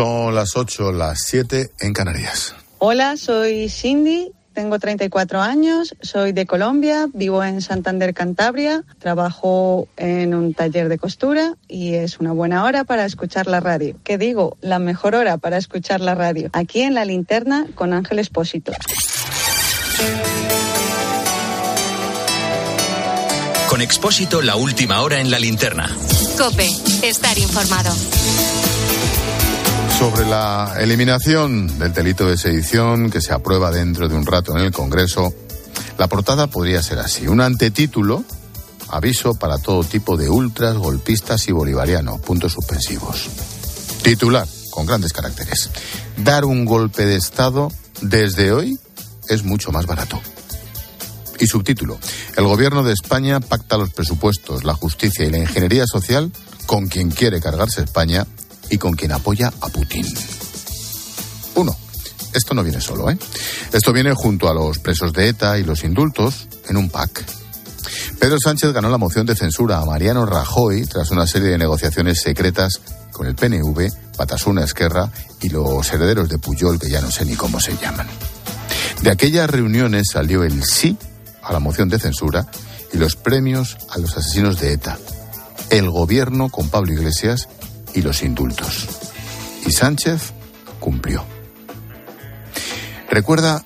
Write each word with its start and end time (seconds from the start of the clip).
Son 0.00 0.34
las 0.34 0.56
8, 0.56 0.92
las 0.92 1.18
7 1.26 1.72
en 1.78 1.92
Canarias. 1.92 2.54
Hola, 2.78 3.18
soy 3.18 3.68
Cindy 3.68 4.32
tengo 4.54 4.78
34 4.78 5.42
años, 5.42 5.94
soy 6.00 6.32
de 6.32 6.46
Colombia, 6.46 7.06
vivo 7.12 7.44
en 7.44 7.60
Santander, 7.60 8.14
Cantabria, 8.14 8.82
trabajo 8.98 9.88
en 9.98 10.34
un 10.34 10.54
taller 10.54 10.88
de 10.88 10.98
costura 10.98 11.54
y 11.68 11.96
es 11.96 12.18
una 12.18 12.32
buena 12.32 12.64
hora 12.64 12.84
para 12.84 13.04
escuchar 13.04 13.46
la 13.46 13.60
radio. 13.60 13.94
¿Qué 14.02 14.16
digo? 14.16 14.56
La 14.62 14.78
mejor 14.78 15.14
hora 15.14 15.36
para 15.36 15.58
escuchar 15.58 16.00
la 16.00 16.14
radio. 16.14 16.48
Aquí 16.54 16.80
en 16.80 16.94
la 16.94 17.04
linterna 17.04 17.66
con 17.74 17.92
Ángel 17.92 18.20
Espósito. 18.20 18.72
Con 23.68 23.82
Expósito, 23.82 24.40
la 24.40 24.56
última 24.56 25.02
hora 25.02 25.20
en 25.20 25.30
la 25.30 25.38
linterna. 25.38 25.94
Cope, 26.38 26.70
estar 27.02 27.36
informado 27.38 27.92
sobre 30.00 30.24
la 30.24 30.76
eliminación 30.78 31.78
del 31.78 31.92
delito 31.92 32.24
de 32.24 32.38
sedición 32.38 33.10
que 33.10 33.20
se 33.20 33.34
aprueba 33.34 33.70
dentro 33.70 34.08
de 34.08 34.14
un 34.14 34.24
rato 34.24 34.56
en 34.56 34.64
el 34.64 34.72
Congreso, 34.72 35.34
la 35.98 36.08
portada 36.08 36.46
podría 36.46 36.82
ser 36.82 37.00
así. 37.00 37.28
Un 37.28 37.42
antetítulo, 37.42 38.24
aviso 38.88 39.34
para 39.34 39.58
todo 39.58 39.84
tipo 39.84 40.16
de 40.16 40.30
ultras, 40.30 40.78
golpistas 40.78 41.46
y 41.48 41.52
bolivarianos, 41.52 42.18
puntos 42.22 42.52
suspensivos. 42.52 43.28
Titular, 44.02 44.48
con 44.70 44.86
grandes 44.86 45.12
caracteres. 45.12 45.68
Dar 46.16 46.46
un 46.46 46.64
golpe 46.64 47.04
de 47.04 47.16
Estado 47.16 47.70
desde 48.00 48.52
hoy 48.52 48.78
es 49.28 49.44
mucho 49.44 49.70
más 49.70 49.84
barato. 49.84 50.18
Y 51.38 51.46
subtítulo, 51.46 51.98
el 52.38 52.44
gobierno 52.44 52.84
de 52.84 52.94
España 52.94 53.38
pacta 53.38 53.76
los 53.76 53.90
presupuestos, 53.90 54.64
la 54.64 54.72
justicia 54.72 55.26
y 55.26 55.30
la 55.30 55.38
ingeniería 55.38 55.84
social 55.86 56.32
con 56.64 56.88
quien 56.88 57.10
quiere 57.10 57.38
cargarse 57.42 57.82
España 57.82 58.26
y 58.70 58.78
con 58.78 58.94
quien 58.94 59.12
apoya 59.12 59.52
a 59.60 59.68
Putin. 59.68 60.06
Uno, 61.56 61.76
esto 62.32 62.54
no 62.54 62.62
viene 62.62 62.80
solo, 62.80 63.10
¿eh? 63.10 63.18
Esto 63.72 63.92
viene 63.92 64.14
junto 64.14 64.48
a 64.48 64.54
los 64.54 64.78
presos 64.78 65.12
de 65.12 65.28
ETA 65.28 65.58
y 65.58 65.64
los 65.64 65.84
indultos 65.84 66.48
en 66.68 66.76
un 66.76 66.88
pack. 66.88 67.24
Pedro 68.18 68.38
Sánchez 68.42 68.72
ganó 68.72 68.90
la 68.90 68.98
moción 68.98 69.26
de 69.26 69.34
censura 69.34 69.78
a 69.78 69.84
Mariano 69.84 70.26
Rajoy 70.26 70.86
tras 70.86 71.10
una 71.10 71.26
serie 71.26 71.48
de 71.48 71.58
negociaciones 71.58 72.20
secretas 72.20 72.80
con 73.12 73.26
el 73.26 73.34
PNV, 73.34 73.90
Batasuna 74.16 74.64
Esquerra 74.64 75.10
y 75.40 75.48
los 75.48 75.90
herederos 75.92 76.28
de 76.28 76.38
Puyol, 76.38 76.78
que 76.78 76.90
ya 76.90 77.00
no 77.00 77.10
sé 77.10 77.24
ni 77.24 77.34
cómo 77.34 77.60
se 77.60 77.76
llaman. 77.76 78.06
De 79.02 79.10
aquellas 79.10 79.48
reuniones 79.48 80.08
salió 80.12 80.44
el 80.44 80.62
sí 80.64 80.96
a 81.42 81.52
la 81.52 81.58
moción 81.58 81.88
de 81.88 81.98
censura 81.98 82.46
y 82.92 82.98
los 82.98 83.16
premios 83.16 83.78
a 83.88 83.98
los 83.98 84.16
asesinos 84.16 84.60
de 84.60 84.74
ETA. 84.74 84.98
El 85.70 85.88
gobierno 85.90 86.48
con 86.48 86.68
Pablo 86.68 86.92
Iglesias 86.92 87.48
y 87.94 88.02
los 88.02 88.22
indultos. 88.22 88.88
Y 89.66 89.72
Sánchez 89.72 90.32
cumplió. 90.78 91.24
Recuerda, 93.10 93.64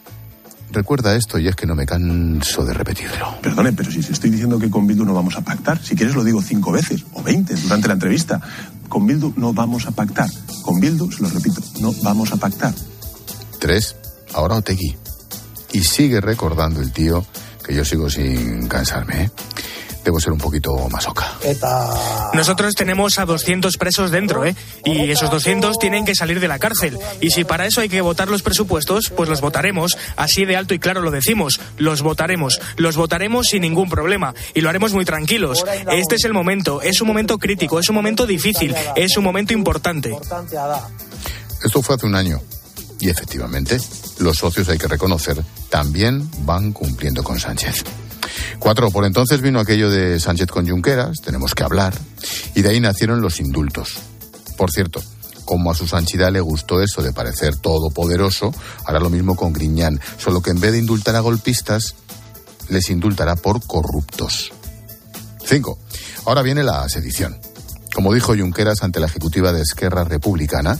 recuerda 0.70 1.14
esto 1.14 1.38
y 1.38 1.48
es 1.48 1.56
que 1.56 1.66
no 1.66 1.74
me 1.74 1.86
canso 1.86 2.64
de 2.64 2.72
repetirlo. 2.72 3.40
Perdone, 3.42 3.72
pero 3.72 3.90
si 3.90 4.00
estoy 4.00 4.30
diciendo 4.30 4.58
que 4.58 4.70
con 4.70 4.86
Bildu 4.86 5.04
no 5.04 5.14
vamos 5.14 5.36
a 5.36 5.42
pactar, 5.42 5.82
si 5.82 5.94
quieres 5.94 6.14
lo 6.14 6.24
digo 6.24 6.40
cinco 6.42 6.72
veces 6.72 7.04
o 7.12 7.22
veinte 7.22 7.54
durante 7.54 7.88
la 7.88 7.94
entrevista. 7.94 8.40
Con 8.88 9.06
Bildu 9.06 9.34
no 9.36 9.52
vamos 9.52 9.86
a 9.86 9.90
pactar. 9.90 10.30
Con 10.62 10.80
Bildu, 10.80 11.10
se 11.10 11.22
lo 11.22 11.28
repito, 11.28 11.60
no 11.80 11.92
vamos 12.02 12.32
a 12.32 12.36
pactar. 12.36 12.74
Tres, 13.60 13.96
ahora 14.32 14.56
Otegui. 14.56 14.96
Y 15.72 15.82
sigue 15.82 16.20
recordando 16.20 16.80
el 16.80 16.92
tío 16.92 17.24
que 17.64 17.74
yo 17.74 17.84
sigo 17.84 18.08
sin 18.08 18.68
cansarme, 18.68 19.24
¿eh? 19.24 19.30
Debo 20.04 20.20
ser 20.20 20.32
un 20.32 20.38
poquito 20.38 20.88
masoca. 20.90 21.32
Nosotros 22.34 22.74
tenemos 22.74 23.18
a 23.18 23.24
200 23.24 23.76
presos 23.76 24.10
dentro, 24.10 24.44
¿eh? 24.44 24.54
Y 24.84 25.10
esos 25.10 25.30
200 25.30 25.78
tienen 25.78 26.04
que 26.04 26.14
salir 26.14 26.40
de 26.40 26.48
la 26.48 26.58
cárcel. 26.58 26.98
Y 27.20 27.30
si 27.30 27.44
para 27.44 27.66
eso 27.66 27.80
hay 27.80 27.88
que 27.88 28.00
votar 28.00 28.28
los 28.28 28.42
presupuestos, 28.42 29.10
pues 29.16 29.28
los 29.28 29.40
votaremos. 29.40 29.96
Así 30.16 30.44
de 30.44 30.56
alto 30.56 30.74
y 30.74 30.78
claro 30.78 31.00
lo 31.00 31.10
decimos. 31.10 31.60
Los 31.78 32.02
votaremos. 32.02 32.60
Los 32.76 32.96
votaremos 32.96 33.48
sin 33.48 33.62
ningún 33.62 33.88
problema. 33.88 34.34
Y 34.54 34.60
lo 34.60 34.68
haremos 34.68 34.92
muy 34.92 35.04
tranquilos. 35.04 35.64
Este 35.90 36.16
es 36.16 36.24
el 36.24 36.34
momento. 36.34 36.82
Es 36.82 37.00
un 37.00 37.08
momento 37.08 37.38
crítico. 37.38 37.78
Es 37.78 37.88
un 37.88 37.94
momento 37.94 38.26
difícil. 38.26 38.74
Es 38.96 39.16
un 39.16 39.24
momento 39.24 39.54
importante. 39.54 40.16
Esto 41.64 41.82
fue 41.82 41.94
hace 41.94 42.06
un 42.06 42.14
año. 42.14 42.40
Y 43.00 43.08
efectivamente, 43.08 43.78
los 44.18 44.38
socios, 44.38 44.68
hay 44.68 44.78
que 44.78 44.86
reconocer, 44.86 45.42
también 45.68 46.28
van 46.40 46.72
cumpliendo 46.72 47.22
con 47.22 47.38
Sánchez. 47.38 47.84
Cuatro, 48.58 48.90
por 48.90 49.04
entonces 49.04 49.40
vino 49.40 49.60
aquello 49.60 49.90
de 49.90 50.18
Sánchez 50.20 50.48
con 50.48 50.68
Junqueras, 50.68 51.20
tenemos 51.20 51.54
que 51.54 51.64
hablar, 51.64 51.94
y 52.54 52.62
de 52.62 52.70
ahí 52.70 52.80
nacieron 52.80 53.20
los 53.20 53.40
indultos. 53.40 53.94
Por 54.56 54.70
cierto, 54.70 55.02
como 55.44 55.70
a 55.70 55.74
su 55.74 55.86
sanchidad 55.86 56.32
le 56.32 56.40
gustó 56.40 56.80
eso 56.80 57.02
de 57.02 57.12
parecer 57.12 57.56
todopoderoso, 57.56 58.52
hará 58.86 59.00
lo 59.00 59.10
mismo 59.10 59.36
con 59.36 59.52
Griñán, 59.52 60.00
solo 60.18 60.40
que 60.40 60.50
en 60.50 60.60
vez 60.60 60.72
de 60.72 60.78
indultar 60.78 61.16
a 61.16 61.20
golpistas, 61.20 61.94
les 62.68 62.90
indultará 62.90 63.36
por 63.36 63.66
corruptos. 63.66 64.52
Cinco, 65.44 65.78
ahora 66.24 66.42
viene 66.42 66.62
la 66.62 66.88
sedición. 66.88 67.38
Como 67.94 68.12
dijo 68.12 68.34
Junqueras 68.36 68.82
ante 68.82 69.00
la 69.00 69.06
ejecutiva 69.06 69.52
de 69.52 69.62
Esquerra 69.62 70.04
Republicana, 70.04 70.78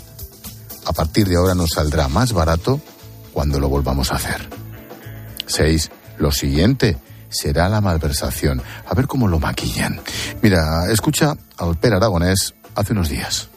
a 0.87 0.93
partir 0.93 1.28
de 1.28 1.37
ahora 1.37 1.55
nos 1.55 1.71
saldrá 1.71 2.09
más 2.09 2.32
barato 2.32 2.81
cuando 3.32 3.61
lo 3.61 3.69
volvamos 3.69 4.11
a 4.11 4.16
hacer. 4.16 4.49
Seis, 5.47 5.91
lo 6.19 6.32
siguiente, 6.32 6.97
será 7.34 7.69
la 7.69 7.81
malversación. 7.81 8.62
A 8.89 8.95
ver 8.95 9.06
cómo 9.06 9.28
lo 9.28 9.39
maquillan. 9.39 10.00
Mira, 10.43 10.91
escucha 10.91 11.34
al 11.59 11.77
Per 11.77 11.95
Aragonés 11.95 12.55
hace 12.75 12.93
unos 12.93 13.09
días. 13.09 13.49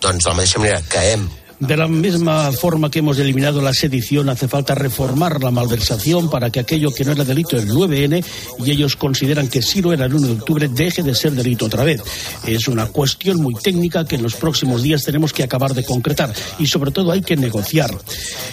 De 1.59 1.75
la 1.75 1.87
misma 1.87 2.51
forma 2.51 2.91
que 2.91 2.99
hemos 2.99 3.17
eliminado 3.17 3.61
la 3.61 3.73
sedición, 3.73 4.29
hace 4.29 4.47
falta 4.47 4.75
reformar 4.75 5.41
la 5.41 5.49
malversación 5.49 6.29
para 6.29 6.51
que 6.51 6.59
aquello 6.59 6.91
que 6.91 7.03
no 7.03 7.13
era 7.13 7.23
delito 7.23 7.57
el 7.57 7.67
9N 7.67 8.23
y 8.59 8.71
ellos 8.71 8.95
consideran 8.95 9.47
que 9.47 9.63
sí 9.63 9.81
lo 9.81 9.91
era 9.91 10.05
el 10.05 10.13
1 10.13 10.27
de 10.27 10.33
octubre 10.33 10.67
deje 10.67 11.01
de 11.01 11.15
ser 11.15 11.31
delito 11.31 11.65
otra 11.65 11.83
vez. 11.83 12.03
Es 12.45 12.67
una 12.67 12.85
cuestión 12.85 13.41
muy 13.41 13.55
técnica 13.55 14.05
que 14.05 14.17
en 14.17 14.23
los 14.23 14.35
próximos 14.35 14.83
días 14.83 15.03
tenemos 15.03 15.33
que 15.33 15.43
acabar 15.43 15.73
de 15.73 15.83
concretar 15.83 16.31
y 16.59 16.67
sobre 16.67 16.91
todo 16.91 17.11
hay 17.11 17.21
que 17.21 17.35
negociar. 17.35 17.89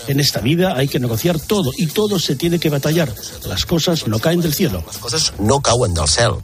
En 0.08 0.18
esta 0.18 0.40
vida 0.40 0.74
hay 0.74 0.88
que 0.88 0.98
negociar 0.98 1.38
todo 1.38 1.72
y 1.76 1.88
todo 1.88 2.18
se 2.18 2.36
tiene 2.36 2.58
que 2.58 2.70
batallar. 2.70 3.14
Las 3.46 3.66
cosas 3.66 4.08
no 4.08 4.18
caen 4.18 4.40
del 4.40 4.54
cielo. 4.54 4.82
Las 4.86 4.98
cosas 4.98 5.32
no 5.38 5.60
caen 5.60 5.92
del 5.92 6.08
cielo. 6.08 6.42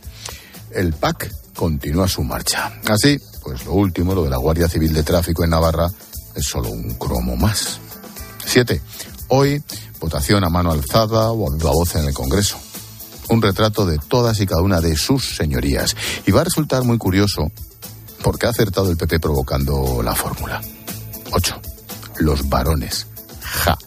El 0.73 0.93
PAC 0.93 1.33
continúa 1.55 2.07
su 2.07 2.23
marcha. 2.23 2.73
Así, 2.87 3.19
pues 3.43 3.65
lo 3.65 3.73
último, 3.73 4.15
lo 4.15 4.25
de 4.25 4.31
la 4.31 4.37
Guardia 4.37 4.69
Civil 4.69 4.93
de 4.93 5.03
Tráfico 5.03 5.43
en 5.43 5.51
Navarra, 5.51 5.91
es 6.35 6.47
solo 6.47 6.71
un 6.71 6.95
cromo 6.95 7.37
más. 7.37 7.79
Siete. 8.45 8.81
Hoy, 9.29 9.63
votación 10.01 10.45
a 10.45 10.49
mano 10.49 10.73
alzada 10.73 11.31
o 11.31 11.51
a 11.51 11.73
voz 11.73 11.95
en 11.95 12.07
el 12.07 12.15
Congreso. 12.15 12.59
Un 13.29 13.41
retrato 13.41 13.87
de 13.87 13.99
todas 13.99 14.41
y 14.41 14.47
cada 14.47 14.63
una 14.63 14.81
de 14.81 14.97
sus 14.97 15.37
señorías. 15.37 15.97
Y 16.27 16.33
va 16.33 16.41
a 16.41 16.45
resultar 16.45 16.83
muy 16.85 16.99
curioso 16.99 17.51
porque 18.23 18.47
ha 18.47 18.51
acertado 18.51 18.91
el 18.91 18.97
PP 18.97 19.21
provocando 19.21 20.03
la 20.03 20.15
fórmula. 20.15 20.61
Ocho. 21.33 21.61
Los 22.19 22.49
varones. 22.49 23.07
Ja. 23.43 23.79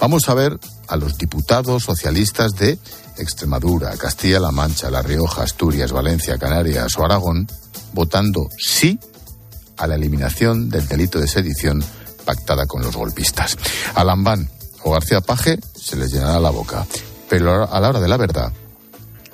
Vamos 0.00 0.28
a 0.28 0.34
ver 0.34 0.58
a 0.88 0.96
los 0.96 1.16
diputados 1.16 1.84
socialistas 1.84 2.52
de 2.52 2.78
Extremadura, 3.18 3.96
Castilla-La 3.96 4.50
Mancha, 4.50 4.90
La 4.90 5.02
Rioja, 5.02 5.42
Asturias, 5.42 5.92
Valencia, 5.92 6.38
Canarias 6.38 6.96
o 6.98 7.04
Aragón 7.04 7.46
votando 7.92 8.48
sí 8.58 8.98
a 9.78 9.86
la 9.86 9.94
eliminación 9.94 10.68
del 10.68 10.86
delito 10.86 11.20
de 11.20 11.28
sedición 11.28 11.82
pactada 12.24 12.66
con 12.66 12.82
los 12.82 12.96
golpistas. 12.96 13.56
A 13.94 14.04
Lambán 14.04 14.50
o 14.84 14.92
García 14.92 15.20
Paje 15.20 15.58
se 15.74 15.96
les 15.96 16.12
llenará 16.12 16.38
la 16.40 16.50
boca, 16.50 16.86
pero 17.28 17.72
a 17.72 17.80
la 17.80 17.88
hora 17.88 18.00
de 18.00 18.08
la 18.08 18.16
verdad, 18.16 18.52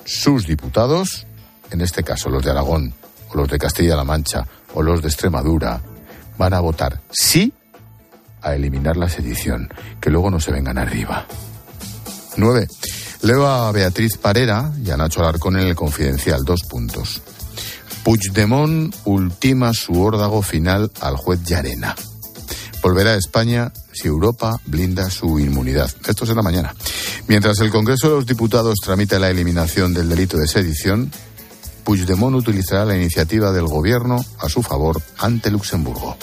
sus 0.05 0.47
diputados, 0.47 1.25
en 1.71 1.81
este 1.81 2.03
caso 2.03 2.29
los 2.29 2.43
de 2.43 2.51
Aragón 2.51 2.93
o 3.31 3.37
los 3.37 3.49
de 3.49 3.57
Castilla-La 3.57 4.03
Mancha 4.03 4.47
o 4.73 4.81
los 4.81 5.01
de 5.01 5.09
Extremadura, 5.09 5.81
van 6.37 6.53
a 6.53 6.59
votar 6.59 7.01
sí 7.11 7.53
a 8.41 8.53
eliminar 8.53 8.95
la 8.95 9.09
sedición, 9.09 9.69
que 9.99 10.09
luego 10.09 10.29
no 10.29 10.39
se 10.39 10.51
vengan 10.51 10.77
arriba. 10.77 11.25
9. 12.37 12.67
Leo 13.23 13.47
a 13.47 13.71
Beatriz 13.71 14.17
Parera 14.17 14.71
y 14.83 14.91
a 14.91 14.97
Nacho 14.97 15.21
Alarcón 15.21 15.57
en 15.57 15.67
el 15.67 15.75
Confidencial. 15.75 16.43
Dos 16.43 16.63
puntos. 16.63 17.21
Puigdemont 18.05 18.93
ultima 19.05 19.73
su 19.73 19.99
órdago 19.99 20.43
final 20.43 20.91
al 21.01 21.17
juez 21.17 21.41
Llarena. 21.43 21.95
Volverá 22.83 23.13
a 23.13 23.17
España 23.17 23.73
si 23.93 24.07
Europa 24.07 24.61
blinda 24.67 25.09
su 25.09 25.39
inmunidad. 25.39 25.89
Esto 26.07 26.23
será 26.23 26.43
mañana. 26.43 26.75
Mientras 27.27 27.59
el 27.61 27.71
Congreso 27.71 28.09
de 28.09 28.15
los 28.17 28.27
Diputados 28.27 28.75
tramita 28.79 29.17
la 29.17 29.31
eliminación 29.31 29.95
del 29.95 30.07
delito 30.07 30.37
de 30.37 30.47
sedición, 30.47 31.11
Puigdemont 31.83 32.35
utilizará 32.35 32.85
la 32.85 32.95
iniciativa 32.95 33.51
del 33.51 33.65
gobierno 33.65 34.23
a 34.37 34.49
su 34.49 34.61
favor 34.61 35.01
ante 35.17 35.49
Luxemburgo. 35.49 36.15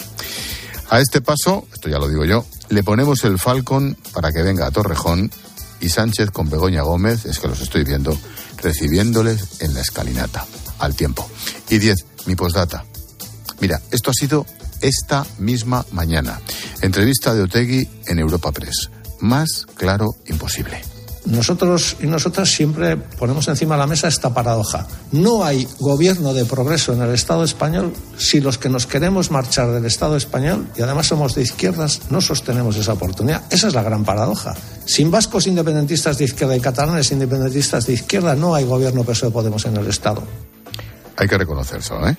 A 0.88 1.00
este 1.00 1.20
paso, 1.20 1.66
esto 1.74 1.88
ya 1.88 1.98
lo 1.98 2.08
digo 2.08 2.24
yo, 2.24 2.46
le 2.68 2.84
ponemos 2.84 3.24
el 3.24 3.40
Falcon 3.40 3.96
para 4.12 4.30
que 4.30 4.42
venga 4.42 4.68
a 4.68 4.70
Torrejón 4.70 5.32
y 5.80 5.88
Sánchez 5.88 6.30
con 6.30 6.48
Begoña 6.48 6.82
Gómez, 6.82 7.26
es 7.26 7.40
que 7.40 7.48
los 7.48 7.60
estoy 7.60 7.82
viendo, 7.82 8.16
recibiéndoles 8.62 9.60
en 9.60 9.74
la 9.74 9.80
escalinata 9.80 10.46
al 10.78 10.94
tiempo. 10.94 11.28
Y 11.68 11.78
10, 11.78 11.96
mi 12.26 12.34
postdata. 12.36 12.84
Mira, 13.60 13.80
esto 13.90 14.10
ha 14.10 14.14
sido 14.14 14.46
esta 14.80 15.26
misma 15.38 15.86
mañana. 15.92 16.40
Entrevista 16.80 17.34
de 17.34 17.42
Otegui 17.42 17.88
en 18.06 18.18
Europa 18.18 18.52
Press. 18.52 18.90
Más 19.20 19.66
claro 19.76 20.16
imposible. 20.26 20.91
Nosotros 21.24 21.96
y 22.00 22.06
nosotras 22.06 22.50
siempre 22.50 22.96
ponemos 22.96 23.46
encima 23.46 23.76
de 23.76 23.80
la 23.80 23.86
mesa 23.86 24.08
esta 24.08 24.34
paradoja. 24.34 24.86
No 25.12 25.44
hay 25.44 25.68
gobierno 25.78 26.34
de 26.34 26.44
progreso 26.44 26.92
en 26.92 27.02
el 27.02 27.14
Estado 27.14 27.44
español 27.44 27.92
si 28.18 28.40
los 28.40 28.58
que 28.58 28.68
nos 28.68 28.86
queremos 28.86 29.30
marchar 29.30 29.70
del 29.70 29.84
Estado 29.84 30.16
español 30.16 30.66
y 30.76 30.82
además 30.82 31.06
somos 31.06 31.36
de 31.36 31.42
izquierdas 31.42 32.00
no 32.10 32.20
sostenemos 32.20 32.76
esa 32.76 32.94
oportunidad. 32.94 33.42
Esa 33.50 33.68
es 33.68 33.74
la 33.74 33.84
gran 33.84 34.04
paradoja. 34.04 34.54
Sin 34.84 35.12
vascos 35.12 35.46
independentistas 35.46 36.18
de 36.18 36.24
izquierda 36.24 36.56
y 36.56 36.60
catalanes 36.60 37.12
independentistas 37.12 37.86
de 37.86 37.92
izquierda 37.92 38.34
no 38.34 38.54
hay 38.54 38.64
gobierno 38.64 39.04
PSOE 39.04 39.30
Podemos 39.30 39.64
en 39.64 39.76
el 39.76 39.86
Estado. 39.86 40.22
Hay 41.16 41.28
que 41.28 41.38
reconocerlo, 41.38 42.08
¿eh? 42.08 42.16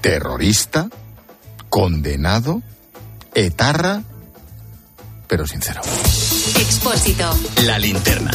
Terrorista, 0.00 0.88
condenado, 1.68 2.60
etarra, 3.34 4.02
pero 5.28 5.46
sincero. 5.46 5.80
Expósito. 6.62 7.28
La 7.66 7.76
linterna. 7.76 8.30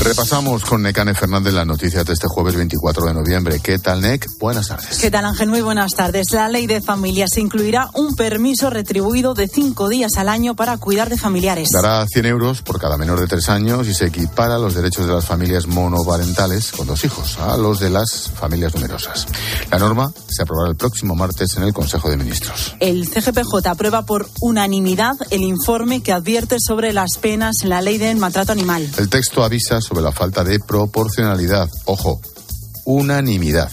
Repasamos 0.00 0.64
con 0.64 0.82
Necane 0.82 1.12
Fernández 1.12 1.52
las 1.52 1.66
noticias 1.66 2.04
de 2.06 2.12
este 2.12 2.28
jueves 2.28 2.54
24 2.54 3.06
de 3.06 3.14
noviembre. 3.14 3.60
¿Qué 3.60 3.78
tal, 3.80 4.00
Nec? 4.00 4.28
Buenas 4.38 4.68
tardes. 4.68 4.98
¿Qué 4.98 5.10
tal, 5.10 5.24
Ángel? 5.24 5.48
Muy 5.48 5.60
buenas 5.60 5.92
tardes. 5.92 6.30
La 6.30 6.48
ley 6.48 6.66
de 6.68 6.80
familias 6.80 7.36
incluirá 7.36 7.90
un 7.94 8.14
permiso 8.14 8.70
retribuido 8.70 9.34
de 9.34 9.48
cinco 9.48 9.88
días 9.88 10.12
al 10.16 10.28
año 10.28 10.54
para 10.54 10.78
cuidar 10.78 11.08
de 11.10 11.18
familiares. 11.18 11.68
Dará 11.72 12.06
100 12.06 12.26
euros 12.26 12.62
por 12.62 12.80
cada 12.80 12.96
menor 12.96 13.20
de 13.20 13.26
tres 13.26 13.48
años 13.48 13.88
y 13.88 13.94
se 13.94 14.06
equipara 14.06 14.56
los 14.58 14.74
derechos 14.74 15.06
de 15.06 15.12
las 15.12 15.26
familias 15.26 15.66
monoparentales 15.66 16.70
con 16.70 16.86
dos 16.86 17.04
hijos 17.04 17.36
a 17.38 17.56
los 17.56 17.80
de 17.80 17.90
las 17.90 18.30
familias 18.30 18.74
numerosas. 18.74 19.26
La 19.70 19.78
norma 19.78 20.12
se 20.28 20.42
aprobará 20.42 20.70
el 20.70 20.76
próximo 20.76 21.16
martes 21.16 21.56
en 21.56 21.64
el 21.64 21.72
Consejo 21.72 22.08
de 22.08 22.16
Ministros. 22.16 22.76
El 22.78 23.08
CGPJ 23.08 23.66
aprueba 23.66 24.06
por 24.06 24.28
unanimidad 24.40 25.16
el 25.30 25.42
informe 25.42 26.02
que 26.02 26.12
advierte 26.12 26.56
sobre 26.60 26.92
las 26.92 27.18
penas 27.20 27.56
en 27.62 27.70
la 27.70 27.82
ley 27.82 27.98
del 27.98 28.16
maltrato 28.18 28.52
animal. 28.52 28.88
El 28.96 29.08
texto 29.08 29.42
avisa 29.42 29.80
sobre 29.88 30.02
la 30.02 30.12
falta 30.12 30.44
de 30.44 30.60
proporcionalidad. 30.60 31.68
Ojo, 31.86 32.20
unanimidad. 32.84 33.70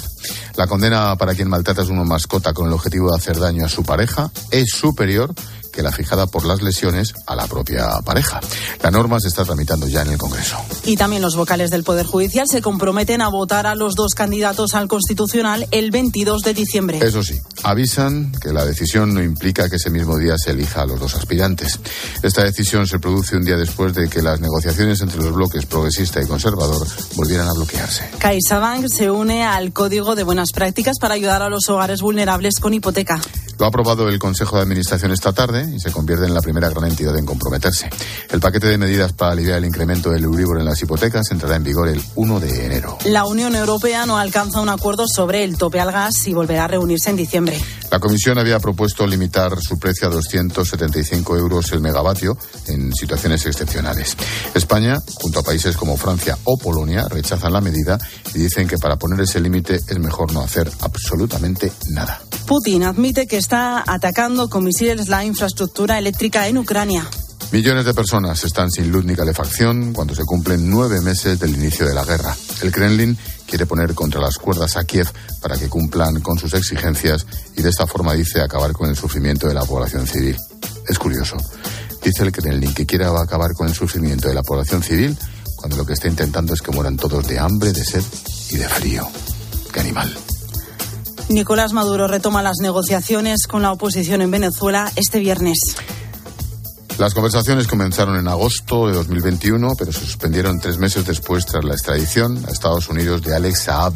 La 0.56 0.67
condena 0.67 1.15
para 1.17 1.35
quien 1.35 1.50
maltrata 1.50 1.81
a 1.81 1.85
su 1.85 1.94
mascota 1.94 2.53
con 2.53 2.67
el 2.67 2.73
objetivo 2.73 3.12
de 3.12 3.17
hacer 3.17 3.38
daño 3.38 3.65
a 3.65 3.69
su 3.69 3.83
pareja 3.83 4.31
es 4.51 4.69
superior 4.69 5.33
que 5.75 5.83
la 5.83 5.92
fijada 5.92 6.27
por 6.27 6.45
las 6.45 6.62
lesiones 6.62 7.13
a 7.27 7.36
la 7.36 7.48
propia 7.48 8.00
pareja. 8.04 8.39
La 8.81 8.92
norma 8.92 9.19
se 9.19 9.27
está 9.27 9.44
tramitando 9.44 9.88
ya 9.88 10.01
en 10.01 10.10
el 10.10 10.18
Congreso. 10.18 10.57
Y 10.86 10.95
también 10.95 11.22
los 11.22 11.36
vocales 11.36 11.69
del 11.69 11.83
Poder 11.83 12.06
Judicial 12.06 12.48
se 12.50 12.62
comprometen 12.62 13.22
a 13.22 13.30
votar 13.30 13.68
a 13.68 13.75
los 13.75 13.95
dos 13.95 14.13
candidatos 14.13 14.74
al 14.74 14.88
Constitucional 14.88 15.68
el 15.72 15.92
22 15.92 16.42
de 16.42 16.54
diciembre. 16.54 17.00
Eso 17.01 17.24
sí, 17.24 17.39
avisan 17.63 18.31
que 18.42 18.54
la 18.54 18.66
decisión 18.66 19.13
no 19.13 19.22
implica 19.22 19.69
que 19.69 19.75
ese 19.75 19.89
mismo 19.89 20.18
día 20.18 20.36
se 20.38 20.51
elija 20.51 20.81
a 20.81 20.86
los 20.86 21.00
dos 21.00 21.16
aspirantes. 21.16 21.80
Esta 22.24 22.44
decisión 22.44 22.88
se 22.88 23.00
produce 23.00 23.36
un 23.36 23.44
día 23.44 23.57
después 23.57 23.94
de 23.94 24.07
que 24.07 24.22
las 24.22 24.39
negociaciones 24.39 25.01
entre 25.01 25.22
los 25.22 25.33
bloques 25.33 25.66
progresista 25.66 26.22
y 26.22 26.25
conservador 26.25 26.88
volvieran 27.16 27.48
a 27.48 27.54
bloquearse. 27.54 28.10
CaixaBank 28.19 28.88
se 28.88 29.12
une 29.12 29.44
al 29.44 29.74
Código 29.74 30.16
de 30.16 30.24
Buenas 30.24 30.51
Prácticas 30.54 30.98
para 31.00 31.16
ayudar 31.16 31.42
a 31.42 31.50
los 31.50 31.68
hogares 31.69 32.01
vulnerables 32.01 32.60
con 32.60 32.74
hipoteca. 32.74 33.19
Lo 33.57 33.66
ha 33.66 33.69
aprobado 33.69 34.10
el 34.10 34.19
Consejo 34.19 34.57
de 34.57 34.63
Administración 34.63 35.12
esta 35.12 35.31
tarde 35.31 35.64
y 35.73 35.79
se 35.79 35.91
convierte 35.91 36.25
en 36.25 36.33
la 36.33 36.41
primera 36.41 36.69
gran 36.69 36.85
entidad 36.85 37.17
en 37.17 37.25
comprometerse. 37.25 37.89
El 38.29 38.39
paquete 38.39 38.67
de 38.67 38.77
medidas 38.77 39.13
para 39.13 39.31
aliviar 39.31 39.57
el 39.57 39.65
incremento 39.65 40.09
del 40.09 40.23
Euribor 40.23 40.59
en 40.59 40.65
las 40.65 40.81
hipotecas 40.81 41.31
entrará 41.31 41.56
en 41.56 41.63
vigor 41.63 41.88
el 41.88 42.01
1 42.15 42.39
de 42.39 42.65
enero. 42.65 42.97
La 43.06 43.25
Unión 43.25 43.56
Europea 43.56 44.06
no 44.06 44.17
alcanza 44.17 44.62
un 44.62 44.69
acuerdo 44.69 45.06
sobre 45.07 45.44
el 45.44 45.57
tope 45.57 45.79
al 45.79 45.91
gas 45.91 46.27
y 46.27 46.33
volverá 46.33 46.65
a 46.65 46.67
reunirse 46.67 47.09
en 47.09 47.15
diciembre. 47.15 47.59
La 47.91 48.00
Comisión 48.00 48.38
había 48.38 48.59
propuesto 48.59 49.06
limitar 49.07 49.62
su 49.62 49.79
precio 49.79 50.07
a 50.07 50.12
275 50.12 51.38
euros 51.38 51.71
el 51.71 51.81
megavatio 51.81 52.38
en 52.67 52.94
situaciones 52.94 53.45
excepcionales. 53.45 54.17
España, 54.53 54.97
junto 55.15 55.39
a 55.39 55.44
países 55.44 55.77
como 55.77 55.95
Francia 55.95 56.38
o 56.44 56.57
Polonia, 56.57 57.07
rechazan 57.09 57.53
la 57.53 57.62
medida 57.62 57.97
y 58.33 58.39
dicen 58.39 58.67
que 58.67 58.77
para 58.77 58.97
poner 58.97 59.21
ese 59.21 59.39
límite 59.39 59.75
es 59.75 60.00
mejor 60.00 60.33
no 60.33 60.41
hacer 60.41 60.69
absolutamente 60.81 61.71
nada. 61.89 62.21
Putin 62.45 62.83
admite 62.83 63.27
que 63.27 63.38
está 63.38 63.83
atacando 63.88 64.50
con 64.50 64.63
misiles 64.63 65.07
la 65.07 65.25
infraestructura 65.25 65.54
eléctrica 65.97 66.47
en 66.47 66.57
Ucrania. 66.57 67.07
Millones 67.51 67.85
de 67.85 67.93
personas 67.93 68.43
están 68.43 68.69
sin 68.69 68.91
luz 68.91 69.05
ni 69.05 69.15
calefacción 69.15 69.93
cuando 69.93 70.13
se 70.13 70.23
cumplen 70.25 70.69
nueve 70.69 70.99
meses 70.99 71.39
del 71.39 71.55
inicio 71.55 71.85
de 71.85 71.93
la 71.93 72.03
guerra. 72.03 72.35
El 72.61 72.71
Kremlin 72.71 73.17
quiere 73.47 73.65
poner 73.65 73.93
contra 73.93 74.19
las 74.19 74.37
cuerdas 74.37 74.75
a 74.75 74.83
Kiev 74.83 75.07
para 75.41 75.57
que 75.57 75.69
cumplan 75.69 76.19
con 76.21 76.37
sus 76.37 76.53
exigencias 76.53 77.25
y 77.55 77.61
de 77.61 77.69
esta 77.69 77.87
forma 77.87 78.13
dice 78.13 78.41
acabar 78.41 78.73
con 78.73 78.89
el 78.89 78.95
sufrimiento 78.95 79.47
de 79.47 79.53
la 79.53 79.63
población 79.63 80.05
civil. 80.07 80.35
Es 80.87 80.99
curioso. 80.99 81.37
Dice 82.03 82.23
el 82.23 82.31
Kremlin 82.31 82.73
que 82.73 82.85
quiere 82.85 83.05
acabar 83.05 83.53
con 83.53 83.67
el 83.67 83.73
sufrimiento 83.73 84.27
de 84.27 84.33
la 84.33 84.43
población 84.43 84.83
civil 84.83 85.17
cuando 85.55 85.77
lo 85.77 85.85
que 85.85 85.93
está 85.93 86.07
intentando 86.07 86.53
es 86.53 86.61
que 86.61 86.71
mueran 86.71 86.97
todos 86.97 87.27
de 87.27 87.39
hambre, 87.39 87.71
de 87.71 87.85
sed 87.85 88.03
y 88.49 88.57
de 88.57 88.67
frío. 88.67 89.07
¡Qué 89.71 89.79
animal! 89.79 90.25
Nicolás 91.30 91.74
Maduro 91.74 92.07
retoma 92.07 92.44
las 92.44 92.57
negociaciones 92.62 93.48
con 93.48 93.62
la 93.62 93.72
oposición 93.72 94.22
en 94.22 94.30
Venezuela 94.30 94.92
este 94.95 95.19
viernes. 95.19 95.57
Las 97.00 97.13
conversaciones 97.13 97.68
comenzaron 97.68 98.16
en 98.16 98.27
agosto 98.27 98.88
de 98.88 98.94
2021, 98.94 99.75
pero 99.77 99.92
se 99.92 100.00
suspendieron 100.00 100.60
tres 100.60 100.77
meses 100.77 101.06
después 101.06 101.45
tras 101.45 101.66
la 101.66 101.74
extradición 101.74 102.45
a 102.48 102.51
Estados 102.51 102.88
Unidos 102.88 103.22
de 103.22 103.36
Alex 103.36 103.63
Saab, 103.63 103.94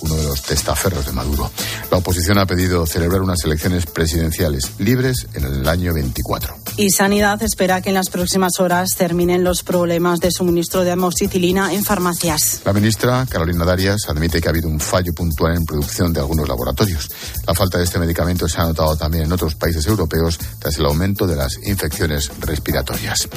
uno 0.00 0.14
de 0.14 0.22
los 0.24 0.42
testaferros 0.42 1.04
de 1.04 1.12
Maduro. 1.12 1.50
La 1.90 1.98
oposición 1.98 2.38
ha 2.38 2.46
pedido 2.46 2.86
celebrar 2.86 3.20
unas 3.20 3.44
elecciones 3.44 3.84
presidenciales 3.84 4.72
libres 4.78 5.26
en 5.34 5.44
el 5.44 5.68
año 5.68 5.92
24. 5.92 6.67
Y 6.78 6.90
Sanidad 6.90 7.42
espera 7.42 7.80
que 7.82 7.88
en 7.88 7.96
las 7.96 8.08
próximas 8.08 8.60
horas 8.60 8.90
terminen 8.96 9.42
los 9.42 9.64
problemas 9.64 10.20
de 10.20 10.30
suministro 10.30 10.84
de 10.84 10.92
amoxicilina 10.92 11.72
en 11.74 11.84
farmacias. 11.84 12.60
La 12.64 12.72
ministra 12.72 13.26
Carolina 13.28 13.64
Darias 13.64 14.02
admite 14.08 14.40
que 14.40 14.46
ha 14.46 14.52
habido 14.52 14.68
un 14.68 14.78
fallo 14.78 15.12
puntual 15.12 15.56
en 15.56 15.64
producción 15.64 16.12
de 16.12 16.20
algunos 16.20 16.46
laboratorios. 16.46 17.10
La 17.48 17.52
falta 17.52 17.78
de 17.78 17.84
este 17.84 17.98
medicamento 17.98 18.46
se 18.46 18.60
ha 18.60 18.64
notado 18.64 18.94
también 18.94 19.24
en 19.24 19.32
otros 19.32 19.56
países 19.56 19.84
europeos 19.88 20.38
tras 20.60 20.78
el 20.78 20.86
aumento 20.86 21.26
de 21.26 21.34
las 21.34 21.58
infecciones 21.64 22.30
respiratorias. 22.38 23.28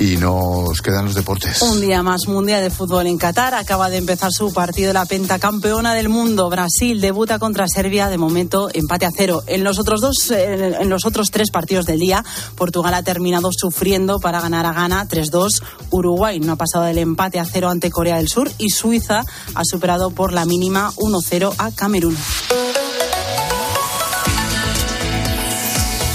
Y 0.00 0.16
nos 0.16 0.82
quedan 0.82 1.04
los 1.04 1.14
deportes. 1.14 1.62
Un 1.62 1.80
día 1.80 2.02
más 2.02 2.26
mundial 2.26 2.64
de 2.64 2.70
fútbol 2.70 3.06
en 3.06 3.16
Qatar. 3.16 3.54
Acaba 3.54 3.90
de 3.90 3.98
empezar 3.98 4.32
su 4.32 4.52
partido 4.52 4.92
la 4.92 5.06
pentacampeona 5.06 5.94
del 5.94 6.08
mundo. 6.08 6.50
Brasil 6.50 7.00
debuta 7.00 7.38
contra 7.38 7.68
Serbia. 7.68 8.08
De 8.08 8.18
momento 8.18 8.70
empate 8.74 9.06
a 9.06 9.12
cero. 9.16 9.44
En 9.46 9.62
los 9.62 9.78
otros 9.78 10.00
dos, 10.00 10.32
en 10.32 10.88
los 10.88 11.06
otros 11.06 11.30
tres 11.30 11.52
partidos 11.52 11.86
del 11.86 12.00
día, 12.00 12.24
Portugal 12.56 12.87
ha 12.94 13.02
terminado 13.02 13.50
sufriendo 13.52 14.18
para 14.20 14.40
ganar 14.40 14.66
a 14.66 14.72
Ghana 14.72 15.06
3-2. 15.08 15.62
Uruguay 15.90 16.40
no 16.40 16.52
ha 16.52 16.56
pasado 16.56 16.84
del 16.84 16.98
empate 16.98 17.38
a 17.38 17.44
cero 17.44 17.68
ante 17.68 17.90
Corea 17.90 18.16
del 18.16 18.28
Sur 18.28 18.50
y 18.58 18.70
Suiza 18.70 19.24
ha 19.54 19.62
superado 19.64 20.10
por 20.10 20.32
la 20.32 20.44
mínima 20.44 20.92
1-0 20.96 21.54
a 21.58 21.70
Camerún. 21.72 22.16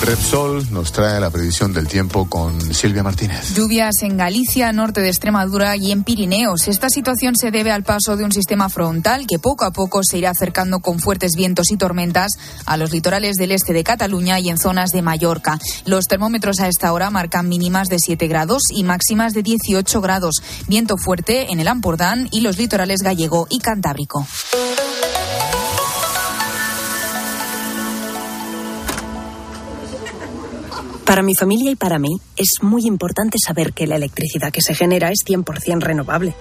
Repsol 0.05 0.69
nos 0.73 0.91
trae 0.91 1.17
la 1.21 1.29
previsión 1.29 1.71
del 1.71 1.87
tiempo 1.87 2.29
con 2.29 2.59
Silvia 2.73 3.03
Martínez. 3.03 3.55
Lluvias 3.55 4.01
en 4.01 4.17
Galicia, 4.17 4.73
norte 4.73 4.99
de 4.99 5.07
Extremadura 5.07 5.77
y 5.77 5.93
en 5.93 6.03
Pirineos. 6.03 6.67
Esta 6.67 6.89
situación 6.89 7.37
se 7.37 7.51
debe 7.51 7.71
al 7.71 7.83
paso 7.83 8.17
de 8.17 8.25
un 8.25 8.33
sistema 8.33 8.67
frontal 8.67 9.25
que 9.25 9.39
poco 9.39 9.63
a 9.63 9.71
poco 9.71 10.01
se 10.03 10.17
irá 10.17 10.31
acercando 10.31 10.81
con 10.81 10.99
fuertes 10.99 11.31
vientos 11.37 11.71
y 11.71 11.77
tormentas 11.77 12.31
a 12.65 12.75
los 12.75 12.91
litorales 12.91 13.37
del 13.37 13.53
este 13.53 13.71
de 13.71 13.85
Cataluña 13.85 14.41
y 14.41 14.49
en 14.49 14.57
zonas 14.57 14.89
de 14.89 15.01
Mallorca. 15.01 15.57
Los 15.85 16.07
termómetros 16.07 16.59
a 16.59 16.67
esta 16.67 16.91
hora 16.91 17.09
marcan 17.09 17.47
mínimas 17.47 17.87
de 17.87 17.97
7 17.97 18.27
grados 18.27 18.63
y 18.71 18.83
máximas 18.83 19.33
de 19.33 19.43
18 19.43 20.01
grados. 20.01 20.35
Viento 20.67 20.97
fuerte 20.97 21.53
en 21.53 21.61
el 21.61 21.69
Ampurdán 21.69 22.27
y 22.29 22.41
los 22.41 22.57
litorales 22.57 22.99
gallego 23.03 23.47
y 23.49 23.59
cantábrico. 23.59 24.27
Para 31.05 31.21
mi 31.21 31.35
familia 31.35 31.71
y 31.71 31.75
para 31.75 31.99
mí 31.99 32.09
es 32.37 32.61
muy 32.61 32.85
importante 32.85 33.37
saber 33.43 33.73
que 33.73 33.87
la 33.87 33.97
electricidad 33.97 34.51
que 34.51 34.61
se 34.61 34.73
genera 34.73 35.09
es 35.09 35.19
100% 35.25 35.81
renovable. 35.81 36.33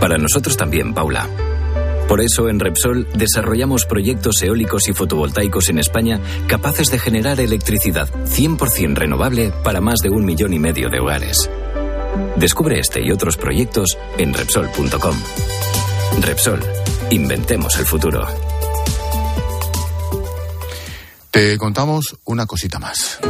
Para 0.00 0.18
nosotros 0.18 0.56
también, 0.56 0.94
Paula. 0.94 1.28
Por 2.08 2.20
eso 2.20 2.48
en 2.48 2.58
Repsol 2.58 3.06
desarrollamos 3.14 3.86
proyectos 3.86 4.42
eólicos 4.42 4.88
y 4.88 4.92
fotovoltaicos 4.92 5.68
en 5.68 5.78
España 5.78 6.20
capaces 6.48 6.90
de 6.90 6.98
generar 6.98 7.38
electricidad 7.40 8.08
100% 8.24 8.96
renovable 8.96 9.52
para 9.62 9.80
más 9.80 10.00
de 10.00 10.10
un 10.10 10.24
millón 10.24 10.52
y 10.52 10.58
medio 10.58 10.88
de 10.88 10.98
hogares. 10.98 11.48
Descubre 12.36 12.80
este 12.80 13.00
y 13.00 13.12
otros 13.12 13.36
proyectos 13.36 13.96
en 14.18 14.34
Repsol.com. 14.34 15.16
Repsol, 16.20 16.60
inventemos 17.10 17.78
el 17.78 17.86
futuro. 17.86 18.26
Te 21.30 21.56
contamos 21.58 22.16
una 22.24 22.44
cosita 22.44 22.80
más. 22.80 23.20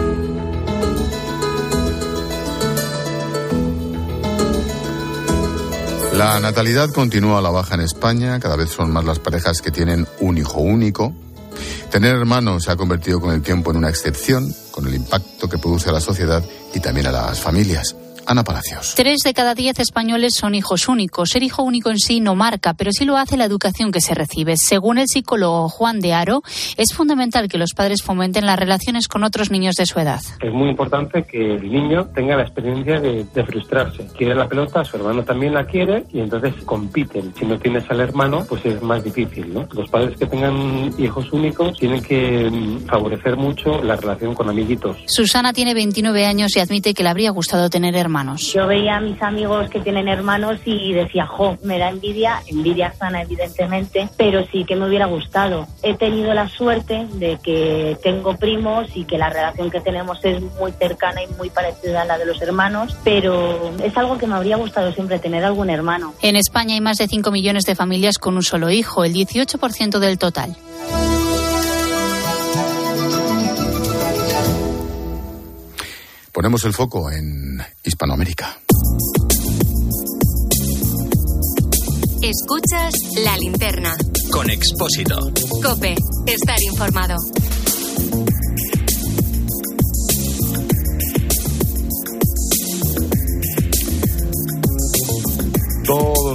La 6.15 6.41
natalidad 6.41 6.89
continúa 6.91 7.39
a 7.39 7.43
la 7.43 7.51
baja 7.51 7.75
en 7.75 7.83
España, 7.83 8.41
cada 8.41 8.57
vez 8.57 8.71
son 8.71 8.91
más 8.91 9.05
las 9.05 9.19
parejas 9.19 9.61
que 9.61 9.71
tienen 9.71 10.07
un 10.21 10.39
hijo 10.39 10.61
único. 10.61 11.13
Tener 11.91 12.17
hermanos 12.17 12.65
se 12.65 12.71
ha 12.71 12.77
convertido 12.77 13.21
con 13.21 13.33
el 13.33 13.43
tiempo 13.43 13.71
en 13.71 13.77
una 13.77 13.91
excepción, 13.91 14.55
con 14.71 14.87
el 14.87 14.95
impacto 14.95 15.49
que 15.49 15.59
produce 15.59 15.91
a 15.91 15.93
la 15.93 16.01
sociedad 16.01 16.43
y 16.73 16.81
también 16.81 17.07
a 17.07 17.13
las 17.13 17.41
familias. 17.41 17.97
Ana 18.31 18.45
Palacios. 18.45 18.95
Tres 18.95 19.23
de 19.25 19.35
cada 19.35 19.57
diez 19.57 19.81
españoles 19.81 20.37
son 20.37 20.55
hijos 20.55 20.87
únicos. 20.87 21.31
Ser 21.31 21.43
hijo 21.43 21.65
único 21.65 21.91
en 21.91 21.99
sí 21.99 22.21
no 22.21 22.37
marca, 22.37 22.75
pero 22.75 22.93
sí 22.93 23.05
lo 23.05 23.17
hace 23.17 23.37
la 23.37 23.45
educación 23.45 23.91
que 23.91 24.01
se 24.01 24.15
recibe. 24.15 24.57
Según 24.57 24.99
el 24.99 25.09
psicólogo 25.09 25.69
Juan 25.69 25.99
de 25.99 26.13
Aro, 26.15 26.43
es 26.77 26.95
fundamental 26.95 27.49
que 27.49 27.59
los 27.59 27.75
padres 27.75 28.05
fomenten 28.05 28.47
las 28.47 28.57
relaciones 28.57 29.09
con 29.09 29.25
otros 29.25 29.51
niños 29.51 29.75
de 29.75 29.85
su 29.85 29.99
edad. 29.99 30.21
Es 30.41 30.53
muy 30.53 30.69
importante 30.69 31.25
que 31.25 31.57
el 31.57 31.73
niño 31.73 32.07
tenga 32.15 32.37
la 32.37 32.43
experiencia 32.43 33.01
de, 33.01 33.27
frustrarse. 33.45 34.07
Quiere 34.17 34.37
la 34.37 34.47
pelota, 34.47 34.85
su 34.85 34.97
hermano 34.97 35.25
también 35.25 35.53
la 35.53 35.67
quiere 35.67 36.05
y 36.13 36.21
entonces 36.21 36.55
compiten. 36.65 37.35
Si 37.37 37.45
no 37.45 37.59
tienes 37.59 37.91
al 37.91 37.99
hermano, 37.99 38.47
pues 38.49 38.65
es 38.65 38.81
más 38.81 39.03
difícil. 39.03 39.53
¿no? 39.53 39.67
Los 39.73 39.91
padres 39.91 40.17
que 40.17 40.27
tengan 40.27 40.93
hijos 40.99 41.33
únicos 41.33 41.77
tienen 41.77 42.01
que 42.01 42.49
mm, 42.49 42.87
favorecer 42.87 43.37
mucho 43.37 43.83
la 43.83 43.97
relación 43.97 44.37
con 44.37 44.49
amiguitos. 44.49 44.99
Susana 45.07 45.53
tiene 45.53 45.75
29 45.75 46.27
años 46.27 46.55
y 46.55 46.61
admite 46.61 46.95
que 46.95 47.03
le 47.03 47.09
habría 47.09 47.33
gustado 47.33 47.69
tener 47.71 47.97
hermanos. 47.97 48.20
Yo 48.53 48.67
veía 48.67 48.97
a 48.97 49.01
mis 49.01 49.21
amigos 49.23 49.71
que 49.71 49.81
tienen 49.81 50.09
hermanos 50.09 50.59
y 50.65 50.93
decía, 50.93 51.27
jo, 51.27 51.57
me 51.63 51.79
da 51.79 51.89
envidia, 51.89 52.43
envidia 52.47 52.93
sana 52.93 53.23
evidentemente, 53.23 54.09
pero 54.17 54.45
sí 54.47 54.65
que 54.65 54.77
me 54.77 54.87
hubiera 54.89 55.07
gustado. 55.07 55.67
He 55.83 55.95
tenido 55.95 56.35
la 56.35 56.49
suerte 56.49 57.07
de 57.15 57.39
que 57.43 57.97
tengo 58.03 58.37
primos 58.37 58.89
y 58.95 59.05
que 59.05 59.19
la 59.19 59.31
relación 59.31 59.71
que 59.71 59.81
tenemos 59.81 60.25
es 60.25 60.41
muy 60.59 60.73
cercana 60.73 61.23
y 61.23 61.27
muy 61.39 61.51
parecida 61.51 62.03
a 62.03 62.05
la 62.05 62.19
de 62.19 62.27
los 62.27 62.41
hermanos, 62.43 62.97
pero 63.05 63.73
es 63.83 63.97
algo 63.97 64.19
que 64.19 64.27
me 64.27 64.35
habría 64.35 64.57
gustado 64.57 64.93
siempre 64.93 65.19
tener 65.19 65.45
algún 65.45 65.71
hermano. 65.71 66.15
En 66.23 66.37
España 66.37 66.75
hay 66.75 66.81
más 66.81 66.99
de 66.99 67.09
5 67.09 67.31
millones 67.31 67.65
de 67.65 67.75
familias 67.75 68.19
con 68.19 68.37
un 68.37 68.43
solo 68.43 68.71
hijo, 68.71 69.05
el 69.05 69.15
18% 69.15 69.99
del 69.99 70.19
total. 70.19 70.57
Ponemos 76.33 76.65
el 76.65 76.73
foco 76.73 77.11
en 77.11 77.61
Hispanoamérica. 77.83 78.59
Escuchas 82.23 82.95
la 83.25 83.37
linterna. 83.37 83.97
Con 84.31 84.49
Expósito. 84.51 85.19
Cope, 85.63 85.97
estar 86.27 86.57
informado. 86.63 87.17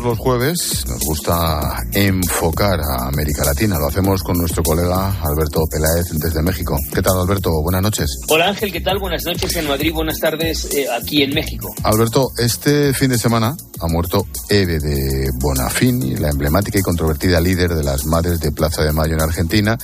Los 0.05 0.19
jueves 0.19 0.85
nos 0.87 0.99
gusta 0.99 1.83
enfocar 1.91 2.79
a 2.79 3.07
América 3.07 3.43
Latina. 3.43 3.77
Lo 3.79 3.87
hacemos 3.87 4.21
con 4.21 4.37
nuestro 4.37 4.61
colega 4.61 5.19
Alberto 5.21 5.61
Peláez 5.69 6.05
desde 6.13 6.43
México. 6.43 6.77
¿Qué 6.93 7.01
tal, 7.01 7.19
Alberto? 7.19 7.49
Buenas 7.63 7.81
noches. 7.81 8.05
Hola, 8.27 8.49
Ángel. 8.49 8.71
¿Qué 8.71 8.81
tal? 8.81 8.99
Buenas 8.99 9.25
noches 9.25 9.55
en 9.55 9.67
Madrid. 9.67 9.91
Buenas 9.91 10.19
tardes 10.19 10.71
eh, 10.75 10.85
aquí 10.95 11.23
en 11.23 11.33
México. 11.33 11.73
Alberto, 11.83 12.29
este 12.37 12.93
fin 12.93 13.09
de 13.09 13.17
semana 13.17 13.57
ha 13.79 13.87
muerto 13.87 14.27
Eve 14.47 14.77
de 14.79 15.31
Bonafini, 15.41 16.15
la 16.17 16.29
emblemática 16.29 16.77
y 16.77 16.83
controvertida 16.83 17.41
líder 17.41 17.73
de 17.73 17.83
las 17.83 18.05
Madres 18.05 18.39
de 18.39 18.51
Plaza 18.51 18.83
de 18.83 18.91
Mayo 18.91 19.15
en 19.15 19.23
Argentina. 19.23 19.75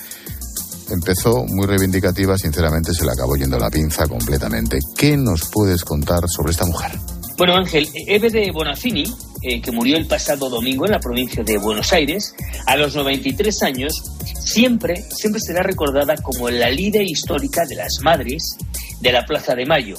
Empezó 0.91 1.45
muy 1.47 1.65
reivindicativa, 1.65 2.37
sinceramente 2.37 2.93
se 2.93 3.05
le 3.05 3.11
acabó 3.11 3.35
yendo 3.37 3.57
la 3.57 3.71
pinza 3.71 4.05
completamente. 4.05 4.77
¿Qué 4.95 5.17
nos 5.17 5.49
puedes 5.49 5.83
contar 5.83 6.21
sobre 6.27 6.51
esta 6.51 6.65
mujer? 6.65 6.91
Bueno, 7.37 7.55
Ángel, 7.55 7.89
Eve 8.07 8.29
de 8.29 8.51
Bonafini 8.53 9.30
eh, 9.41 9.61
que 9.61 9.71
murió 9.71 9.97
el 9.97 10.07
pasado 10.07 10.49
domingo 10.49 10.85
en 10.85 10.91
la 10.91 10.99
provincia 10.99 11.43
de 11.43 11.57
Buenos 11.57 11.91
Aires, 11.93 12.35
a 12.65 12.75
los 12.75 12.95
93 12.95 13.63
años, 13.63 13.93
siempre, 14.39 15.03
siempre 15.09 15.41
será 15.41 15.63
recordada 15.63 16.15
como 16.17 16.49
la 16.49 16.69
líder 16.69 17.03
histórica 17.03 17.65
de 17.65 17.75
las 17.75 17.99
madres 18.01 18.57
de 18.99 19.11
la 19.11 19.25
Plaza 19.25 19.55
de 19.55 19.65
Mayo, 19.65 19.95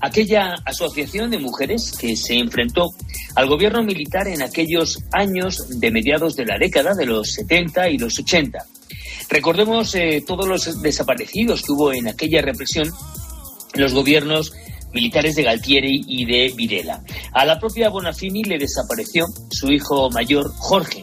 aquella 0.00 0.54
asociación 0.64 1.30
de 1.30 1.38
mujeres 1.38 1.92
que 1.92 2.16
se 2.16 2.38
enfrentó 2.38 2.94
al 3.34 3.48
gobierno 3.48 3.82
militar 3.82 4.28
en 4.28 4.42
aquellos 4.42 5.02
años 5.12 5.80
de 5.80 5.90
mediados 5.90 6.36
de 6.36 6.46
la 6.46 6.58
década 6.58 6.94
de 6.94 7.06
los 7.06 7.32
70 7.32 7.90
y 7.90 7.98
los 7.98 8.18
80. 8.18 8.58
Recordemos 9.28 9.94
eh, 9.94 10.22
todos 10.26 10.46
los 10.48 10.82
desaparecidos 10.82 11.62
que 11.62 11.72
hubo 11.72 11.92
en 11.92 12.08
aquella 12.08 12.42
represión 12.42 12.90
los 13.74 13.92
gobiernos 13.92 14.52
militares 14.92 15.36
de 15.36 15.42
Galtieri 15.42 16.04
y 16.06 16.24
de 16.24 16.52
Videla. 16.56 17.02
A 17.32 17.44
la 17.44 17.58
propia 17.58 17.88
Bonafini 17.88 18.44
le 18.44 18.58
desapareció 18.58 19.26
su 19.50 19.70
hijo 19.70 20.10
mayor, 20.10 20.52
Jorge. 20.56 21.02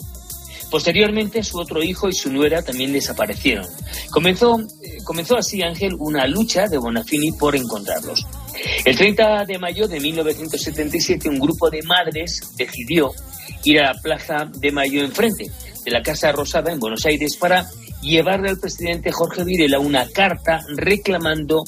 Posteriormente, 0.72 1.44
su 1.44 1.60
otro 1.60 1.84
hijo 1.84 2.10
y 2.10 2.13
su 2.13 2.32
nuera 2.32 2.63
también 2.63 2.92
desaparecieron. 2.92 3.68
Comenzó, 4.10 4.60
eh, 4.60 4.98
comenzó 5.04 5.38
así, 5.38 5.62
Ángel, 5.62 5.94
una 6.00 6.25
lucha 6.25 6.68
de 6.68 6.80
Bonafini 6.80 7.32
por 7.34 7.56
encontrarlos. 7.56 8.25
El 8.84 8.98
30 8.98 9.46
de 9.46 9.60
mayo 9.60 9.88
de 9.88 10.00
1977, 10.00 11.30
un 11.30 11.40
grupo 11.40 11.70
de 11.70 11.84
madres 11.84 12.42
decidió 12.58 13.12
ir 13.63 13.82
a 13.82 13.94
la 13.94 14.02
Plaza 14.02 14.50
de 14.52 14.72
Mayo 14.72 15.04
enfrente 15.04 15.52
de 15.86 15.92
la 15.92 16.02
Casa 16.02 16.32
Rosada 16.32 16.72
en 16.72 16.80
Buenos 16.80 17.06
Aires 17.06 17.38
para 17.38 17.68
llevarle 18.02 18.50
al 18.50 18.60
presidente 18.60 19.12
Jorge 19.12 19.44
Videla 19.44 19.80
una 19.80 20.08
carta 20.10 20.60
reclamando 20.75 21.63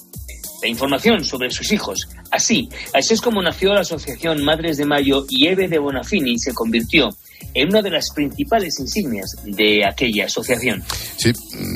información 0.68 1.24
sobre 1.24 1.50
sus 1.50 1.72
hijos. 1.72 2.08
Así, 2.32 2.70
así 2.94 3.14
es 3.14 3.22
como 3.22 3.42
nació 3.42 3.74
la 3.74 3.82
Asociación 3.82 4.44
Madres 4.44 4.78
de 4.78 4.86
Mayo 4.86 5.26
y 5.30 5.48
Eve 5.48 5.68
de 5.68 5.80
Bonafini 5.80 6.38
se 6.40 6.54
convirtió 6.54 7.10
en 7.54 7.70
una 7.70 7.82
de 7.82 7.92
las 7.92 8.12
principales 8.12 8.80
insignias 8.80 9.36
de 9.46 9.86
aquella 9.86 10.26
asociación. 10.26 10.84
Sí, 11.18 11.32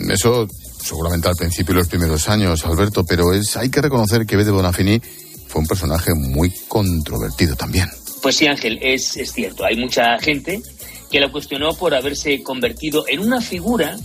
eso 0.10 0.48
seguramente 0.84 1.28
al 1.28 1.36
principio 1.36 1.74
de 1.74 1.80
los 1.80 1.88
primeros 1.88 2.28
años, 2.30 2.66
Alberto, 2.66 3.04
pero 3.06 3.34
es 3.34 3.56
hay 3.58 3.70
que 3.70 3.82
reconocer 3.82 4.26
que 4.26 4.36
Eve 4.36 4.46
de 4.46 4.52
Bonafini 4.52 5.02
fue 5.48 5.62
un 5.62 5.68
personaje 5.68 6.14
muy 6.14 6.52
controvertido 6.68 7.56
también. 7.56 7.88
Pues 8.22 8.36
sí, 8.36 8.48
Ángel, 8.48 8.80
es, 8.82 9.18
es 9.18 9.32
cierto. 9.32 9.66
Hay 9.66 9.78
mucha 9.78 10.18
gente 10.20 10.62
que 11.10 11.20
la 11.20 11.32
cuestionó 11.32 11.74
por 11.74 11.94
haberse 11.94 12.44
convertido 12.44 13.06
en 13.08 13.22
una 13.22 13.42
figura 13.42 13.98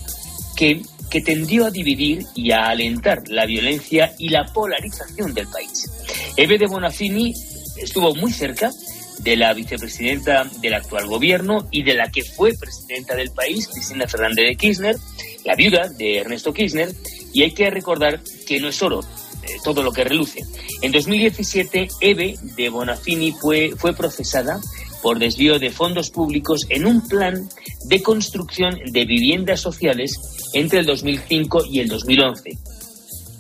que 0.57 0.83
que 1.15 1.21
tendió 1.21 1.67
a 1.67 1.71
dividir 1.71 2.25
y 2.35 2.51
a 2.51 2.67
alentar 2.67 3.23
la 3.29 3.47
violencia 3.47 4.13
y 4.19 4.31
la 4.31 4.47
polarización 4.53 5.33
del 5.33 5.47
país. 5.47 5.89
Eve 6.37 6.59
de 6.59 6.67
Bonafini 6.67 7.33
estuvo 7.77 8.17
muy 8.17 8.33
cerca 8.33 8.73
de 9.21 9.37
la 9.37 9.55
vicepresidenta 9.55 10.43
del 10.61 10.75
actual 10.75 11.07
gobierno 11.07 11.69
y 11.71 11.85
de 11.85 11.95
la 11.95 12.11
que 12.11 12.25
fue 12.25 12.55
presidenta 12.59 13.15
del 13.15 13.31
país, 13.31 13.69
Cristina 13.69 14.09
Fernández 14.09 14.45
de 14.45 14.57
Kirchner, 14.57 14.97
la 15.45 15.55
viuda 15.55 15.89
de 15.89 16.19
Ernesto 16.19 16.53
Kirchner, 16.53 16.93
y 17.33 17.45
hay 17.45 17.53
que 17.53 17.71
recordar 17.71 18.21
que 18.45 18.59
no 18.59 18.67
es 18.67 18.83
oro 18.83 18.99
eh, 18.99 19.47
todo 19.63 19.85
lo 19.85 19.93
que 19.93 20.03
reluce. 20.03 20.41
En 20.83 20.91
2017, 20.91 21.91
Eve 22.01 22.35
de 22.57 22.71
Bonafini 22.71 23.31
fue, 23.31 23.71
fue 23.77 23.95
procesada 23.95 24.59
por 25.05 25.19
desvío 25.19 25.59
de 25.59 25.71
fondos 25.71 26.09
públicos 26.09 26.65
en 26.71 26.87
un 26.87 27.07
plan 27.07 27.47
de 27.91 28.03
construcción 28.03 28.75
de 28.91 29.05
viviendas 29.05 29.61
sociales 29.61 30.19
entre 30.55 30.79
el 30.81 30.87
2005 30.87 31.67
y 31.71 31.81
el 31.81 31.89
2011. 31.89 32.51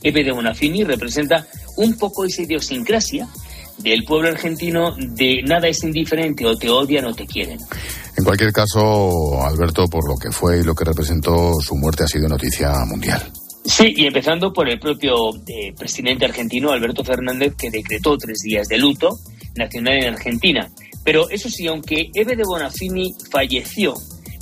Eve 0.02 0.24
de 0.24 0.32
Bonafini 0.32 0.84
representa 0.84 1.46
un 1.78 1.96
poco 1.96 2.26
esa 2.26 2.42
idiosincrasia 2.42 3.26
del 3.78 4.04
pueblo 4.04 4.28
argentino 4.28 4.94
de 4.94 5.40
nada 5.42 5.66
es 5.66 5.82
indiferente 5.82 6.44
o 6.44 6.54
te 6.54 6.68
odian 6.68 7.06
o 7.06 7.14
te 7.14 7.24
quieren. 7.26 7.58
En 8.18 8.24
cualquier 8.24 8.52
caso, 8.52 9.42
Alberto, 9.42 9.88
por 9.88 10.06
lo 10.06 10.16
que 10.16 10.30
fue 10.30 10.60
y 10.60 10.64
lo 10.64 10.74
que 10.74 10.84
representó, 10.84 11.54
su 11.60 11.76
muerte 11.76 12.04
ha 12.04 12.06
sido 12.06 12.28
noticia 12.28 12.72
mundial. 12.86 13.22
Sí, 13.64 13.94
y 13.96 14.04
empezando 14.04 14.52
por 14.52 14.68
el 14.68 14.78
propio 14.78 15.14
eh, 15.46 15.72
presidente 15.74 16.26
argentino, 16.26 16.70
Alberto 16.70 17.02
Fernández, 17.02 17.54
que 17.56 17.70
decretó 17.70 18.18
tres 18.18 18.40
días 18.44 18.68
de 18.68 18.76
luto 18.76 19.08
nacional 19.56 19.94
en 19.94 20.12
Argentina. 20.12 20.70
Pero 21.04 21.28
eso 21.30 21.50
sí, 21.50 21.66
aunque 21.66 22.10
Eve 22.14 22.36
de 22.36 22.44
Bonafini 22.44 23.14
falleció, 23.30 23.94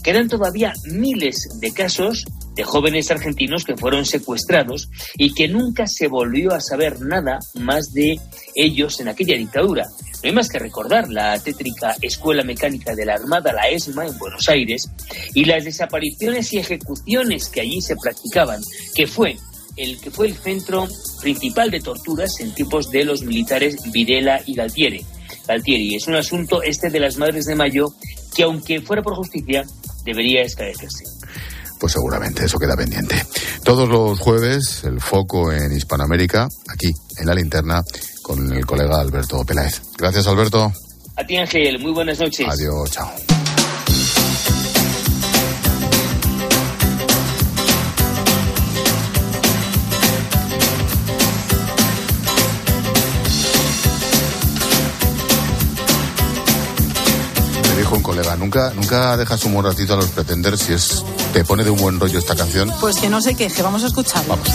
quedan 0.03 0.29
todavía 0.29 0.73
miles 0.85 1.59
de 1.61 1.73
casos 1.73 2.25
de 2.55 2.65
jóvenes 2.65 3.11
argentinos 3.11 3.65
que 3.65 3.77
fueron 3.77 4.05
secuestrados 4.05 4.91
y 5.17 5.33
que 5.33 5.49
nunca 5.49 5.87
se 5.87 6.09
volvió 6.09 6.53
a 6.53 6.61
saber 6.61 7.01
nada 7.01 7.39
más 7.55 7.93
de 7.93 8.19
ellos 8.55 9.01
en 9.01 9.09
aquella 9.09 9.37
dictadura. 9.37 9.85
No 10.23 10.29
hay 10.29 10.33
más 10.33 10.49
que 10.49 10.59
recordar 10.59 11.09
la 11.09 11.39
tétrica 11.41 11.97
Escuela 12.01 12.45
Mecánica 12.45 12.95
de 12.95 13.07
la 13.07 13.15
Armada, 13.15 13.53
la 13.53 13.69
ESMA, 13.69 14.07
en 14.07 14.19
Buenos 14.19 14.49
Aires, 14.49 14.89
y 15.35 15.45
las 15.45 15.65
desapariciones 15.65 16.53
y 16.53 16.59
ejecuciones 16.59 17.49
que 17.49 17.63
allí 17.63 17.81
se 17.81 17.97
practicaban, 17.97 18.61
que 18.95 19.07
fue 19.07 19.37
el 19.77 19.99
que 20.01 20.11
fue 20.11 20.27
el 20.27 20.35
centro 20.35 20.87
principal 21.23 21.71
de 21.71 21.81
torturas 21.81 22.39
en 22.41 22.55
tiempos 22.55 22.91
de 22.91 23.05
los 23.05 23.23
militares 23.23 23.79
Videla 23.91 24.43
y 24.47 24.55
Galtieri. 24.55 25.05
Galtieri. 25.47 25.95
Es 25.95 26.07
un 26.07 26.17
asunto 26.17 26.63
este 26.63 26.91
de 26.91 27.01
las 27.01 27.17
Madres 27.17 27.47
de 27.47 27.55
Mayo 27.55 27.87
que, 28.35 28.43
aunque 28.43 28.81
fuera 28.81 29.03
por 29.03 29.15
justicia, 29.15 29.65
debería 30.05 30.43
esclarecerse. 30.43 31.05
Pues 31.81 31.93
seguramente 31.93 32.45
eso 32.45 32.59
queda 32.59 32.77
pendiente. 32.77 33.17
Todos 33.65 33.89
los 33.89 34.19
jueves, 34.21 34.85
el 34.85 35.01
foco 35.01 35.53
en 35.53 35.73
Hispanoamérica, 35.73 36.47
aquí 36.69 36.93
en 37.19 37.27
la 37.27 37.35
linterna, 37.35 37.83
con 38.23 38.53
el 38.53 38.65
colega 38.65 39.01
Alberto 39.01 39.45
Peláez. 39.45 39.83
Gracias, 39.99 40.27
Alberto. 40.29 40.73
A 41.17 41.27
ti, 41.27 41.37
Ángel. 41.37 41.79
Muy 41.81 41.93
buenas 41.93 42.19
noches. 42.21 42.47
Adiós, 42.49 42.91
chao. 42.91 43.11
Dijo 57.93 57.97
un 57.97 58.03
colega, 58.03 58.37
nunca, 58.37 58.73
nunca 58.75 59.17
dejas 59.17 59.45
un 59.45 59.53
buen 59.53 59.67
ratito 59.67 59.95
a 59.95 59.97
los 59.97 60.07
pretender 60.07 60.57
si 60.57 60.73
es 60.73 61.05
te 61.33 61.45
pone 61.45 61.63
de 61.63 61.71
un 61.71 61.79
buen 61.79 62.01
rollo 62.01 62.19
esta 62.19 62.35
canción. 62.35 62.73
Pues 62.81 62.97
que 62.97 63.09
no 63.11 63.21
se 63.21 63.35
queje, 63.35 63.63
vamos 63.63 63.83
a 63.85 63.87
escucharlo. 63.89 64.37
Vamos. 64.37 64.49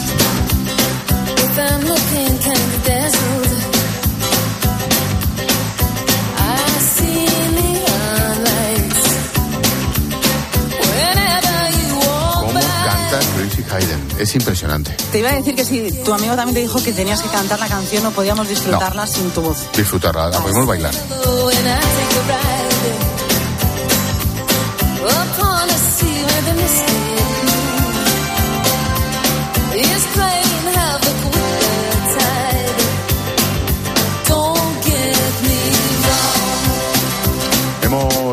¿Cómo 12.33 12.53
canta 12.53 13.19
Chrissy 13.35 13.63
Hayden? 13.71 14.07
Es 14.17 14.35
impresionante. 14.35 14.95
Te 15.11 15.19
iba 15.19 15.29
a 15.29 15.33
decir 15.33 15.55
que 15.55 15.63
si 15.63 15.91
tu 16.03 16.13
amigo 16.13 16.35
también 16.35 16.55
te 16.55 16.61
dijo 16.61 16.81
que 16.81 16.91
tenías 16.91 17.21
que 17.21 17.29
cantar 17.29 17.59
la 17.59 17.67
canción, 17.67 18.03
no 18.03 18.11
podíamos 18.11 18.49
disfrutarla 18.49 19.05
sin 19.05 19.29
tu 19.31 19.41
voz. 19.41 19.57
Disfrutarla, 19.75 20.29
la 20.29 20.39
podemos 20.39 20.65
bailar. 20.65 20.93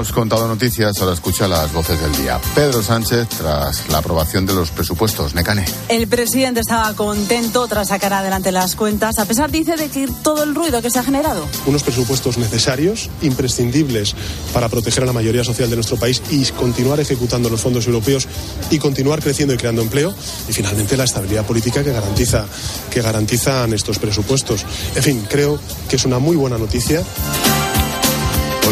Hemos 0.05 0.13
contado 0.13 0.47
noticias, 0.47 1.01
ahora 1.01 1.15
escucha 1.15 1.49
las 1.49 1.73
voces 1.73 1.99
del 1.99 2.15
día. 2.15 2.39
Pedro 2.55 2.83
Sánchez 2.83 3.27
tras 3.39 3.89
la 3.89 3.99
aprobación 3.99 4.45
de 4.45 4.53
los 4.53 4.71
presupuestos. 4.71 5.35
Necane. 5.35 5.65
El 5.89 6.09
presidente 6.09 6.61
estaba 6.61 6.93
contento 6.93 7.67
tras 7.69 7.89
sacar 7.89 8.13
adelante 8.13 8.53
las 8.53 8.77
cuentas, 8.77 9.19
a 9.19 9.25
pesar, 9.25 9.51
dice, 9.51 9.77
de 9.77 9.89
que 9.89 10.07
todo 10.23 10.43
el 10.43 10.55
ruido 10.55 10.83
que 10.83 10.91
se 10.91 10.99
ha 10.99 11.03
generado. 11.03 11.47
Unos 11.65 11.83
presupuestos 11.83 12.37
necesarios, 12.37 13.09
imprescindibles 13.23 14.15
para 14.53 14.69
proteger 14.69 15.05
a 15.05 15.07
la 15.07 15.15
mayoría 15.15 15.43
social 15.43 15.71
de 15.71 15.77
nuestro 15.77 15.97
país 15.97 16.23
y 16.29 16.45
continuar 16.53 17.01
ejecutando 17.01 17.49
los 17.49 17.63
fondos 17.63 17.87
europeos 17.87 18.29
y 18.71 18.79
continuar 18.79 19.23
creciendo 19.23 19.55
y 19.55 19.57
creando 19.57 19.81
empleo. 19.81 20.13
Y 20.51 20.53
finalmente 20.53 20.99
la 20.99 21.05
estabilidad 21.05 21.47
política 21.47 21.83
que 21.83 21.93
garantiza 21.93 22.45
que 22.91 23.01
garantizan 23.01 23.73
estos 23.73 23.99
presupuestos. 23.99 24.67
En 24.97 25.03
fin, 25.03 25.27
creo 25.31 25.59
que 25.89 25.97
es 25.97 26.05
una 26.05 26.19
muy 26.19 26.37
buena 26.37 26.59
noticia. 26.59 27.03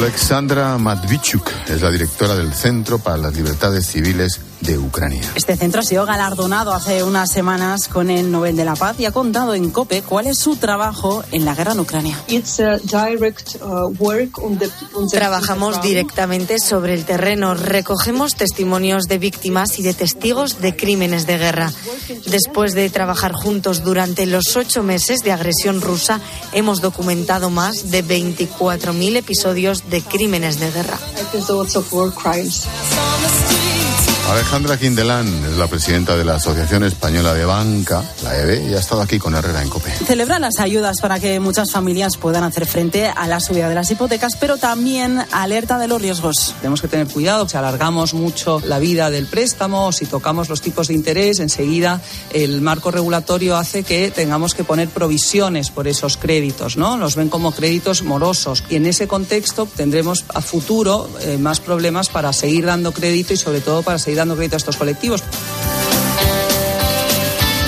Alexandra 0.02 0.78
Matvichuk 0.78 1.49
es 1.68 1.80
la 1.80 1.88
directora 1.88 2.35
del 2.35 2.52
Centro 2.52 2.99
para 2.99 3.16
las 3.18 3.37
Libertades 3.37 3.87
Civiles 3.87 4.40
de 4.62 4.78
Ucrania. 4.78 5.23
Este 5.35 5.57
centro 5.57 5.81
ha 5.81 5.85
sido 5.85 6.07
galardonado 6.07 6.73
hace 6.73 7.02
unas 7.02 7.31
semanas 7.31 7.88
con 7.88 8.11
el 8.11 8.31
Nobel 8.31 8.57
de 8.57 8.64
la 8.64 8.76
Paz 8.76 8.99
y 8.99 9.07
ha 9.07 9.12
contado 9.12 9.54
en 9.54 9.71
COPE 9.71 10.02
cuál 10.02 10.26
es 10.26 10.38
su 10.38 10.57
trabajo 10.57 11.25
en 11.33 11.45
la 11.45 11.54
guerra 11.54 11.73
en 11.73 11.81
Ucrania. 11.81 12.19
Trabajamos 15.11 15.83
directamente 15.83 16.59
sobre 16.59 16.95
el 16.95 17.04
terreno, 17.04 17.54
recogemos 17.54 18.35
testimonios 18.35 19.04
de 19.04 19.19
víctimas 19.19 19.78
y 19.78 19.83
de 19.83 19.95
testigos 19.95 20.61
de 20.61 20.76
crímenes 20.76 21.26
de 21.26 21.38
guerra. 21.38 21.73
Después 22.26 22.75
de 22.75 22.88
trabajar 22.90 23.33
juntos 23.33 23.83
durante 23.83 24.26
los 24.26 24.57
ocho 24.57 24.83
meses 24.83 25.21
de 25.21 25.33
agresión 25.33 25.81
rusa, 25.81 26.21
hemos 26.52 26.81
documentado 26.81 27.50
más 27.50 27.90
de 27.90 28.04
24.000 28.04 29.16
episodios 29.16 29.90
de 29.90 30.02
crímenes 30.02 30.61
de 30.61 30.71
guerra. 30.71 30.99
Alejandra 34.52 34.76
Quindelán 34.76 35.44
es 35.47 35.56
la 35.56 35.66
presidenta 35.66 36.14
de 36.14 36.26
la 36.26 36.35
Asociación 36.35 36.85
Española 36.85 37.32
de 37.32 37.47
Banca, 37.47 38.04
la 38.23 38.38
EBE, 38.38 38.68
y 38.68 38.75
ha 38.75 38.80
estado 38.80 39.00
aquí 39.00 39.18
con 39.18 39.35
Herrera 39.35 39.62
en 39.62 39.71
COPE. 39.71 39.90
Celebra 40.04 40.38
las 40.38 40.59
ayudas 40.59 41.00
para 41.00 41.18
que 41.18 41.40
muchas 41.40 41.71
familias 41.71 42.18
puedan 42.18 42.44
hacer 42.44 42.66
frente 42.66 43.06
a 43.06 43.26
la 43.28 43.40
subida 43.40 43.71
de 43.71 43.75
las 43.75 43.90
hipotecas, 43.90 44.37
pero 44.37 44.59
también 44.59 45.25
alerta 45.30 45.78
de 45.78 45.88
los 45.88 46.02
riesgos. 46.02 46.54
Tenemos 46.60 46.82
que 46.82 46.88
tener 46.88 47.08
cuidado, 47.08 47.49
si 47.49 47.56
alargamos 47.56 48.12
mucho 48.12 48.60
la 48.67 48.78
vida 48.78 49.08
del 49.08 49.25
préstamo, 49.25 49.91
si 49.91 50.04
tocamos 50.04 50.50
los 50.50 50.60
tipos 50.60 50.88
de 50.88 50.95
interés, 50.97 51.41
enseguida 51.41 52.02
el 52.34 52.60
marco 52.60 52.91
regulatorio 52.91 53.56
hace 53.56 53.84
que 53.84 54.10
tengamos 54.10 54.52
que 54.52 54.65
poner 54.65 54.91
provisiones 54.91 55.71
por 55.71 55.88
esos 55.88 56.19
créditos, 56.19 56.76
¿no? 56.76 56.99
Los 56.99 57.17
ven 57.17 57.30
como 57.30 57.52
créditos 57.52 58.02
morosos 58.02 58.65
y 58.69 58.76
en 58.76 58.84
ese 58.84 59.08
contexto 59.08 59.67
tendremos 59.75 60.26
a 60.28 60.43
futuro 60.43 61.08
eh, 61.23 61.38
más 61.38 61.60
problemas 61.60 62.10
para 62.10 62.34
seguir 62.34 62.67
dando 62.67 62.93
crédito 62.93 63.32
y 63.32 63.38
sobre 63.38 63.62
todo 63.62 63.82
para 63.82 63.99
seguir 63.99 64.19
dando 64.19 64.34
crédito 64.34 64.42
a 64.50 64.57
estos 64.57 64.76
colectivos. 64.76 65.23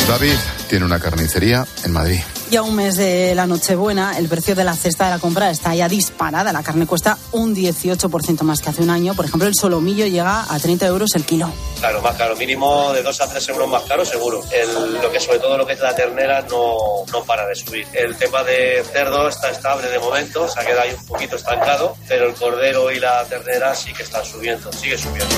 David 0.09 0.35
tiene 0.69 0.85
una 0.85 1.01
carnicería 1.01 1.67
en 1.85 1.93
Madrid. 1.93 2.21
Ya 2.51 2.61
un 2.63 2.77
mes 2.77 2.95
de 2.97 3.35
la 3.35 3.47
Nochebuena, 3.47 4.19
el 4.19 4.29
precio 4.29 4.55
de 4.55 4.63
la 4.65 4.77
cesta 4.77 5.07
de 5.07 5.11
la 5.13 5.19
compra 5.19 5.51
está 5.51 5.75
ya 5.75 5.89
disparada. 5.89 6.53
La 6.53 6.63
carne 6.63 6.87
cuesta 6.87 7.17
un 7.33 7.55
18% 7.55 8.43
más 8.43 8.61
que 8.61 8.69
hace 8.69 8.83
un 8.83 8.91
año. 8.91 9.15
Por 9.15 9.25
ejemplo, 9.25 9.49
el 9.49 9.55
solomillo 9.55 10.07
llega 10.07 10.45
a 10.49 10.59
30 10.61 10.87
euros 10.87 11.11
el 11.15 11.25
kilo. 11.25 11.51
Claro, 11.81 12.03
más 12.03 12.15
caro, 12.17 12.37
mínimo 12.37 12.93
de 12.93 13.03
2 13.03 13.21
a 13.23 13.29
3 13.29 13.49
euros 13.49 13.69
más 13.69 13.83
caro, 13.85 14.05
seguro. 14.05 14.43
El- 14.53 14.95
lo 15.03 15.11
que 15.11 15.19
sobre 15.19 15.39
todo 15.39 15.57
lo 15.57 15.67
que 15.67 15.73
es 15.73 15.81
la 15.81 15.95
ternera 15.97 16.43
no, 16.43 16.77
no 17.11 17.25
para 17.25 17.47
de 17.47 17.55
subir. 17.57 17.87
El 17.95 18.15
tema 18.17 18.45
de 18.45 18.85
cerdo 18.93 19.27
está 19.29 19.51
estable 19.51 19.89
de 19.89 19.99
momento, 19.99 20.47
se 20.49 20.61
ha 20.61 20.65
quedado 20.65 20.83
ahí 20.83 20.95
un 20.97 21.07
poquito 21.07 21.37
estancado, 21.37 21.97
pero 22.07 22.29
el 22.29 22.35
cordero 22.35 22.93
y 22.93 23.01
la 23.01 23.25
ternera 23.25 23.75
sí 23.75 23.93
que 23.95 24.03
están 24.03 24.25
subiendo, 24.25 24.71
sigue 24.73 24.99
subiendo. 24.99 25.35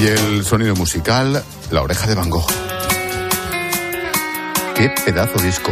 Y 0.00 0.06
el 0.06 0.44
sonido 0.46 0.74
musical, 0.76 1.44
La 1.70 1.82
Oreja 1.82 2.06
de 2.06 2.14
Van 2.14 2.30
Gogh. 2.30 2.46
Qué 4.74 4.88
pedazo 5.04 5.38
disco. 5.42 5.70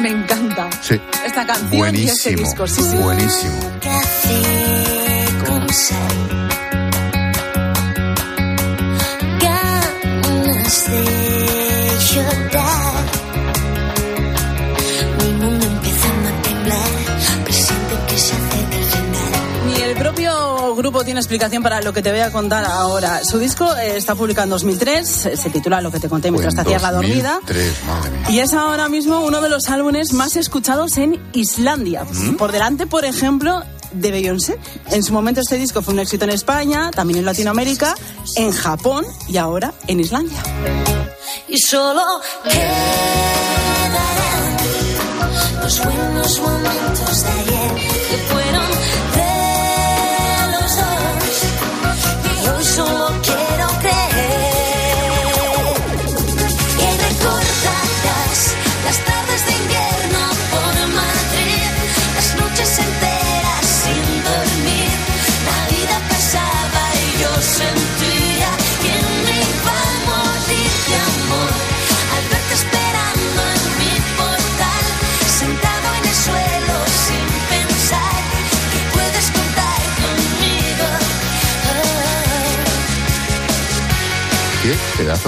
Me 0.00 0.08
encanta. 0.10 0.70
Sí. 0.80 0.98
Esta 1.26 1.46
canción 1.46 1.94
y 1.94 2.04
este 2.08 2.34
Buenísimo. 2.36 2.38
disco. 2.48 2.66
Sí, 2.66 2.82
sí. 2.82 2.96
Buenísimo. 2.96 3.60
Grupo 20.78 21.04
tiene 21.04 21.20
explicación 21.20 21.62
para 21.62 21.82
lo 21.82 21.92
que 21.92 22.02
te 22.02 22.10
voy 22.10 22.20
a 22.20 22.32
contar 22.32 22.64
ahora. 22.64 23.24
Su 23.24 23.38
disco 23.38 23.76
eh, 23.76 23.96
está 23.96 24.14
publicado 24.14 24.44
en 24.44 24.50
2003, 24.50 25.26
eh, 25.26 25.36
se 25.36 25.50
titula 25.50 25.80
Lo 25.80 25.90
que 25.90 26.00
te 26.00 26.08
conté 26.08 26.30
mientras 26.30 26.54
te 26.54 26.62
hacías 26.62 26.80
la 26.80 26.92
dormida. 26.92 27.40
Tres, 27.44 27.74
madre 27.86 28.10
mía. 28.10 28.30
Y 28.30 28.38
es 28.38 28.54
ahora 28.54 28.88
mismo 28.88 29.20
uno 29.20 29.40
de 29.40 29.48
los 29.48 29.68
álbumes 29.68 30.12
más 30.12 30.36
escuchados 30.36 30.96
en 30.96 31.20
Islandia. 31.32 32.04
¿Mm? 32.04 32.36
Por 32.36 32.52
delante, 32.52 32.86
por 32.86 33.04
ejemplo, 33.04 33.62
de 33.92 34.10
Beyoncé. 34.10 34.58
En 34.90 35.02
su 35.02 35.12
momento 35.12 35.40
este 35.40 35.58
disco 35.58 35.82
fue 35.82 35.94
un 35.94 36.00
éxito 36.00 36.24
en 36.24 36.30
España, 36.30 36.90
también 36.90 37.18
en 37.18 37.24
Latinoamérica, 37.24 37.94
en 38.36 38.52
Japón 38.52 39.04
y 39.28 39.36
ahora 39.36 39.74
en 39.86 40.00
Islandia. 40.00 40.38
Y 41.48 41.58
solo 41.58 42.02
quedarán 42.44 43.17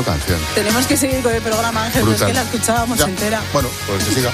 canción. 0.03 0.39
Tenemos 0.55 0.87
que 0.87 0.97
seguir 0.97 1.21
con 1.23 1.35
el 1.35 1.43
programa, 1.43 1.85
Ángel, 1.85 2.03
pero 2.05 2.17
es 2.17 2.23
que 2.23 2.33
la 2.35 2.43
escuchábamos 2.43 2.99
Ya. 2.99 3.05
entera. 3.07 3.43
Bueno, 3.53 3.69
pues 3.87 4.05
que 4.05 4.15
siga. 4.15 4.31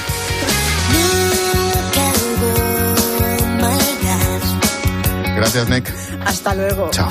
Gracias, 5.37 5.68
Nick. 5.68 5.92
Hasta 6.24 6.55
luego. 6.55 6.90
Chao. 6.90 7.09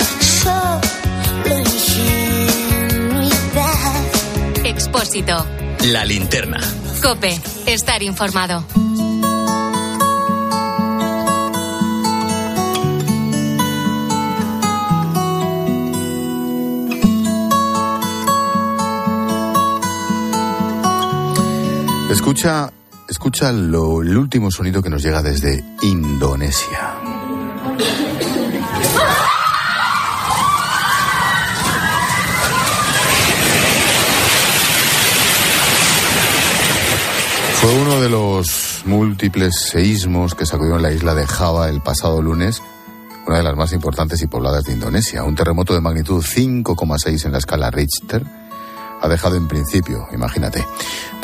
Expósito. 4.64 5.46
La 5.84 6.06
linterna. 6.06 6.60
Cope. 7.02 7.40
Estar 7.68 8.02
informado. 8.04 8.66
Escucha 22.16 22.72
escucha 23.10 23.52
lo, 23.52 24.02
el 24.02 24.18
último 24.18 24.50
sonido 24.50 24.82
que 24.82 24.90
nos 24.90 25.04
llega 25.04 25.22
desde 25.22 25.64
Indonesia. 25.82 26.96
Fue 37.60 37.74
uno 37.82 38.00
de 38.00 38.10
los 38.10 38.82
múltiples 38.86 39.54
seísmos 39.70 40.36
que 40.36 40.46
sacudieron 40.46 40.82
la 40.82 40.94
isla 40.94 41.14
de 41.14 41.28
Java 41.28 41.68
el 41.68 41.82
pasado 41.82 42.22
lunes, 42.22 42.64
una 43.28 43.40
de 43.40 43.44
las 43.44 43.58
más 43.58 43.74
importantes 43.74 44.22
y 44.22 44.28
pobladas 44.28 44.64
de 44.64 44.72
Indonesia. 44.72 45.24
Un 45.24 45.36
terremoto 45.36 45.74
de 45.74 45.82
magnitud 45.82 46.24
5,6 46.24 47.26
en 47.26 47.32
la 47.34 47.40
escala 47.40 47.72
Richter 47.72 48.24
ha 49.02 49.08
dejado 49.10 49.36
en 49.36 49.50
principio, 49.50 50.08
imagínate, 50.14 50.66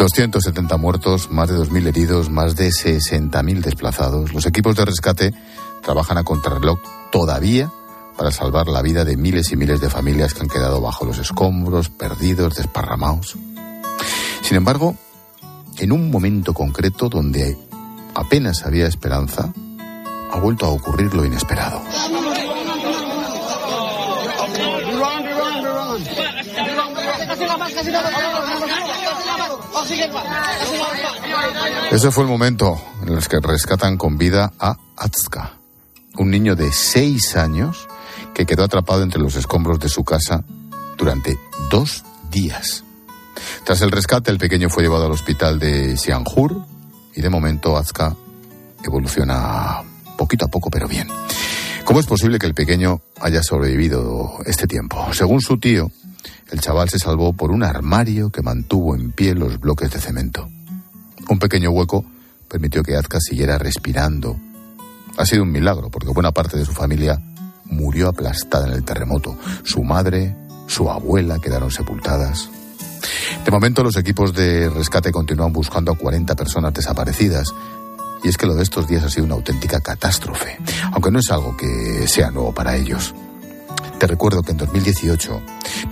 270 0.01 0.77
muertos, 0.77 1.29
más 1.29 1.47
de 1.47 1.57
2.000 1.57 1.87
heridos, 1.89 2.31
más 2.31 2.55
de 2.55 2.69
60.000 2.69 3.61
desplazados. 3.61 4.33
Los 4.33 4.47
equipos 4.47 4.75
de 4.75 4.83
rescate 4.83 5.31
trabajan 5.83 6.17
a 6.17 6.23
contrarreloj 6.23 6.79
todavía 7.11 7.71
para 8.17 8.31
salvar 8.31 8.67
la 8.67 8.81
vida 8.81 9.05
de 9.05 9.15
miles 9.15 9.51
y 9.51 9.57
miles 9.57 9.79
de 9.79 9.91
familias 9.91 10.33
que 10.33 10.41
han 10.41 10.47
quedado 10.47 10.81
bajo 10.81 11.05
los 11.05 11.19
escombros, 11.19 11.89
perdidos, 11.89 12.55
desparramados. 12.55 13.37
Sin 14.41 14.57
embargo, 14.57 14.95
en 15.77 15.91
un 15.91 16.09
momento 16.09 16.55
concreto 16.55 17.07
donde 17.07 17.55
apenas 18.15 18.65
había 18.65 18.87
esperanza, 18.87 19.53
ha 20.31 20.39
vuelto 20.39 20.65
a 20.65 20.69
ocurrir 20.69 21.13
lo 21.13 21.25
inesperado. 21.25 21.79
Ese 31.91 32.11
fue 32.11 32.23
el 32.23 32.29
momento 32.29 32.81
en 33.01 33.09
el 33.09 33.27
que 33.27 33.39
rescatan 33.39 33.97
con 33.97 34.17
vida 34.17 34.51
a 34.59 34.77
Atska, 34.97 35.53
un 36.17 36.29
niño 36.29 36.55
de 36.55 36.71
seis 36.71 37.35
años 37.35 37.87
que 38.33 38.45
quedó 38.45 38.63
atrapado 38.63 39.03
entre 39.03 39.21
los 39.21 39.35
escombros 39.35 39.79
de 39.79 39.89
su 39.89 40.03
casa 40.03 40.43
durante 40.97 41.37
dos 41.69 42.03
días. 42.29 42.83
Tras 43.63 43.81
el 43.81 43.91
rescate, 43.91 44.31
el 44.31 44.37
pequeño 44.37 44.69
fue 44.69 44.83
llevado 44.83 45.05
al 45.05 45.11
hospital 45.11 45.59
de 45.59 45.97
Sianjur 45.97 46.65
y 47.15 47.21
de 47.21 47.29
momento 47.29 47.77
Azka 47.77 48.15
evoluciona 48.83 49.81
poquito 50.17 50.45
a 50.45 50.47
poco, 50.49 50.69
pero 50.69 50.87
bien. 50.87 51.07
¿Cómo 51.85 51.99
es 51.99 52.05
posible 52.05 52.39
que 52.39 52.47
el 52.47 52.53
pequeño 52.53 53.01
haya 53.19 53.43
sobrevivido 53.43 54.37
este 54.45 54.67
tiempo? 54.67 55.13
Según 55.13 55.41
su 55.41 55.57
tío, 55.57 55.91
el 56.51 56.59
chaval 56.59 56.89
se 56.89 56.99
salvó 56.99 57.33
por 57.33 57.51
un 57.51 57.63
armario 57.63 58.29
que 58.29 58.41
mantuvo 58.41 58.95
en 58.95 59.11
pie 59.11 59.35
los 59.35 59.59
bloques 59.59 59.89
de 59.89 59.99
cemento. 59.99 60.49
Un 61.29 61.39
pequeño 61.39 61.71
hueco 61.71 62.03
permitió 62.47 62.83
que 62.83 62.95
Azka 62.95 63.19
siguiera 63.21 63.57
respirando. 63.57 64.37
Ha 65.17 65.25
sido 65.25 65.43
un 65.43 65.51
milagro, 65.51 65.89
porque 65.89 66.09
buena 66.09 66.31
parte 66.31 66.57
de 66.57 66.65
su 66.65 66.73
familia 66.73 67.21
murió 67.65 68.09
aplastada 68.09 68.67
en 68.67 68.73
el 68.73 68.83
terremoto. 68.83 69.37
Su 69.63 69.83
madre, 69.83 70.35
su 70.67 70.89
abuela 70.89 71.39
quedaron 71.39 71.71
sepultadas. 71.71 72.49
De 73.45 73.51
momento 73.51 73.83
los 73.83 73.95
equipos 73.95 74.33
de 74.33 74.69
rescate 74.69 75.11
continúan 75.11 75.53
buscando 75.53 75.91
a 75.91 75.97
40 75.97 76.35
personas 76.35 76.73
desaparecidas. 76.73 77.53
Y 78.23 78.27
es 78.27 78.37
que 78.37 78.45
lo 78.45 78.53
de 78.53 78.63
estos 78.63 78.87
días 78.87 79.03
ha 79.03 79.09
sido 79.09 79.25
una 79.25 79.35
auténtica 79.35 79.79
catástrofe, 79.79 80.57
aunque 80.91 81.11
no 81.11 81.19
es 81.19 81.31
algo 81.31 81.55
que 81.57 82.07
sea 82.07 82.29
nuevo 82.29 82.53
para 82.53 82.75
ellos. 82.75 83.15
Te 84.01 84.07
recuerdo 84.07 84.41
que 84.41 84.49
en 84.49 84.57
2018 84.57 85.41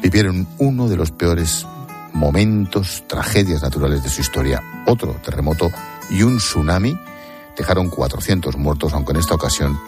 vivieron 0.02 0.48
uno 0.58 0.88
de 0.88 0.96
los 0.96 1.12
peores 1.12 1.68
momentos, 2.12 3.04
tragedias 3.06 3.62
naturales 3.62 4.02
de 4.02 4.10
su 4.10 4.22
historia. 4.22 4.64
Otro 4.88 5.14
terremoto 5.24 5.70
y 6.10 6.24
un 6.24 6.38
tsunami 6.38 7.00
dejaron 7.56 7.92
400 7.92 8.58
muertos, 8.58 8.94
aunque 8.94 9.12
en 9.12 9.20
esta 9.20 9.36
ocasión 9.36 9.80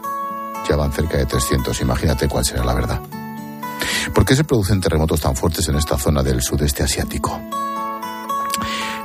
ya 0.70 0.76
van 0.76 0.92
cerca 0.92 1.18
de 1.18 1.26
300. 1.26 1.82
Imagínate 1.82 2.28
cuál 2.28 2.46
será 2.46 2.64
la 2.64 2.76
verdad. 2.76 3.02
¿Por 4.14 4.24
qué 4.24 4.36
se 4.36 4.44
producen 4.44 4.82
terremotos 4.82 5.20
tan 5.20 5.36
fuertes 5.36 5.68
en 5.70 5.78
esta 5.78 5.98
zona 5.98 6.22
del 6.22 6.44
sudeste 6.44 6.84
asiático? 6.84 7.42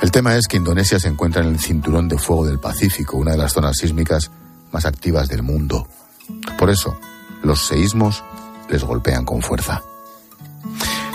El 0.02 0.10
tema 0.10 0.36
es 0.36 0.46
que 0.46 0.58
Indonesia 0.58 1.00
se 1.00 1.08
encuentra 1.08 1.42
en 1.42 1.48
el 1.48 1.58
cinturón 1.58 2.06
de 2.06 2.18
fuego 2.18 2.44
del 2.44 2.58
Pacífico, 2.58 3.16
una 3.16 3.30
de 3.30 3.38
las 3.38 3.54
zonas 3.54 3.78
sísmicas 3.78 4.30
más 4.72 4.84
activas 4.84 5.26
del 5.28 5.42
mundo. 5.42 5.88
Por 6.58 6.68
eso, 6.68 6.98
los 7.42 7.66
seísmos 7.66 8.22
les 8.68 8.84
golpean 8.84 9.24
con 9.24 9.42
fuerza. 9.42 9.82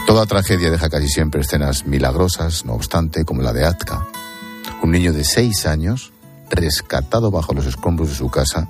Toda 0.07 0.25
tragedia 0.25 0.71
deja 0.71 0.89
casi 0.89 1.07
siempre 1.07 1.41
escenas 1.41 1.85
milagrosas, 1.85 2.65
no 2.65 2.73
obstante, 2.73 3.23
como 3.23 3.41
la 3.41 3.53
de 3.53 3.65
Atka, 3.65 4.07
un 4.83 4.91
niño 4.91 5.13
de 5.13 5.23
seis 5.23 5.65
años 5.65 6.11
rescatado 6.49 7.31
bajo 7.31 7.53
los 7.53 7.65
escombros 7.65 8.09
de 8.09 8.15
su 8.15 8.29
casa 8.29 8.67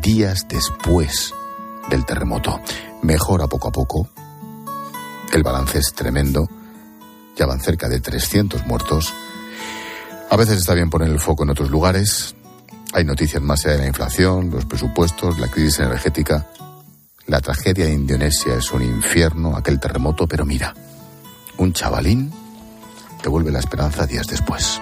días 0.00 0.46
después 0.48 1.34
del 1.90 2.04
terremoto. 2.04 2.60
Mejora 3.02 3.46
poco 3.46 3.68
a 3.68 3.72
poco. 3.72 4.08
El 5.32 5.42
balance 5.42 5.78
es 5.78 5.92
tremendo. 5.92 6.48
Ya 7.36 7.46
van 7.46 7.60
cerca 7.60 7.88
de 7.88 8.00
300 8.00 8.66
muertos. 8.66 9.12
A 10.30 10.36
veces 10.36 10.58
está 10.58 10.74
bien 10.74 10.90
poner 10.90 11.08
el 11.10 11.20
foco 11.20 11.44
en 11.44 11.50
otros 11.50 11.70
lugares. 11.70 12.34
Hay 12.92 13.04
noticias 13.04 13.42
más 13.42 13.64
allá 13.64 13.76
de 13.76 13.82
la 13.82 13.88
inflación, 13.88 14.50
los 14.50 14.64
presupuestos, 14.64 15.38
la 15.38 15.48
crisis 15.48 15.80
energética. 15.80 16.46
La 17.26 17.40
tragedia 17.40 17.86
de 17.86 17.92
Indonesia 17.92 18.54
es 18.56 18.70
un 18.70 18.82
infierno, 18.82 19.56
aquel 19.56 19.80
terremoto, 19.80 20.28
pero 20.28 20.44
mira, 20.44 20.74
un 21.58 21.72
chavalín 21.72 22.32
devuelve 23.20 23.50
la 23.50 23.58
esperanza 23.58 24.06
días 24.06 24.28
después. 24.28 24.80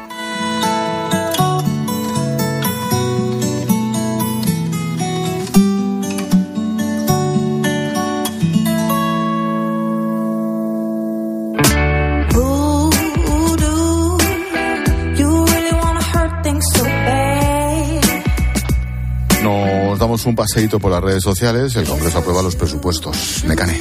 Damos 20.24 20.26
un 20.26 20.36
paseíto 20.36 20.78
por 20.78 20.90
las 20.90 21.02
redes 21.02 21.22
sociales. 21.22 21.76
El 21.76 21.86
Congreso 21.86 22.18
aprueba 22.18 22.42
los 22.42 22.56
presupuestos. 22.56 23.44
Mecane. 23.46 23.80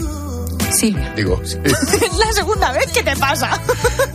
Silvia. 0.72 1.14
Digo, 1.16 1.40
sí. 1.44 1.58
es 1.64 2.18
la 2.18 2.32
segunda 2.34 2.72
vez 2.72 2.92
que 2.92 3.04
te 3.04 3.16
pasa. 3.16 3.62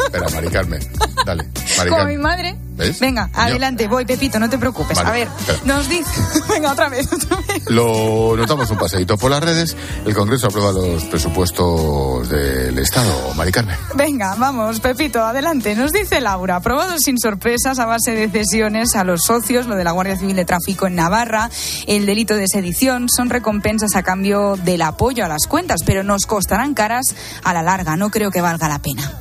Espera, 0.09 0.29
Mari 0.35 0.49
Carmen. 0.49 0.81
Dale. 1.25 1.45
Mari 1.77 1.91
Como 1.91 1.97
Carmen. 1.99 2.17
mi 2.17 2.23
madre. 2.23 2.57
¿Ves? 2.79 3.01
Venga, 3.01 3.29
Coño. 3.33 3.43
adelante, 3.45 3.89
voy, 3.89 4.05
Pepito, 4.05 4.39
no 4.39 4.49
te 4.49 4.57
preocupes. 4.57 4.97
Vale, 4.97 5.09
a 5.09 5.13
ver, 5.13 5.29
espera. 5.41 5.59
nos 5.65 5.89
dice. 5.89 6.11
Venga, 6.49 6.71
otra 6.73 6.89
vez, 6.89 7.13
otra 7.13 7.37
vez. 7.39 7.69
Lo 7.71 8.37
notamos 8.37 8.71
un 8.71 8.79
paseíto 8.79 9.19
por 9.19 9.33
las 9.33 9.43
redes. 9.43 9.77
El 10.07 10.15
Congreso 10.15 10.47
aprueba 10.47 10.71
los 10.71 11.03
presupuestos 11.07 12.29
del 12.29 12.79
Estado. 12.79 13.35
Mari 13.35 13.51
Carmen. 13.51 13.77
Venga, 13.97 14.37
vamos, 14.37 14.79
Pepito, 14.79 15.25
adelante. 15.25 15.75
Nos 15.75 15.93
dice 15.93 16.21
Laura, 16.21 16.57
aprobado 16.57 16.99
sin 16.99 17.19
sorpresas 17.19 17.81
a 17.81 17.87
base 17.87 18.13
de 18.13 18.31
cesiones 18.31 18.95
a 18.95 19.03
los 19.03 19.23
socios, 19.27 19.67
lo 19.67 19.75
de 19.75 19.83
la 19.83 19.91
Guardia 19.91 20.17
Civil 20.17 20.37
de 20.37 20.45
Tráfico 20.45 20.87
en 20.87 20.95
Navarra, 20.95 21.51
el 21.89 22.07
delito 22.07 22.37
de 22.37 22.47
sedición, 22.47 23.09
son 23.09 23.29
recompensas 23.29 23.97
a 23.97 24.05
cambio 24.05 24.55
del 24.57 24.83
apoyo 24.83 25.25
a 25.25 25.29
las 25.29 25.47
cuentas, 25.49 25.81
pero 25.85 26.05
nos 26.05 26.27
costarán 26.27 26.75
caras 26.75 27.07
a 27.43 27.53
la 27.53 27.63
larga. 27.63 27.97
No 27.97 28.11
creo 28.11 28.31
que 28.31 28.41
valga 28.41 28.69
la 28.69 28.79
pena. 28.79 29.13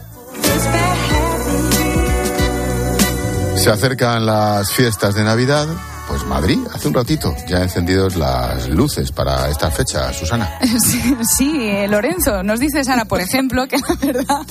Se 3.55 3.69
acercan 3.71 4.25
las 4.25 4.71
fiestas 4.71 5.15
de 5.15 5.23
Navidad. 5.23 5.67
Pues 6.07 6.23
Madrid, 6.23 6.59
hace 6.73 6.87
un 6.87 6.93
ratito, 6.93 7.35
ya 7.49 7.61
encendidos 7.61 8.15
las 8.15 8.69
luces 8.69 9.11
para 9.11 9.49
esta 9.49 9.69
fecha, 9.69 10.13
Susana. 10.13 10.57
Sí, 11.35 11.57
eh, 11.59 11.87
Lorenzo, 11.89 12.43
nos 12.43 12.61
dice 12.61 12.83
Sara, 12.85 13.03
por 13.03 13.19
ejemplo, 13.19 13.67
que 13.67 13.77
la 13.77 13.95
verdad 13.95 14.45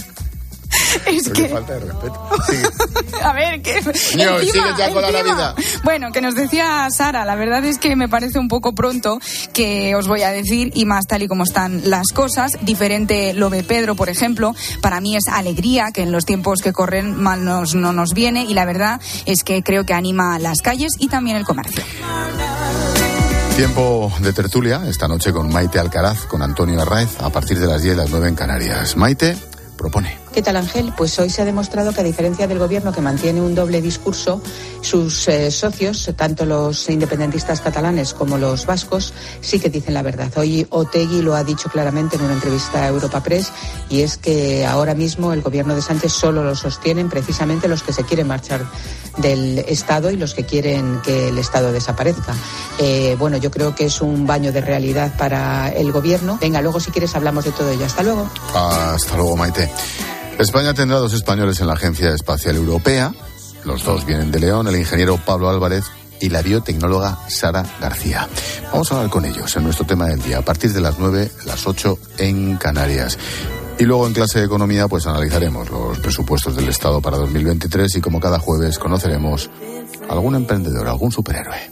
es 1.07 1.29
que... 1.29 1.49
falta 1.49 1.75
de 1.75 1.81
respeto. 1.81 2.29
A 3.23 3.33
ver, 3.33 3.63
que... 3.63 3.81
Niño, 4.17 4.39
encima, 4.39 4.41
sigue 4.41 4.75
ya 4.79 4.93
con 4.93 5.03
la 5.03 5.09
encima. 5.09 5.29
Navidad. 5.29 5.57
Bueno, 5.85 6.13
que 6.13 6.21
nos 6.21 6.35
decía 6.35 6.89
Sara, 6.91 7.25
la 7.25 7.35
verdad 7.35 7.65
es 7.65 7.79
que 7.79 7.97
me 7.97 8.09
parece 8.09 8.39
un 8.39 8.49
poco 8.49 8.75
pronto 8.75 9.19
que 9.53 9.95
os 9.95 10.07
voy 10.07 10.23
a 10.23 10.31
decir, 10.31 10.71
y 10.75 10.85
más 10.85 11.07
tal 11.07 11.23
y 11.23 11.29
como 11.29 11.45
están 11.45 11.89
las 11.89 12.09
cosas. 12.09 12.53
Diferente 12.63 13.33
lo 13.33 13.51
de 13.51 13.63
Pedro, 13.63 13.95
por 13.95 14.09
ejemplo, 14.09 14.55
para 14.81 15.01
mí 15.01 15.17
es 15.17 15.29
alegría, 15.29 15.91
que 15.93 16.03
en 16.03 16.13
los 16.13 16.25
tiempos 16.25 16.61
que 16.61 16.73
corren 16.73 17.21
mal 17.21 17.45
nos, 17.45 17.75
no 17.75 17.93
nos 17.93 18.13
viene, 18.15 18.45
y 18.45 18.55
la 18.55 18.65
verdad 18.65 19.01
es 19.25 19.43
que 19.43 19.63
creo 19.63 19.85
que 19.85 19.95
anima 19.95 20.39
las 20.39 20.59
calles 20.63 20.93
y 20.99 21.09
también 21.09 21.37
el 21.37 21.45
comercio. 21.45 21.83
Tiempo 23.57 24.13
de 24.21 24.35
tertulia, 24.35 24.83
esta 24.87 25.09
noche 25.09 25.33
con 25.33 25.51
Maite 25.51 25.79
Alcaraz, 25.79 26.27
con 26.27 26.43
Antonio 26.43 26.83
Arraez, 26.83 27.09
a 27.21 27.31
partir 27.31 27.59
de 27.59 27.67
las 27.67 27.83
10 27.83 27.97
las 27.97 28.11
9 28.11 28.29
en 28.29 28.35
Canarias. 28.35 28.97
Maite 28.99 29.35
propone. 29.79 30.26
¿Qué 30.37 30.43
tal, 30.43 30.57
Ángel? 30.57 30.93
Pues 30.95 31.19
hoy 31.19 31.31
se 31.31 31.41
ha 31.41 31.47
demostrado 31.47 31.95
que, 31.95 32.03
a 32.03 32.05
diferencia 32.05 32.47
del 32.47 32.59
gobierno 32.59 32.93
que 32.93 33.01
mantiene 33.01 33.41
un 33.41 33.55
doble 33.55 33.81
discurso, 33.81 34.43
sus 34.83 35.29
eh, 35.29 35.51
socios, 35.51 36.11
tanto 36.15 36.45
los 36.45 36.91
independentistas 36.91 37.63
catalanes 37.63 38.13
como 38.13 38.37
los 38.37 38.67
vascos, 38.67 39.15
sí 39.41 39.59
que 39.59 39.71
dicen 39.71 39.95
la 39.95 40.03
verdad. 40.03 40.31
Hoy 40.37 40.67
Otegui 40.69 41.23
lo 41.23 41.37
ha 41.37 41.43
dicho 41.43 41.71
claramente 41.71 42.17
en 42.17 42.23
una 42.25 42.35
entrevista 42.35 42.83
a 42.83 42.89
Europa 42.89 43.23
Press 43.23 43.51
y 43.89 44.03
es 44.03 44.19
que 44.19 44.67
ahora 44.67 44.95
mismo 44.95 45.33
el 45.33 45.41
gobierno 45.41 45.75
de 45.75 45.81
Sánchez 45.81 46.13
solo 46.13 46.45
lo 46.45 46.55
sostienen 46.55 47.09
precisamente 47.09 47.67
los 47.67 47.83
que 47.83 47.95
se 47.95 48.05
quieren 48.05 48.27
marchar 48.27 48.67
del 49.17 49.61
Estado 49.61 50.11
y 50.11 50.19
los 50.19 50.35
que 50.35 50.45
quieren 50.45 51.01
que 51.03 51.31
el 51.31 51.39
Estado 51.39 51.73
desaparezca. 51.73 52.35
Eh, 52.79 53.17
bueno, 53.19 53.39
yo 53.39 53.51
creo 53.51 53.75
que 53.75 53.87
es 53.87 54.03
un 54.03 54.27
baño 54.27 54.53
de 54.53 54.61
realidad 54.61 55.17
para 55.17 55.71
el 55.71 55.93
gobierno. 55.93 56.37
Venga, 56.39 56.61
luego 56.61 56.79
si 56.79 56.91
quieres 56.91 57.17
hablamos 57.17 57.47
de 57.47 57.53
todo 57.53 57.71
ello. 57.71 57.87
Hasta 57.87 58.03
luego. 58.03 58.29
Hasta 58.53 59.17
luego, 59.17 59.35
Maite. 59.35 59.71
España 60.39 60.75
tendrá 60.75 60.99
dos 60.99 61.15
españoles 61.15 61.61
en 61.61 61.67
la 61.67 61.73
Agencia 61.73 62.11
Espacial 62.13 62.57
Europea. 62.57 63.13
Los 63.65 63.85
dos 63.85 64.05
vienen 64.05 64.31
de 64.31 64.39
León, 64.39 64.69
el 64.69 64.77
ingeniero 64.77 65.17
Pablo 65.17 65.49
Álvarez 65.49 65.85
y 66.21 66.29
la 66.29 66.43
biotecnóloga 66.43 67.19
Sara 67.29 67.65
García. 67.81 68.29
Vamos 68.71 68.93
a 68.93 68.97
hablar 68.97 69.11
con 69.11 69.25
ellos 69.25 69.57
en 69.57 69.65
nuestro 69.65 69.87
tema 69.87 70.07
del 70.07 70.21
día, 70.23 70.39
a 70.39 70.43
partir 70.43 70.73
de 70.73 70.81
las 70.81 70.99
9, 70.99 71.31
las 71.47 71.67
8 71.67 71.99
en 72.19 72.57
Canarias. 72.59 73.19
Y 73.79 73.85
luego 73.85 74.07
en 74.07 74.13
clase 74.13 74.41
de 74.41 74.47
economía 74.47 74.89
pues 74.89 75.07
analizaremos 75.07 75.71
los 75.71 75.99
presupuestos 76.01 76.55
del 76.55 76.69
Estado 76.69 77.01
para 77.01 77.17
2023 77.17 77.97
y 77.97 78.01
como 78.01 78.21
cada 78.21 78.39
jueves 78.39 78.79
conoceremos 78.79 79.51
algún 80.09 80.35
emprendedor, 80.35 80.87
algún 80.87 81.13
superhéroe. 81.13 81.71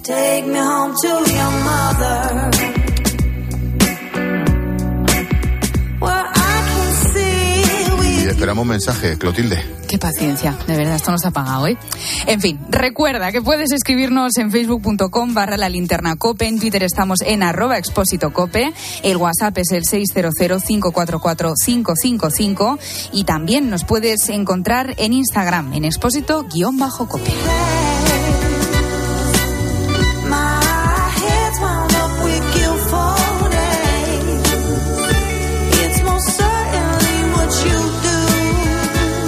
Esperamos 8.34 8.66
mensaje, 8.66 9.16
Clotilde. 9.16 9.64
Qué 9.88 9.96
paciencia, 9.96 10.58
de 10.66 10.76
verdad, 10.76 10.96
esto 10.96 11.12
nos 11.12 11.24
ha 11.24 11.30
pagado 11.30 11.62
hoy. 11.62 11.78
En 12.26 12.40
fin, 12.40 12.58
recuerda 12.68 13.30
que 13.30 13.40
puedes 13.40 13.70
escribirnos 13.70 14.36
en 14.38 14.50
facebook.com 14.50 15.34
barra 15.34 15.56
la 15.56 15.68
linterna 15.68 16.16
cope, 16.16 16.48
en 16.48 16.58
Twitter 16.58 16.82
estamos 16.82 17.20
en 17.22 17.44
arroba 17.44 17.78
expósito 17.78 18.32
cope, 18.32 18.72
el 19.04 19.18
WhatsApp 19.18 19.56
es 19.58 19.70
el 19.70 19.84
600-544-555 19.84 22.78
y 23.12 23.22
también 23.22 23.70
nos 23.70 23.84
puedes 23.84 24.28
encontrar 24.28 24.96
en 24.98 25.12
Instagram 25.12 25.72
en 25.72 25.84
expósito-cope. 25.84 27.30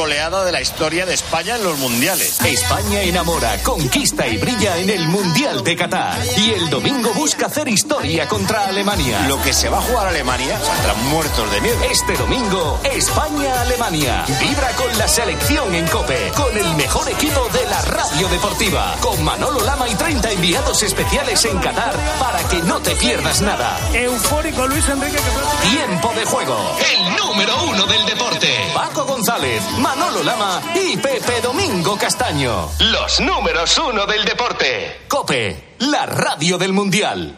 Goleada 0.00 0.46
de 0.46 0.52
la 0.52 0.62
historia 0.62 1.04
de 1.04 1.12
España 1.12 1.56
en 1.56 1.62
los 1.62 1.78
mundiales. 1.78 2.40
España 2.40 3.02
enamora, 3.02 3.62
conquista 3.62 4.26
y 4.26 4.38
brilla 4.38 4.78
en 4.78 4.88
el 4.88 5.06
Mundial 5.08 5.62
de 5.62 5.76
Qatar. 5.76 6.18
Y 6.38 6.52
el 6.52 6.70
domingo 6.70 7.12
busca 7.12 7.46
hacer 7.46 7.68
historia 7.68 8.26
contra 8.26 8.64
Alemania. 8.64 9.26
Lo 9.28 9.38
que 9.42 9.52
se 9.52 9.68
va 9.68 9.76
a 9.76 9.82
jugar 9.82 10.06
Alemania 10.06 10.58
saldrán 10.58 11.06
muertos 11.10 11.52
de 11.52 11.60
miedo. 11.60 11.84
Este 11.90 12.14
domingo, 12.14 12.80
España-Alemania. 12.82 14.24
Vibra 14.40 14.70
con 14.70 14.96
la 14.96 15.06
selección 15.06 15.74
en 15.74 15.86
Cope, 15.88 16.32
con 16.34 16.56
el 16.56 16.74
mejor 16.76 17.06
equipo 17.10 17.46
de 17.52 17.66
la 17.68 17.82
radio 17.82 18.26
deportiva, 18.28 18.96
con 19.02 19.22
Manolo 19.22 19.60
Lama 19.66 19.86
y 19.86 19.94
30 19.96 20.32
enviados 20.32 20.82
especiales 20.82 21.44
en 21.44 21.58
Qatar 21.58 21.94
para 22.18 22.42
que 22.48 22.62
no 22.62 22.80
te 22.80 22.96
pierdas 22.96 23.42
nada. 23.42 23.78
Eufórico 23.92 24.66
Luis 24.66 24.88
Enrique. 24.88 25.18
Que... 25.18 25.68
Tiempo 25.68 26.10
de 26.14 26.24
juego. 26.24 26.56
El 26.94 27.16
número 27.16 27.64
uno 27.64 27.84
del 27.84 28.06
deporte. 28.06 28.48
Paco 28.74 29.04
González, 29.04 29.62
Manolo 29.90 30.22
Lama 30.22 30.62
y 30.72 30.96
Pepe 30.98 31.40
Domingo 31.42 31.96
Castaño. 31.98 32.68
Los 32.78 33.18
números 33.18 33.76
uno 33.78 34.06
del 34.06 34.24
deporte. 34.24 35.00
Cope, 35.08 35.74
la 35.80 36.06
radio 36.06 36.58
del 36.58 36.72
Mundial. 36.72 37.36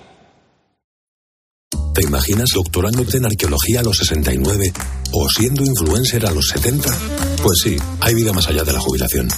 ¿Te 1.95 2.03
imaginas 2.03 2.51
doctorándote 2.55 3.17
en 3.17 3.25
arqueología 3.25 3.81
a 3.81 3.83
los 3.83 3.97
69 3.97 4.71
o 5.13 5.29
siendo 5.31 5.65
influencer 5.65 6.27
a 6.27 6.31
los 6.31 6.49
70? 6.49 6.91
Pues 7.43 7.61
sí, 7.65 7.79
hay 8.01 8.15
vida 8.15 8.35
más 8.35 8.47
allá 8.49 8.65
de 8.65 8.75
la 8.75 8.81
jubilación. 8.81 9.29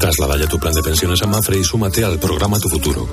Traslada 0.00 0.36
ya 0.36 0.48
tu 0.48 0.58
plan 0.58 0.74
de 0.74 0.82
pensiones 0.82 1.22
a 1.22 1.28
Mafre 1.28 1.56
y 1.58 1.62
súmate 1.62 2.04
al 2.04 2.18
programa 2.18 2.58
Tu 2.58 2.68
Futuro. 2.68 3.08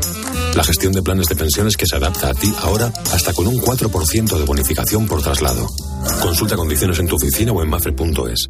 La 0.55 0.63
gestión 0.63 0.91
de 0.91 1.03
planes 1.03 1.27
de 1.27 1.35
pensiones 1.35 1.77
que 1.77 1.85
se 1.85 1.97
adapta 1.97 2.29
a 2.29 2.33
ti 2.33 2.51
ahora 2.63 2.91
hasta 3.11 3.31
con 3.33 3.45
un 3.45 3.61
4% 3.61 4.37
de 4.39 4.43
bonificación 4.43 5.05
por 5.05 5.21
traslado. 5.21 5.67
Consulta 6.19 6.55
condiciones 6.55 6.97
en 6.97 7.05
tu 7.05 7.15
oficina 7.15 7.51
o 7.51 7.61
en 7.61 7.69
mafre.es. 7.69 8.49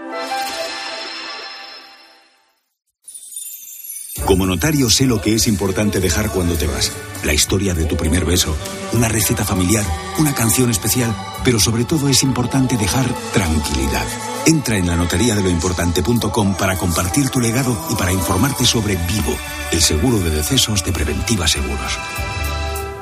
Como 4.31 4.45
notario 4.45 4.89
sé 4.89 5.07
lo 5.07 5.19
que 5.19 5.33
es 5.33 5.45
importante 5.45 5.99
dejar 5.99 6.31
cuando 6.31 6.55
te 6.55 6.65
vas. 6.65 6.93
La 7.25 7.33
historia 7.33 7.73
de 7.73 7.83
tu 7.83 7.97
primer 7.97 8.23
beso, 8.23 8.55
una 8.93 9.09
receta 9.09 9.43
familiar, 9.43 9.83
una 10.19 10.33
canción 10.33 10.69
especial, 10.69 11.13
pero 11.43 11.59
sobre 11.59 11.83
todo 11.83 12.07
es 12.07 12.23
importante 12.23 12.77
dejar 12.77 13.13
tranquilidad. 13.33 14.07
Entra 14.47 14.77
en 14.77 14.87
la 14.87 14.95
notaría 14.95 15.35
de 15.35 15.43
lo 15.43 15.49
importante.com 15.49 16.55
para 16.55 16.77
compartir 16.77 17.29
tu 17.29 17.41
legado 17.41 17.77
y 17.91 17.95
para 17.95 18.13
informarte 18.13 18.63
sobre 18.63 18.95
Vivo, 18.95 19.35
el 19.73 19.81
seguro 19.81 20.17
de 20.19 20.29
decesos 20.29 20.85
de 20.85 20.93
Preventiva 20.93 21.45
Seguros. 21.45 21.97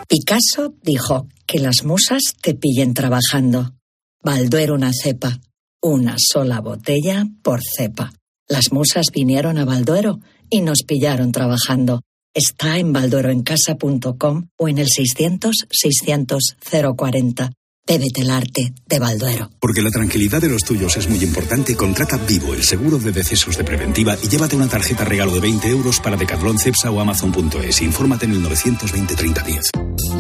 Picasso 0.08 0.74
dijo 0.82 1.28
que 1.46 1.60
las 1.60 1.84
musas 1.84 2.24
te 2.42 2.56
pillen 2.56 2.96
trabajando. 2.96 3.76
Balduero 4.24 4.74
una 4.74 4.89
cepa, 5.00 5.39
una 5.80 6.15
sola 6.18 6.60
botella 6.60 7.28
por 7.44 7.60
cepa. 7.78 8.13
Las 8.48 8.72
musas 8.72 9.06
vinieron 9.13 9.60
a 9.60 9.65
Balduero 9.65 10.22
y 10.49 10.62
nos 10.62 10.83
pillaron 10.85 11.31
trabajando. 11.31 12.01
Está 12.33 12.77
en 12.77 12.93
baldueroencasa.com 12.93 14.49
o 14.57 14.67
en 14.69 14.77
el 14.77 14.88
600 14.88 15.55
600 15.69 16.57
040. 16.95 17.51
Bébete 17.89 18.21
el 18.21 18.30
arte 18.30 18.71
de 18.86 18.99
Balduero. 18.99 19.49
Porque 19.60 19.82
la 19.82 19.89
tranquilidad 19.89 20.39
de 20.39 20.47
los 20.47 20.62
tuyos 20.63 20.95
es 20.97 21.10
muy 21.10 21.23
importante, 21.23 21.75
contrata 21.75 22.17
Vivo, 22.17 22.54
el 22.54 22.63
seguro 22.63 22.99
de 22.99 23.12
decesos 23.12 23.58
de 23.58 23.63
preventiva, 23.63 24.15
y 24.21 24.28
llévate 24.28 24.56
una 24.56 24.67
tarjeta 24.67 25.06
regalo 25.06 25.34
de 25.34 25.39
20 25.39 25.69
euros 25.69 25.99
para 25.99 26.15
Decathlon, 26.15 26.60
Cepsa 26.60 26.91
o 26.91 26.99
Amazon.es. 26.99 27.82
Infórmate 27.82 28.25
en 28.25 28.34
el 28.34 28.43
920 28.43 29.15
3010. 29.15 29.71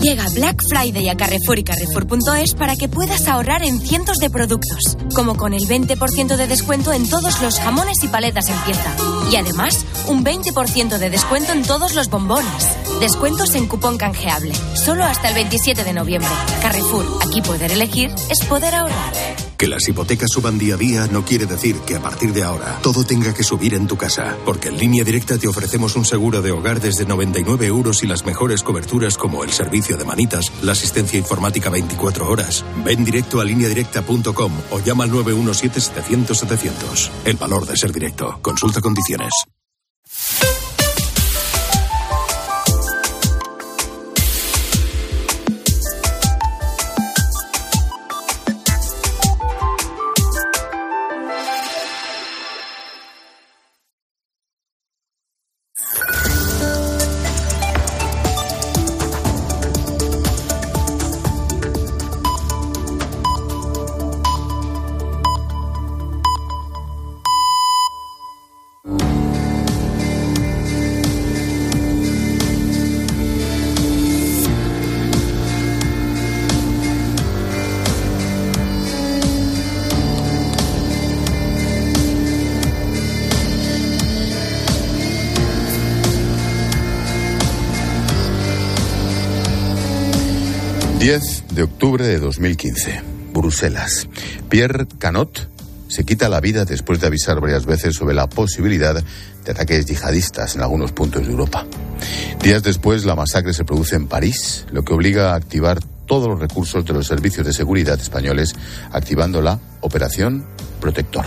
Llega 0.01 0.25
Black 0.33 0.61
Friday 0.67 1.09
a 1.09 1.15
Carrefour 1.15 1.59
y 1.59 1.63
Carrefour.es 1.63 2.55
para 2.55 2.75
que 2.75 2.87
puedas 2.87 3.27
ahorrar 3.27 3.63
en 3.63 3.79
cientos 3.79 4.17
de 4.17 4.29
productos, 4.29 4.97
como 5.13 5.35
con 5.35 5.53
el 5.53 5.61
20% 5.63 6.37
de 6.37 6.47
descuento 6.47 6.93
en 6.93 7.07
todos 7.07 7.41
los 7.41 7.59
jamones 7.59 8.03
y 8.03 8.07
paletas 8.07 8.49
en 8.49 8.57
pieza. 8.61 8.95
Y 9.31 9.35
además, 9.35 9.85
un 10.07 10.23
20% 10.23 10.97
de 10.97 11.09
descuento 11.09 11.51
en 11.51 11.63
todos 11.63 11.95
los 11.95 12.09
bombones. 12.09 12.77
Descuentos 12.99 13.55
en 13.55 13.67
cupón 13.67 13.97
canjeable, 13.97 14.53
solo 14.75 15.03
hasta 15.03 15.29
el 15.29 15.35
27 15.35 15.83
de 15.83 15.93
noviembre. 15.93 16.31
Carrefour, 16.61 17.05
aquí 17.27 17.41
poder 17.59 17.73
elegir 17.73 18.09
es 18.29 18.45
poder 18.45 18.73
ahorrar. 18.73 19.11
Que 19.57 19.67
las 19.67 19.85
hipotecas 19.89 20.29
suban 20.31 20.57
día 20.57 20.75
a 20.75 20.77
día 20.77 21.07
no 21.11 21.25
quiere 21.25 21.45
decir 21.45 21.75
que 21.85 21.97
a 21.97 21.99
partir 22.01 22.31
de 22.31 22.43
ahora 22.43 22.79
todo 22.81 23.03
tenga 23.03 23.33
que 23.33 23.43
subir 23.43 23.73
en 23.73 23.85
tu 23.85 23.97
casa, 23.97 24.37
porque 24.45 24.69
en 24.69 24.77
línea 24.77 25.03
directa 25.03 25.37
te 25.37 25.49
ofrecemos 25.49 25.97
un 25.97 26.05
seguro 26.05 26.41
de 26.41 26.51
hogar 26.51 26.79
desde 26.79 27.05
99 27.05 27.65
euros 27.65 28.01
y 28.01 28.07
las 28.07 28.25
mejores 28.25 28.63
coberturas 28.63 29.17
como 29.17 29.43
el 29.43 29.51
servicio 29.51 29.97
de 29.97 30.05
manitas, 30.05 30.53
la 30.61 30.71
asistencia 30.71 31.19
informática 31.19 31.69
24 31.69 32.29
horas. 32.29 32.63
Ven 32.85 33.03
directo 33.03 33.41
a 33.41 33.43
lineadirecta.com 33.43 34.53
o 34.71 34.79
llama 34.79 35.03
al 35.03 35.11
917-700-700. 35.11 37.09
El 37.25 37.35
valor 37.35 37.65
de 37.65 37.75
ser 37.75 37.91
directo. 37.91 38.39
Consulta 38.41 38.79
condiciones. 38.79 39.33
10 91.09 91.45
de 91.55 91.63
octubre 91.63 92.05
de 92.05 92.19
2015, 92.19 93.01
Bruselas. 93.33 94.07
Pierre 94.47 94.85
Canot 94.99 95.49
se 95.87 96.03
quita 96.03 96.29
la 96.29 96.39
vida 96.39 96.65
después 96.65 97.01
de 97.01 97.07
avisar 97.07 97.41
varias 97.41 97.65
veces 97.65 97.95
sobre 97.95 98.13
la 98.13 98.29
posibilidad 98.29 98.93
de 98.93 99.51
ataques 99.51 99.87
yihadistas 99.87 100.55
en 100.55 100.61
algunos 100.61 100.91
puntos 100.91 101.25
de 101.25 101.31
Europa. 101.31 101.65
Días 102.43 102.61
después, 102.61 103.05
la 103.05 103.15
masacre 103.15 103.55
se 103.55 103.65
produce 103.65 103.95
en 103.95 104.05
París, 104.05 104.67
lo 104.71 104.83
que 104.83 104.93
obliga 104.93 105.31
a 105.31 105.35
activar 105.35 105.79
todos 106.05 106.27
los 106.27 106.39
recursos 106.39 106.85
de 106.85 106.93
los 106.93 107.07
servicios 107.07 107.43
de 107.43 107.53
seguridad 107.53 107.99
españoles, 107.99 108.53
activando 108.91 109.41
la 109.41 109.59
Operación 109.81 110.45
Protector. 110.79 111.25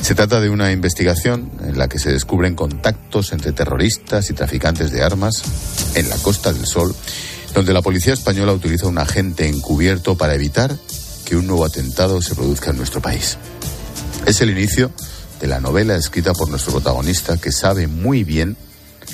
Se 0.00 0.14
trata 0.14 0.40
de 0.40 0.50
una 0.50 0.72
investigación 0.72 1.50
en 1.62 1.78
la 1.78 1.88
que 1.88 1.98
se 1.98 2.10
descubren 2.10 2.54
contactos 2.54 3.32
entre 3.32 3.52
terroristas 3.52 4.30
y 4.30 4.34
traficantes 4.34 4.90
de 4.90 5.02
armas 5.02 5.42
en 5.94 6.08
la 6.08 6.16
Costa 6.16 6.52
del 6.52 6.66
Sol, 6.66 6.94
donde 7.54 7.72
la 7.72 7.82
policía 7.82 8.12
española 8.12 8.52
utiliza 8.52 8.86
un 8.86 8.98
agente 8.98 9.46
encubierto 9.48 10.16
para 10.16 10.34
evitar 10.34 10.76
que 11.24 11.36
un 11.36 11.46
nuevo 11.46 11.64
atentado 11.64 12.20
se 12.22 12.34
produzca 12.34 12.70
en 12.70 12.78
nuestro 12.78 13.00
país. 13.00 13.38
Es 14.26 14.40
el 14.40 14.50
inicio 14.50 14.92
de 15.40 15.46
la 15.48 15.60
novela 15.60 15.96
escrita 15.96 16.32
por 16.32 16.48
nuestro 16.48 16.72
protagonista 16.72 17.36
que 17.36 17.52
sabe 17.52 17.86
muy 17.86 18.24
bien 18.24 18.56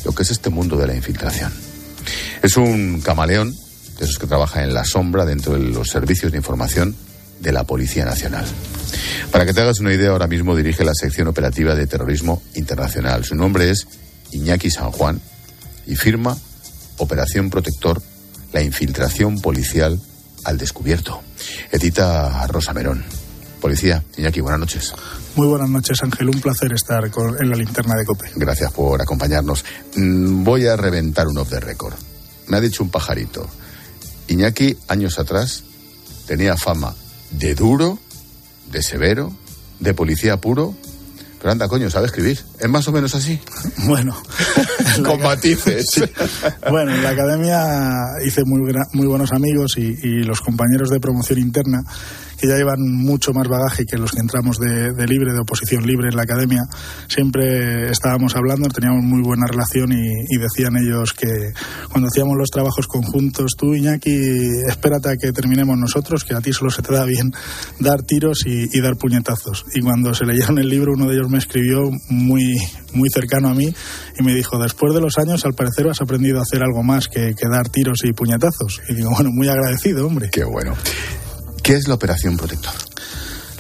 lo 0.05 0.12
que 0.12 0.23
es 0.23 0.31
este 0.31 0.51
mundo 0.51 0.77
de 0.77 0.87
la 0.87 0.94
infiltración. 0.94 1.53
Es 2.42 2.57
un 2.57 3.01
camaleón 3.01 3.55
de 3.99 4.05
esos 4.05 4.18
que 4.18 4.27
trabaja 4.27 4.62
en 4.62 4.75
la 4.75 4.85
sombra 4.85 5.25
dentro 5.25 5.55
de 5.55 5.61
los 5.61 5.88
servicios 5.88 6.31
de 6.33 6.38
información 6.38 6.94
de 7.40 7.53
la 7.53 7.64
Policía 7.64 8.05
Nacional. 8.05 8.44
Para 9.31 9.44
que 9.46 9.53
te 9.55 9.61
hagas 9.61 9.81
una 9.81 9.92
idea, 9.92 10.11
ahora 10.11 10.27
mismo 10.27 10.55
dirige 10.57 10.85
la 10.85 10.94
sección 10.94 11.29
operativa 11.29 11.74
de 11.74 11.87
terrorismo 11.87 12.42
internacional. 12.55 13.24
Su 13.24 13.35
nombre 13.35 13.70
es 13.70 13.87
Iñaki 14.33 14.70
San 14.70 14.90
Juan 14.90 15.20
y 15.87 15.96
firma 15.96 16.37
Operación 16.98 17.51
Protector, 17.51 18.03
la 18.53 18.62
infiltración 18.62 19.40
policial 19.40 20.01
al 20.44 20.59
descubierto. 20.59 21.20
Edita 21.70 22.46
Rosa 22.46 22.72
Merón. 22.72 23.05
Policía, 23.61 24.05
Iñaki, 24.16 24.40
buenas 24.40 24.61
noches. 24.61 24.92
Muy 25.35 25.46
buenas 25.48 25.68
noches, 25.68 26.03
Ángel. 26.03 26.29
Un 26.29 26.40
placer 26.40 26.72
estar 26.72 27.11
con- 27.11 27.40
en 27.42 27.51
la 27.51 27.57
linterna 27.57 27.94
de 27.96 28.05
COPE. 28.05 28.31
Gracias 28.37 28.72
por 28.72 29.01
acompañarnos. 29.03 29.64
Mm, 29.96 30.44
Voy 30.44 30.66
a 30.66 30.77
reventar 30.77 31.27
un 31.29 31.38
off 31.38 31.51
the 31.51 31.61
record. 31.61 31.94
Me 32.46 32.57
ha 32.57 32.61
dicho 32.61 32.83
un 32.83 32.90
pajarito. 32.90 33.48
Iñaki, 34.29 34.77
años 34.88 35.18
atrás, 35.18 35.64
tenía 36.27 36.57
fama 36.57 36.94
de 37.31 37.55
duro, 37.55 37.98
de 38.70 38.83
severo, 38.83 39.33
de 39.81 39.94
policía 39.94 40.37
puro. 40.38 40.74
Pero 41.38 41.53
anda, 41.53 41.68
coño, 41.68 41.88
sabe 41.88 42.07
escribir. 42.07 42.38
¿Es 42.59 42.68
más 42.68 42.87
o 42.88 42.92
menos 42.92 43.14
así? 43.14 43.40
Bueno. 43.87 44.16
Con 45.05 45.22
matices. 45.22 46.03
Bueno, 46.68 46.92
en 46.92 47.03
la 47.03 47.11
academia 47.11 47.62
hice 48.27 48.42
muy, 48.44 48.61
muy 48.92 49.07
buenos 49.07 49.33
amigos 49.33 49.74
y, 49.77 49.94
y 50.03 50.22
los 50.24 50.40
compañeros 50.40 50.90
de 50.90 51.01
promoción 51.01 51.38
interna, 51.38 51.83
que 52.38 52.46
ya 52.46 52.57
llevan 52.57 52.81
mucho 52.81 53.33
más 53.33 53.48
bagaje 53.48 53.85
que 53.85 53.96
los 53.96 54.12
que 54.12 54.20
entramos 54.20 54.59
de, 54.59 54.92
de 54.92 55.07
libre, 55.07 55.33
de 55.33 55.40
oposición 55.40 55.87
libre 55.87 56.09
en 56.09 56.16
la 56.16 56.22
academia, 56.22 56.62
siempre 57.09 57.90
estábamos 57.90 58.37
hablando, 58.37 58.68
teníamos 58.68 59.05
muy 59.05 59.22
buena 59.22 59.46
relación 59.46 59.92
y, 59.92 60.24
y 60.29 60.38
decían 60.38 60.77
ellos 60.77 61.12
que 61.12 61.53
cuando 61.90 62.09
hacíamos 62.09 62.37
los 62.37 62.51
trabajos 62.51 62.87
conjuntos, 62.87 63.53
tú 63.57 63.74
Iñaki, 63.74 64.16
espérate 64.68 65.11
a 65.11 65.16
que 65.16 65.33
terminemos 65.33 65.77
nosotros, 65.79 66.24
que 66.24 66.35
a 66.35 66.40
ti 66.40 66.53
solo 66.53 66.70
se 66.70 66.83
te 66.83 66.92
da 66.92 67.05
bien 67.05 67.33
dar 67.81 68.03
tiros 68.03 68.44
y, 68.46 68.68
y 68.72 68.81
dar 68.81 68.96
puñetazos. 68.96 69.64
Y 69.74 69.81
cuando 69.81 70.14
se 70.14 70.24
leyeron 70.24 70.59
el 70.59 70.68
libro, 70.68 70.92
uno 70.92 71.07
de 71.07 71.14
ellos 71.14 71.28
me 71.29 71.38
escribió 71.38 71.91
muy, 72.09 72.57
muy 72.95 73.09
cercano 73.11 73.49
a 73.49 73.55
mí 73.55 73.73
y 74.19 74.23
me 74.23 74.35
dijo, 74.35 74.59
después 74.59 74.95
de 74.95 75.01
los 75.01 75.19
años, 75.19 75.45
al 75.45 75.55
parecer 75.55 75.88
has 75.88 76.01
aprendido 76.01 76.38
a 76.38 76.43
hacer 76.43 76.62
algo 76.62 76.83
más 76.83 77.09
que, 77.09 77.35
que 77.35 77.49
dar 77.51 77.69
tiros 77.69 78.01
y 78.05 78.12
puñetazos. 78.12 78.81
Y 78.88 78.95
digo, 78.95 79.11
bueno, 79.11 79.31
muy 79.33 79.49
agradecido, 79.49 80.07
hombre. 80.07 80.29
Qué 80.31 80.45
bueno. 80.45 80.75
¿Qué 81.62 81.75
es 81.75 81.87
la 81.88 81.95
Operación 81.95 82.37
Protector? 82.37 82.73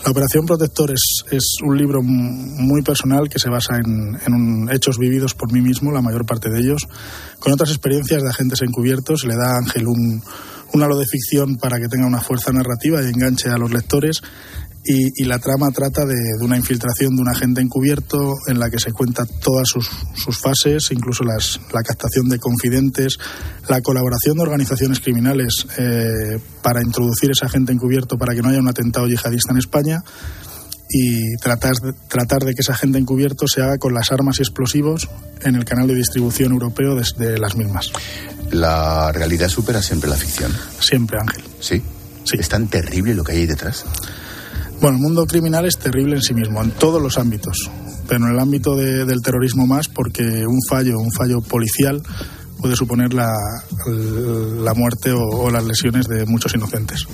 La 0.04 0.12
Operación 0.12 0.46
Protector 0.46 0.92
es, 0.92 1.22
es 1.30 1.44
un 1.62 1.76
libro 1.76 2.00
muy 2.02 2.82
personal 2.82 3.28
que 3.28 3.38
se 3.38 3.50
basa 3.50 3.76
en, 3.76 4.16
en 4.26 4.32
un- 4.32 4.70
hechos 4.72 4.96
vividos 4.96 5.34
por 5.34 5.52
mí 5.52 5.60
mismo, 5.60 5.92
la 5.92 6.00
mayor 6.00 6.24
parte 6.24 6.48
de 6.50 6.60
ellos, 6.60 6.86
con 7.40 7.52
otras 7.52 7.68
experiencias 7.70 8.22
de 8.22 8.28
agentes 8.30 8.62
encubiertos. 8.62 9.24
Le 9.24 9.34
da 9.34 9.54
a 9.54 9.58
Ángel 9.58 9.86
un, 9.88 10.22
un 10.72 10.82
halo 10.82 10.96
de 10.96 11.04
ficción 11.04 11.56
para 11.56 11.78
que 11.78 11.88
tenga 11.88 12.06
una 12.06 12.20
fuerza 12.22 12.52
narrativa 12.52 13.02
y 13.02 13.06
enganche 13.06 13.50
a 13.50 13.58
los 13.58 13.70
lectores. 13.72 14.22
Y, 14.90 15.22
y 15.22 15.26
la 15.26 15.38
trama 15.38 15.70
trata 15.70 16.06
de, 16.06 16.14
de 16.38 16.42
una 16.44 16.56
infiltración 16.56 17.14
de 17.14 17.20
un 17.20 17.28
agente 17.28 17.60
encubierto 17.60 18.36
en 18.46 18.58
la 18.58 18.70
que 18.70 18.78
se 18.78 18.92
cuenta 18.92 19.26
todas 19.26 19.68
sus, 19.68 19.86
sus 20.14 20.38
fases, 20.38 20.90
incluso 20.92 21.24
las, 21.24 21.60
la 21.74 21.82
captación 21.82 22.28
de 22.30 22.38
confidentes, 22.38 23.18
la 23.68 23.82
colaboración 23.82 24.36
de 24.38 24.42
organizaciones 24.44 25.00
criminales 25.00 25.66
eh, 25.76 26.38
para 26.62 26.80
introducir 26.82 27.30
ese 27.32 27.44
agente 27.44 27.70
encubierto 27.72 28.16
para 28.16 28.34
que 28.34 28.40
no 28.40 28.48
haya 28.48 28.60
un 28.60 28.68
atentado 28.68 29.06
yihadista 29.06 29.52
en 29.52 29.58
España 29.58 30.02
y 30.90 31.36
tratar, 31.36 31.74
de- 31.74 31.92
tratar 32.08 32.44
de 32.44 32.54
que 32.54 32.62
ese 32.62 32.72
agente 32.72 32.96
encubierto 32.98 33.46
se 33.46 33.60
haga 33.60 33.76
con 33.76 33.92
las 33.92 34.10
armas 34.10 34.38
y 34.38 34.42
explosivos 34.42 35.10
en 35.42 35.54
el 35.56 35.66
canal 35.66 35.86
de 35.86 35.96
distribución 35.96 36.52
europeo 36.52 36.94
desde 36.94 37.36
las 37.38 37.56
mismas. 37.56 37.92
¿La 38.52 39.12
realidad 39.12 39.50
supera 39.50 39.82
siempre 39.82 40.08
la 40.08 40.16
ficción? 40.16 40.50
Siempre, 40.80 41.18
Ángel. 41.20 41.44
¿Sí? 41.60 41.82
¿Es 42.32 42.48
tan 42.48 42.68
terrible 42.68 43.14
lo 43.14 43.22
que 43.22 43.32
hay 43.32 43.38
ahí 43.40 43.46
detrás? 43.46 43.84
Bueno, 44.80 44.96
el 44.96 45.02
mundo 45.02 45.26
criminal 45.26 45.64
es 45.66 45.76
terrible 45.78 46.16
en 46.16 46.22
sí 46.22 46.34
mismo, 46.34 46.62
en 46.62 46.70
todos 46.70 47.02
los 47.02 47.18
ámbitos, 47.18 47.70
pero 48.08 48.26
en 48.26 48.32
el 48.32 48.38
ámbito 48.38 48.76
de- 48.76 49.04
del 49.04 49.20
terrorismo 49.22 49.66
más, 49.66 49.88
porque 49.88 50.22
un 50.46 50.60
fallo, 50.68 50.98
un 51.00 51.10
fallo 51.12 51.40
policial 51.40 52.00
puede 52.60 52.76
suponer 52.76 53.12
la, 53.14 53.32
la 53.86 54.74
muerte 54.74 55.12
o, 55.12 55.50
las 55.50 55.64
lesiones 55.64 56.06
de 56.08 56.26
muchos 56.26 56.54
inocentes. 56.54 57.06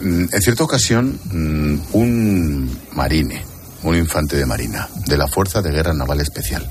Mm, 0.00 0.24
En 0.32 0.42
cierta 0.42 0.64
ocasión, 0.64 1.18
mm, 1.32 1.78
un 1.96 2.78
marine, 2.94 3.44
un 3.82 3.96
infante 3.96 4.36
de 4.36 4.46
marina, 4.46 4.88
de 5.06 5.16
la 5.18 5.26
Fuerza 5.28 5.62
de 5.62 5.70
Guerra 5.70 5.94
Naval 5.94 6.20
Especial, 6.20 6.70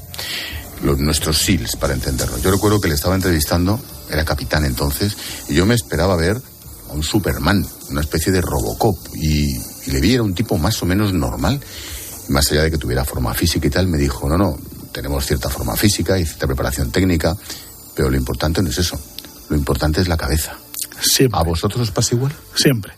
los, 0.84 0.98
nuestros 1.00 1.38
SEALs, 1.40 1.76
para 1.76 1.94
entenderlo. 1.94 2.38
Yo 2.40 2.52
recuerdo 2.52 2.80
que 2.82 2.88
le 2.88 2.96
estaba 2.96 3.16
entrevistando, 3.16 3.80
era 4.10 4.26
capitán 4.26 4.66
entonces, 4.66 5.16
y 5.48 5.54
yo 5.56 5.66
me 5.66 5.76
esperaba 5.76 6.16
ver 6.16 6.42
a 6.90 6.94
un 6.94 7.04
Superman, 7.04 7.64
una 7.92 8.02
especie 8.02 8.32
de 8.32 8.42
Robocop, 8.42 8.98
y, 9.16 9.56
y 9.90 9.92
le 9.92 10.02
vi, 10.02 10.14
era 10.14 10.24
un 10.24 10.34
tipo 10.34 10.58
más 10.58 10.82
o 10.84 10.86
menos 10.86 11.14
normal, 11.14 11.60
más 12.30 12.52
allá 12.52 12.64
de 12.64 12.72
que 12.72 12.78
tuviera 12.78 13.04
forma 13.04 13.34
física 13.34 13.68
y 13.68 13.70
tal, 13.72 13.88
me 13.88 13.98
dijo, 13.98 14.30
no, 14.30 14.38
no, 14.38 14.58
tenemos 14.92 15.26
cierta 15.26 15.50
forma 15.50 15.76
física 15.76 16.18
y 16.20 16.26
cierta 16.26 16.46
preparación 16.46 16.92
técnica, 16.92 17.36
pero 17.96 18.10
lo 18.10 18.18
importante 18.18 18.62
no 18.62 18.70
es 18.70 18.78
eso, 18.78 19.00
lo 19.50 19.58
importante 19.58 20.00
es 20.02 20.08
la 20.08 20.18
cabeza. 20.18 20.58
¿A 21.32 21.44
vosotros 21.44 21.82
os 21.82 21.92
pasa 21.92 22.16
igual? 22.16 22.32
Siempre. 22.56 22.94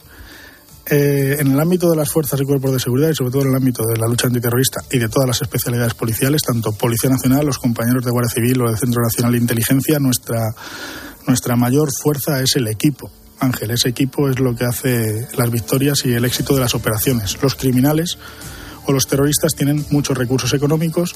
Eh, 0.90 1.38
en 1.40 1.52
el 1.52 1.60
ámbito 1.60 1.90
de 1.90 1.96
las 1.96 2.12
fuerzas 2.12 2.42
y 2.42 2.44
cuerpos 2.44 2.74
de 2.74 2.80
seguridad 2.80 3.10
y 3.10 3.16
sobre 3.16 3.32
todo 3.32 3.44
en 3.44 3.50
el 3.50 3.56
ámbito 3.56 3.84
de 3.86 3.98
la 3.98 4.08
lucha 4.08 4.28
antiterrorista 4.28 4.82
y 4.92 4.98
de 4.98 5.08
todas 5.08 5.28
las 5.28 5.42
especialidades 5.42 5.94
policiales, 5.94 6.42
tanto 6.42 6.74
Policía 6.74 7.10
Nacional, 7.10 7.46
los 7.46 7.60
compañeros 7.60 8.04
de 8.04 8.12
Guardia 8.12 8.34
Civil 8.34 8.62
o 8.62 8.68
del 8.68 8.78
Centro 8.78 9.02
Nacional 9.02 9.32
de 9.32 9.38
Inteligencia, 9.38 10.00
nuestra, 10.00 10.54
nuestra 11.28 11.56
mayor 11.56 11.90
fuerza 11.98 12.42
es 12.42 12.56
el 12.58 12.68
equipo. 12.68 13.10
Ángel, 13.42 13.72
ese 13.72 13.90
equipo 13.90 14.30
es 14.30 14.40
lo 14.40 14.56
que 14.56 14.66
hace 14.66 15.28
las 15.38 15.52
victorias 15.52 16.06
y 16.06 16.14
el 16.14 16.26
éxito 16.26 16.54
de 16.54 16.62
las 16.62 16.76
operaciones. 16.76 17.42
Los 17.42 17.56
criminales 17.56 18.18
o 18.86 18.92
los 18.92 19.08
terroristas 19.08 19.56
tienen 19.56 19.86
muchos 19.90 20.18
recursos 20.18 20.54
económicos, 20.54 21.16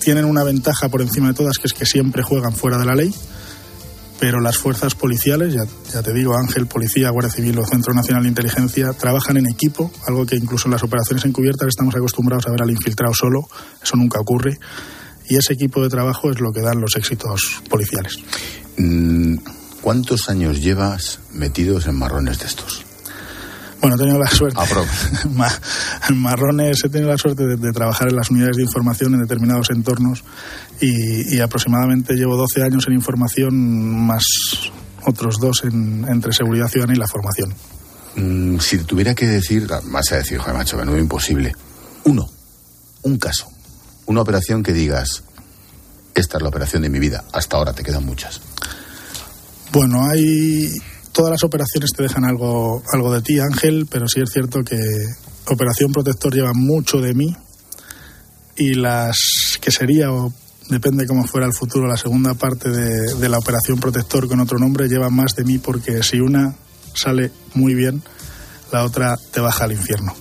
tienen 0.00 0.24
una 0.24 0.44
ventaja 0.44 0.88
por 0.88 1.02
encima 1.02 1.28
de 1.28 1.34
todas, 1.34 1.58
que 1.58 1.66
es 1.66 1.72
que 1.72 1.86
siempre 1.86 2.22
juegan 2.22 2.52
fuera 2.52 2.78
de 2.78 2.86
la 2.86 2.94
ley, 2.94 3.14
pero 4.18 4.40
las 4.40 4.58
fuerzas 4.58 4.94
policiales, 4.94 5.54
ya, 5.54 5.64
ya 5.92 6.02
te 6.02 6.12
digo, 6.12 6.36
Ángel, 6.36 6.66
Policía, 6.66 7.10
Guardia 7.10 7.32
Civil 7.32 7.58
o 7.58 7.66
Centro 7.66 7.94
Nacional 7.94 8.24
de 8.24 8.28
Inteligencia, 8.28 8.92
trabajan 8.92 9.36
en 9.36 9.48
equipo, 9.48 9.90
algo 10.06 10.26
que 10.26 10.36
incluso 10.36 10.68
en 10.68 10.72
las 10.72 10.82
operaciones 10.82 11.24
encubiertas 11.24 11.68
estamos 11.68 11.94
acostumbrados 11.94 12.46
a 12.46 12.50
ver 12.50 12.62
al 12.62 12.70
infiltrado 12.70 13.14
solo, 13.14 13.48
eso 13.82 13.96
nunca 13.96 14.20
ocurre, 14.20 14.58
y 15.28 15.36
ese 15.36 15.52
equipo 15.52 15.80
de 15.82 15.88
trabajo 15.88 16.30
es 16.30 16.40
lo 16.40 16.50
que 16.52 16.60
dan 16.60 16.80
los 16.80 16.96
éxitos 16.96 17.62
policiales. 17.68 18.18
Mm, 18.76 19.36
¿Cuántos 19.80 20.28
años 20.28 20.60
llevas 20.60 21.20
metidos 21.32 21.86
en 21.86 21.96
marrones 21.96 22.38
de 22.38 22.46
estos? 22.46 22.84
Bueno, 23.80 23.96
he 23.96 23.98
tenido 23.98 24.18
la 24.18 24.28
suerte. 24.28 24.60
En 26.08 26.16
marrones 26.20 26.84
he 26.84 26.88
tenido 26.90 27.10
la 27.10 27.16
suerte 27.16 27.44
de, 27.46 27.56
de 27.56 27.72
trabajar 27.72 28.08
en 28.08 28.16
las 28.16 28.30
unidades 28.30 28.56
de 28.56 28.62
información 28.62 29.14
en 29.14 29.20
determinados 29.20 29.70
entornos 29.70 30.22
y, 30.80 31.36
y 31.36 31.40
aproximadamente 31.40 32.14
llevo 32.14 32.36
12 32.36 32.62
años 32.62 32.86
en 32.88 32.94
información 32.94 34.06
más 34.06 34.22
otros 35.04 35.38
dos 35.40 35.64
en, 35.64 36.04
entre 36.08 36.32
seguridad 36.32 36.68
ciudadana 36.68 36.94
y 36.94 36.98
la 36.98 37.08
formación. 37.08 37.54
Mm, 38.16 38.58
si 38.58 38.78
te 38.78 38.84
tuviera 38.84 39.14
que 39.14 39.26
decir, 39.26 39.66
ah, 39.70 39.80
vas 39.84 40.12
a 40.12 40.16
decir, 40.16 40.38
joder, 40.38 40.56
macho, 40.56 40.76
menudo 40.76 40.98
imposible. 40.98 41.54
Uno, 42.04 42.28
un 43.02 43.18
caso, 43.18 43.48
una 44.06 44.20
operación 44.20 44.62
que 44.62 44.72
digas, 44.72 45.24
esta 46.14 46.36
es 46.38 46.42
la 46.42 46.48
operación 46.48 46.82
de 46.82 46.88
mi 46.88 46.98
vida, 46.98 47.24
hasta 47.32 47.56
ahora 47.56 47.72
te 47.72 47.82
quedan 47.82 48.04
muchas. 48.04 48.40
Bueno, 49.72 50.04
hay 50.08 50.72
todas 51.12 51.30
las 51.30 51.44
operaciones 51.44 51.90
te 51.96 52.02
dejan 52.02 52.24
algo, 52.24 52.82
algo 52.92 53.12
de 53.12 53.22
ti, 53.22 53.38
Ángel, 53.40 53.86
pero 53.90 54.06
sí 54.08 54.20
es 54.20 54.30
cierto 54.30 54.64
que 54.64 54.78
Operación 55.46 55.92
Protector 55.92 56.34
lleva 56.34 56.52
mucho 56.52 57.00
de 57.00 57.14
mí 57.14 57.34
y 58.56 58.74
las 58.74 59.16
que 59.60 59.70
sería 59.70 60.12
o 60.12 60.32
depende 60.68 61.06
cómo 61.06 61.26
fuera 61.26 61.46
el 61.46 61.54
futuro, 61.54 61.88
la 61.88 61.96
segunda 61.96 62.34
parte 62.34 62.70
de, 62.70 63.14
de 63.14 63.28
la 63.28 63.38
operación 63.38 63.80
protector 63.80 64.28
con 64.28 64.38
otro 64.40 64.58
nombre 64.58 64.88
lleva 64.88 65.10
más 65.10 65.34
de 65.34 65.44
mí 65.44 65.58
porque 65.58 66.02
si 66.02 66.20
una 66.20 66.54
sale 66.94 67.32
muy 67.54 67.74
bien, 67.74 68.02
la 68.72 68.84
otra 68.84 69.16
te 69.32 69.40
baja 69.40 69.64
al 69.64 69.72
infierno. 69.72 70.14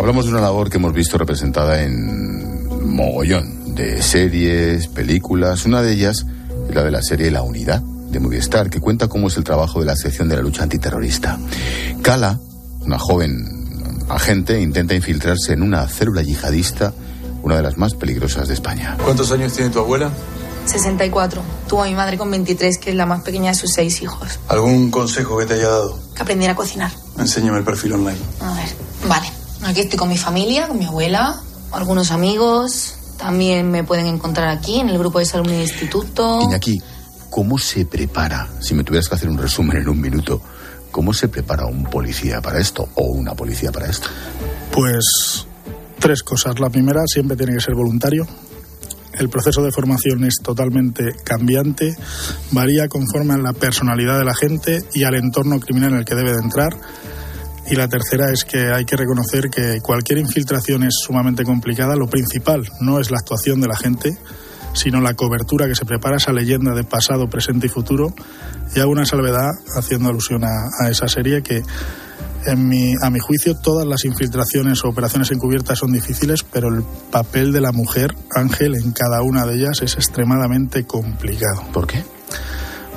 Hablamos 0.00 0.24
de 0.24 0.30
una 0.30 0.40
labor 0.40 0.70
que 0.70 0.78
hemos 0.78 0.94
visto 0.94 1.18
representada 1.18 1.82
en 1.82 2.88
mogollón 2.88 3.74
de 3.74 4.02
series, 4.02 4.88
películas. 4.88 5.66
Una 5.66 5.82
de 5.82 5.92
ellas 5.92 6.24
es 6.70 6.74
la 6.74 6.82
de 6.82 6.90
la 6.90 7.02
serie 7.02 7.30
La 7.30 7.42
Unidad 7.42 7.82
de 7.82 8.18
Movistar, 8.18 8.70
que 8.70 8.80
cuenta 8.80 9.08
cómo 9.08 9.28
es 9.28 9.36
el 9.36 9.44
trabajo 9.44 9.78
de 9.78 9.84
la 9.84 9.96
sección 9.96 10.30
de 10.30 10.36
la 10.36 10.42
lucha 10.42 10.62
antiterrorista. 10.62 11.38
Cala, 12.00 12.38
una 12.80 12.98
joven 12.98 13.44
agente, 14.08 14.58
intenta 14.58 14.94
infiltrarse 14.94 15.52
en 15.52 15.62
una 15.62 15.86
célula 15.86 16.22
yihadista, 16.22 16.94
una 17.42 17.56
de 17.56 17.62
las 17.62 17.76
más 17.76 17.92
peligrosas 17.92 18.48
de 18.48 18.54
España. 18.54 18.96
¿Cuántos 19.04 19.30
años 19.32 19.52
tiene 19.52 19.68
tu 19.68 19.80
abuela? 19.80 20.10
64. 20.64 21.42
Tuvo 21.68 21.82
a 21.82 21.86
mi 21.86 21.94
madre 21.94 22.16
con 22.16 22.30
23, 22.30 22.78
que 22.78 22.88
es 22.88 22.96
la 22.96 23.04
más 23.04 23.20
pequeña 23.20 23.50
de 23.50 23.54
sus 23.54 23.70
seis 23.70 24.00
hijos. 24.00 24.40
¿Algún 24.48 24.90
consejo 24.90 25.36
que 25.36 25.44
te 25.44 25.54
haya 25.54 25.68
dado? 25.68 26.00
Que 26.14 26.22
aprendiera 26.22 26.54
a 26.54 26.56
cocinar. 26.56 26.90
Enséñame 27.18 27.58
el 27.58 27.64
perfil 27.64 27.92
online. 27.92 28.18
A 28.40 28.54
ver, 28.54 28.68
vale. 29.06 29.39
Aquí 29.64 29.80
estoy 29.80 29.98
con 29.98 30.08
mi 30.08 30.16
familia, 30.16 30.68
con 30.68 30.78
mi 30.78 30.86
abuela, 30.86 31.40
algunos 31.72 32.10
amigos. 32.10 32.94
También 33.18 33.70
me 33.70 33.84
pueden 33.84 34.06
encontrar 34.06 34.48
aquí 34.48 34.80
en 34.80 34.88
el 34.88 34.98
grupo 34.98 35.18
de 35.18 35.26
salud 35.26 35.50
del 35.50 35.60
instituto. 35.60 36.40
Iñaki, 36.42 36.80
¿cómo 37.28 37.58
se 37.58 37.84
prepara, 37.84 38.48
si 38.60 38.74
me 38.74 38.84
tuvieras 38.84 39.08
que 39.08 39.16
hacer 39.16 39.28
un 39.28 39.36
resumen 39.36 39.76
en 39.76 39.88
un 39.88 40.00
minuto, 40.00 40.40
cómo 40.90 41.12
se 41.12 41.28
prepara 41.28 41.66
un 41.66 41.84
policía 41.84 42.40
para 42.40 42.58
esto 42.58 42.88
o 42.94 43.04
una 43.12 43.34
policía 43.34 43.70
para 43.70 43.88
esto? 43.88 44.08
Pues 44.72 45.46
tres 45.98 46.22
cosas. 46.22 46.58
La 46.58 46.70
primera, 46.70 47.02
siempre 47.06 47.36
tiene 47.36 47.52
que 47.54 47.60
ser 47.60 47.74
voluntario. 47.74 48.26
El 49.12 49.28
proceso 49.28 49.62
de 49.62 49.70
formación 49.70 50.24
es 50.24 50.36
totalmente 50.42 51.10
cambiante, 51.24 51.94
varía 52.52 52.88
conforme 52.88 53.34
a 53.34 53.38
la 53.38 53.52
personalidad 53.52 54.18
de 54.18 54.24
la 54.24 54.34
gente 54.34 54.82
y 54.94 55.04
al 55.04 55.16
entorno 55.16 55.60
criminal 55.60 55.92
en 55.92 55.98
el 55.98 56.04
que 56.04 56.14
debe 56.14 56.32
de 56.32 56.42
entrar. 56.42 56.70
Y 57.68 57.76
la 57.76 57.88
tercera 57.88 58.32
es 58.32 58.44
que 58.44 58.72
hay 58.72 58.84
que 58.84 58.96
reconocer 58.96 59.48
que 59.50 59.80
cualquier 59.80 60.18
infiltración 60.18 60.82
es 60.82 60.94
sumamente 61.04 61.44
complicada. 61.44 61.94
Lo 61.94 62.08
principal 62.08 62.68
no 62.80 62.98
es 62.98 63.10
la 63.10 63.18
actuación 63.18 63.60
de 63.60 63.68
la 63.68 63.76
gente, 63.76 64.18
sino 64.72 65.00
la 65.00 65.14
cobertura 65.14 65.66
que 65.66 65.74
se 65.74 65.84
prepara, 65.84 66.16
esa 66.16 66.32
leyenda 66.32 66.74
de 66.74 66.84
pasado, 66.84 67.28
presente 67.28 67.66
y 67.66 67.70
futuro. 67.70 68.14
Y 68.74 68.80
hago 68.80 68.90
una 68.90 69.04
salvedad 69.04 69.50
haciendo 69.76 70.08
alusión 70.08 70.42
a, 70.44 70.88
esa 70.88 71.08
serie 71.08 71.42
que, 71.42 71.62
a 72.46 72.56
mi 73.10 73.18
juicio, 73.20 73.54
todas 73.56 73.86
las 73.86 74.04
infiltraciones 74.04 74.84
o 74.84 74.88
operaciones 74.88 75.30
encubiertas 75.30 75.78
son 75.78 75.92
difíciles, 75.92 76.42
pero 76.42 76.68
el 76.68 76.82
papel 77.10 77.52
de 77.52 77.60
la 77.60 77.72
mujer, 77.72 78.14
Ángel, 78.34 78.74
en 78.74 78.92
cada 78.92 79.22
una 79.22 79.44
de 79.44 79.56
ellas 79.56 79.82
es 79.82 79.94
extremadamente 79.94 80.84
complicado. 80.84 81.62
¿Por 81.72 81.86
qué? 81.86 82.04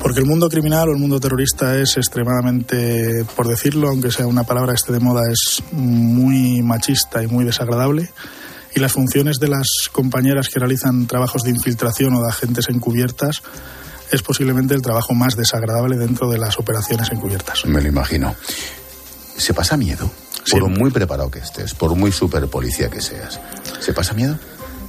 Porque 0.03 0.19
el 0.19 0.25
mundo 0.25 0.49
criminal 0.49 0.89
o 0.89 0.91
el 0.91 0.99
mundo 0.99 1.17
terrorista 1.17 1.79
es 1.79 1.95
extremadamente, 1.95 3.25
por 3.37 3.47
decirlo, 3.47 3.87
aunque 3.87 4.11
sea 4.11 4.27
una 4.27 4.43
palabra 4.43 4.73
que 4.73 4.75
esté 4.75 4.91
de 4.91 4.99
moda, 4.99 5.21
es 5.31 5.63
muy 5.71 6.61
machista 6.61 7.23
y 7.23 7.27
muy 7.27 7.45
desagradable. 7.45 8.11
Y 8.75 8.81
las 8.81 8.91
funciones 8.91 9.39
de 9.39 9.47
las 9.47 9.67
compañeras 9.93 10.49
que 10.49 10.59
realizan 10.59 11.07
trabajos 11.07 11.43
de 11.43 11.51
infiltración 11.51 12.15
o 12.15 12.21
de 12.21 12.27
agentes 12.27 12.67
encubiertas 12.67 13.43
es 14.11 14.21
posiblemente 14.21 14.75
el 14.75 14.81
trabajo 14.81 15.13
más 15.13 15.37
desagradable 15.37 15.97
dentro 15.97 16.29
de 16.29 16.37
las 16.37 16.59
operaciones 16.59 17.09
encubiertas. 17.11 17.65
Me 17.65 17.81
lo 17.81 17.87
imagino. 17.87 18.35
¿Se 19.37 19.53
pasa 19.53 19.77
miedo? 19.77 20.11
Por 20.51 20.67
muy 20.67 20.91
preparado 20.91 21.31
que 21.31 21.39
estés, 21.39 21.73
por 21.73 21.95
muy 21.95 22.11
super 22.11 22.47
policía 22.49 22.89
que 22.89 22.99
seas. 22.99 23.39
¿Se 23.79 23.93
pasa 23.93 24.13
miedo? 24.13 24.37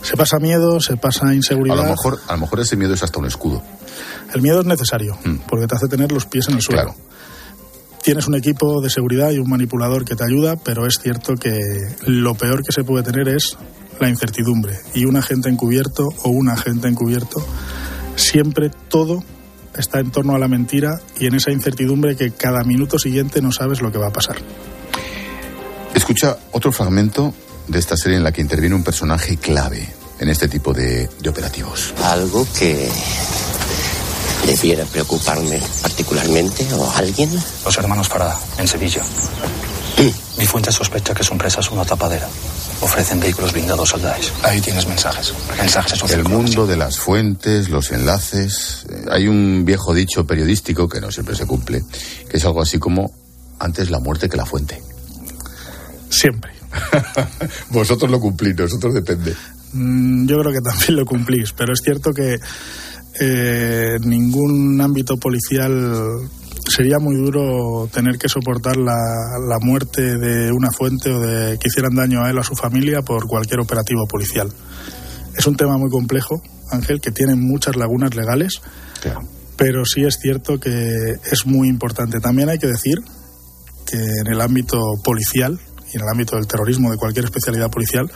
Se 0.03 0.17
pasa 0.17 0.39
miedo, 0.39 0.81
se 0.81 0.97
pasa 0.97 1.29
A 1.29 1.35
inseguridad. 1.35 1.77
lo 1.77 1.85
mejor, 1.85 2.21
a 2.29 2.33
lo 2.33 2.41
mejor 2.41 2.61
ese 2.61 2.77
miedo 2.77 2.93
es 2.93 3.03
hasta 3.03 3.19
un 3.19 3.27
escudo. 3.27 3.63
El 4.35 4.43
miedo 4.43 4.61
es 4.61 4.67
necesario, 4.67 5.17
porque 5.49 5.69
te 5.69 5.77
hace 5.77 5.87
tener 5.87 6.11
los 6.11 6.27
pies 6.27 6.49
en 6.49 6.57
el 6.57 6.61
suelo. 6.61 6.95
Tienes 8.03 8.27
un 8.27 8.35
equipo 8.35 8.83
de 8.83 8.91
seguridad 8.91 9.31
y 9.31 9.39
un 9.39 9.49
manipulador 9.49 10.05
que 10.05 10.17
te 10.17 10.25
ayuda, 10.25 10.57
pero 10.57 10.87
es 10.87 10.99
cierto 11.01 11.35
que 11.35 11.59
lo 12.05 12.35
peor 12.35 12.63
que 12.63 12.73
se 12.73 12.85
puede 12.85 13.05
tener 13.05 13.29
es 13.29 13.57
la 14.01 14.11
incertidumbre. 14.11 14.77
Y 14.93 15.05
un 15.05 15.17
agente 15.17 15.49
encubierto 15.49 16.09
o 16.25 16.31
un 16.31 16.51
agente 16.51 16.89
encubierto, 16.89 17.47
siempre 18.17 18.71
todo 18.89 19.23
está 19.77 20.01
en 20.01 20.11
torno 20.11 20.35
a 20.35 20.39
la 20.39 20.49
mentira 20.49 21.01
y 21.19 21.27
en 21.27 21.35
esa 21.37 21.53
incertidumbre 21.53 22.17
que 22.17 22.33
cada 22.33 22.63
minuto 22.65 22.99
siguiente 22.99 23.41
no 23.41 23.53
sabes 23.53 23.81
lo 23.81 23.93
que 23.93 23.99
va 23.99 24.09
a 24.09 24.13
pasar. 24.13 24.37
Escucha 25.95 26.37
otro 26.51 26.73
fragmento 26.73 27.33
de 27.69 27.79
esta 27.79 27.97
serie 27.97 28.19
en 28.19 28.25
la 28.25 28.33
que 28.33 28.43
interviene 28.43 28.75
un 28.75 28.85
personaje 28.85 29.37
clave 29.37 29.89
en 30.19 30.29
este 30.29 30.49
tipo 30.49 30.73
de, 30.73 31.09
de 31.21 31.29
operativos. 31.29 31.95
Algo 32.03 32.47
que 32.59 32.89
debiera 34.47 34.85
preocuparme 34.85 35.61
particularmente 35.83 36.67
o 36.75 36.91
alguien. 36.93 37.31
Los 37.65 37.77
hermanos 37.79 38.09
Parada, 38.09 38.39
en 38.59 38.69
Sevilla. 38.69 39.03
Mi 40.39 40.47
fuente 40.47 40.73
sospecha 40.73 41.15
que 41.15 41.23
su 41.23 41.33
empresa 41.33 41.61
es 41.61 41.71
una 41.71 41.85
tapadera. 41.85 42.29
Ofrecen 42.81 43.21
vehículos 43.21 43.53
blindados 43.53 43.95
al 43.95 44.03
Daesh. 44.03 44.33
Ahí 44.43 44.61
tienes 44.61 44.87
mensajes. 44.89 45.33
Mensajes 45.57 46.11
El 46.11 46.25
mundo 46.25 46.67
de 46.67 46.77
las 46.77 46.99
fuentes, 46.99 47.69
los 47.71 47.93
enlaces. 47.93 48.85
Eh, 48.91 49.05
Hay 49.11 49.29
un 49.29 49.65
viejo 49.65 49.95
dicho 49.95 50.27
periodístico 50.27 50.89
que 50.89 51.01
no 51.01 51.11
siempre 51.13 51.37
se 51.37 51.47
cumple, 51.47 51.85
que 52.29 52.37
es 52.37 52.45
algo 52.45 52.61
así 52.61 52.79
como 52.79 53.13
antes 53.61 53.91
la 53.91 54.01
muerte 54.01 54.29
que 54.29 54.37
la 54.37 54.45
fuente. 54.45 54.83
Siempre. 56.11 56.53
Vosotros 57.71 58.11
lo 58.11 58.21
cumplís, 58.21 58.57
nosotros 58.57 58.93
depende. 58.95 59.35
Mm, 59.73 60.27
Yo 60.27 60.41
creo 60.41 60.53
que 60.53 60.61
también 60.61 60.97
lo 60.97 61.07
cumplís, 61.07 61.53
pero 61.53 61.73
es 61.73 61.81
cierto 61.83 62.13
que 62.13 62.39
eh, 63.21 63.97
ningún 64.01 64.81
ámbito 64.81 65.17
policial 65.17 66.29
sería 66.69 66.99
muy 66.99 67.17
duro 67.17 67.89
tener 67.93 68.19
que 68.19 68.29
soportar 68.29 68.77
la, 68.77 68.97
la 69.49 69.59
muerte 69.61 70.17
de 70.19 70.51
una 70.51 70.71
fuente 70.71 71.13
o 71.13 71.21
de 71.21 71.59
que 71.59 71.69
hicieran 71.69 71.95
daño 71.95 72.25
a 72.25 72.31
él 72.31 72.39
o 72.39 72.41
a 72.41 72.45
su 72.45 72.55
familia 72.55 73.03
por 73.03 73.27
cualquier 73.27 73.61
operativo 73.61 74.07
policial. 74.07 74.49
Es 75.37 75.47
un 75.47 75.57
tema 75.57 75.77
muy 75.79 75.91
complejo, 75.91 76.43
Ángel, 76.71 77.01
que 77.01 77.11
tiene 77.11 77.35
muchas 77.35 77.77
lagunas 77.77 78.15
legales, 78.15 78.63
pero 79.57 79.85
sí 79.85 80.03
es 80.05 80.19
cierto 80.21 80.59
que 80.59 81.17
es 81.31 81.47
muy 81.47 81.69
importante. 81.69 82.21
También 82.21 82.49
hay 82.49 82.59
que 82.59 82.67
decir 82.67 82.99
que 83.87 83.97
en 83.97 84.27
el 84.33 84.41
ámbito 84.41 84.79
policial 85.03 85.61
y 85.93 85.97
en 85.97 86.03
el 86.03 86.09
ámbito 86.09 86.37
del 86.37 86.47
terrorismo 86.47 86.91
de 86.91 86.97
cualquier 86.97 87.27
especialidad 87.27 87.71
policial, 87.71 88.11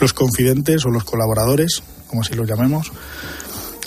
los 0.00 0.12
confidentes 0.12 0.84
o 0.84 0.90
los 0.90 1.04
colaboradores, 1.04 1.82
como 2.06 2.22
así 2.22 2.34
los 2.34 2.48
llamemos, 2.48 2.92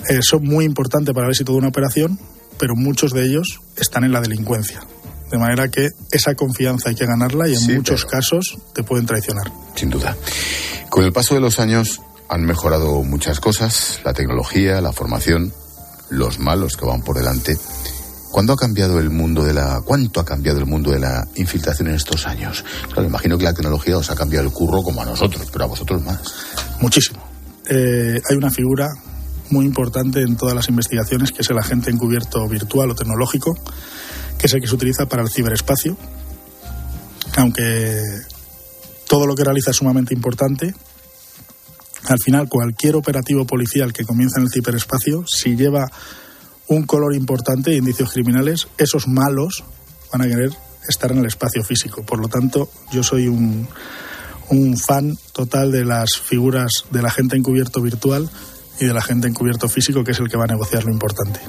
eh, 0.09 0.19
son 0.21 0.43
muy 0.43 0.65
importantes 0.65 1.13
para 1.13 1.27
el 1.27 1.31
éxito 1.31 1.53
de 1.53 1.59
una 1.59 1.67
operación, 1.69 2.19
pero 2.57 2.75
muchos 2.75 3.11
de 3.13 3.23
ellos 3.25 3.61
están 3.77 4.03
en 4.03 4.11
la 4.11 4.21
delincuencia. 4.21 4.81
De 5.31 5.37
manera 5.37 5.69
que 5.69 5.89
esa 6.11 6.35
confianza 6.35 6.89
hay 6.89 6.95
que 6.95 7.05
ganarla 7.05 7.47
y 7.47 7.53
en 7.53 7.59
Sí, 7.59 7.73
muchos 7.73 8.05
casos 8.05 8.57
te 8.73 8.83
pueden 8.83 9.05
traicionar. 9.05 9.51
Sin 9.75 9.89
duda. 9.89 10.15
Con 10.89 11.05
el 11.05 11.13
paso 11.13 11.35
de 11.35 11.39
los 11.39 11.59
años 11.59 12.01
han 12.27 12.43
mejorado 12.43 13.01
muchas 13.03 13.39
cosas, 13.39 14.01
la 14.03 14.13
tecnología, 14.13 14.81
la 14.81 14.91
formación, 14.91 15.53
los 16.09 16.39
malos 16.39 16.75
que 16.75 16.85
van 16.85 17.01
por 17.01 17.17
delante. 17.17 17.57
¿Cuándo 18.31 18.53
ha 18.53 18.57
cambiado 18.57 18.99
el 18.99 19.09
mundo 19.09 19.43
de 19.43 19.53
la 19.53 19.81
cuánto 19.83 20.19
ha 20.19 20.25
cambiado 20.25 20.59
el 20.59 20.65
mundo 20.65 20.91
de 20.91 20.99
la 20.99 21.25
infiltración 21.35 21.89
en 21.89 21.95
estos 21.95 22.25
años? 22.27 22.63
Claro, 22.87 23.07
imagino 23.07 23.37
que 23.37 23.43
la 23.43 23.53
tecnología 23.53 23.97
os 23.97 24.09
ha 24.09 24.15
cambiado 24.15 24.45
el 24.45 24.53
curro 24.53 24.83
como 24.83 25.01
a 25.01 25.05
nosotros, 25.05 25.47
pero 25.51 25.65
a 25.65 25.67
vosotros 25.67 26.01
más. 26.03 26.19
Muchísimo. 26.79 27.21
Eh, 27.69 28.21
hay 28.29 28.35
una 28.37 28.49
figura 28.49 28.89
muy 29.51 29.65
importante 29.65 30.21
en 30.21 30.35
todas 30.35 30.55
las 30.55 30.69
investigaciones 30.69 31.31
que 31.31 31.41
es 31.41 31.49
el 31.49 31.57
agente 31.57 31.91
encubierto 31.91 32.47
virtual 32.47 32.91
o 32.91 32.95
tecnológico, 32.95 33.57
que 34.37 34.47
es 34.47 34.53
el 34.53 34.61
que 34.61 34.67
se 34.67 34.75
utiliza 34.75 35.05
para 35.07 35.21
el 35.21 35.29
ciberespacio. 35.29 35.97
Aunque 37.37 38.01
todo 39.07 39.27
lo 39.27 39.35
que 39.35 39.43
realiza 39.43 39.71
es 39.71 39.77
sumamente 39.77 40.13
importante, 40.13 40.73
al 42.07 42.19
final 42.19 42.49
cualquier 42.49 42.95
operativo 42.95 43.45
policial 43.45 43.93
que 43.93 44.05
comienza 44.05 44.39
en 44.39 44.45
el 44.45 44.51
ciberespacio, 44.51 45.25
si 45.27 45.55
lleva 45.55 45.91
un 46.67 46.83
color 46.83 47.13
importante, 47.13 47.75
indicios 47.75 48.11
criminales, 48.13 48.67
esos 48.77 49.07
malos 49.07 49.63
van 50.11 50.21
a 50.21 50.27
querer 50.27 50.51
estar 50.87 51.11
en 51.11 51.19
el 51.19 51.25
espacio 51.25 51.63
físico. 51.63 52.03
Por 52.03 52.19
lo 52.19 52.27
tanto, 52.27 52.69
yo 52.91 53.03
soy 53.03 53.27
un, 53.27 53.67
un 54.49 54.77
fan 54.77 55.17
total 55.33 55.71
de 55.71 55.85
las 55.85 56.19
figuras 56.19 56.85
del 56.91 57.05
agente 57.05 57.37
encubierto 57.37 57.81
virtual 57.81 58.29
y 58.79 58.85
del 58.85 58.97
agente 58.97 59.27
encubierto 59.27 59.67
físico, 59.67 60.03
que 60.03 60.11
es 60.11 60.19
el 60.19 60.29
que 60.29 60.37
va 60.37 60.45
a 60.45 60.47
negociar 60.47 60.83
lo 60.83 60.91
importante. 60.91 61.39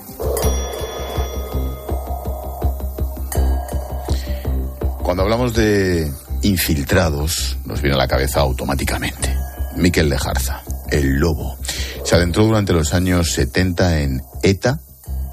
Cuando 5.03 5.25
hablamos 5.25 5.55
de 5.55 6.11
infiltrados, 6.43 7.59
nos 7.65 7.81
viene 7.83 7.97
a 7.97 7.99
la 7.99 8.09
cabeza 8.09 8.41
automáticamente. 8.41 9.35
Miquel 9.77 10.09
Lejarza, 10.09 10.63
el 10.91 11.17
lobo. 11.17 11.59
Se 12.05 12.15
adentró 12.15 12.45
durante 12.45 12.73
los 12.73 12.95
años 12.95 13.33
70 13.33 14.01
en 14.01 14.23
ETA, 14.43 14.81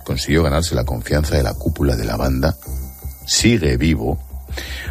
consiguió 0.06 0.44
ganarse 0.44 0.76
la 0.76 0.86
confianza 0.86 1.36
de 1.36 1.44
la 1.44 1.54
cúpula 1.54 1.96
de 1.96 2.06
la 2.06 2.18
banda, 2.18 2.56
sigue 3.26 3.78
vivo. 3.78 4.20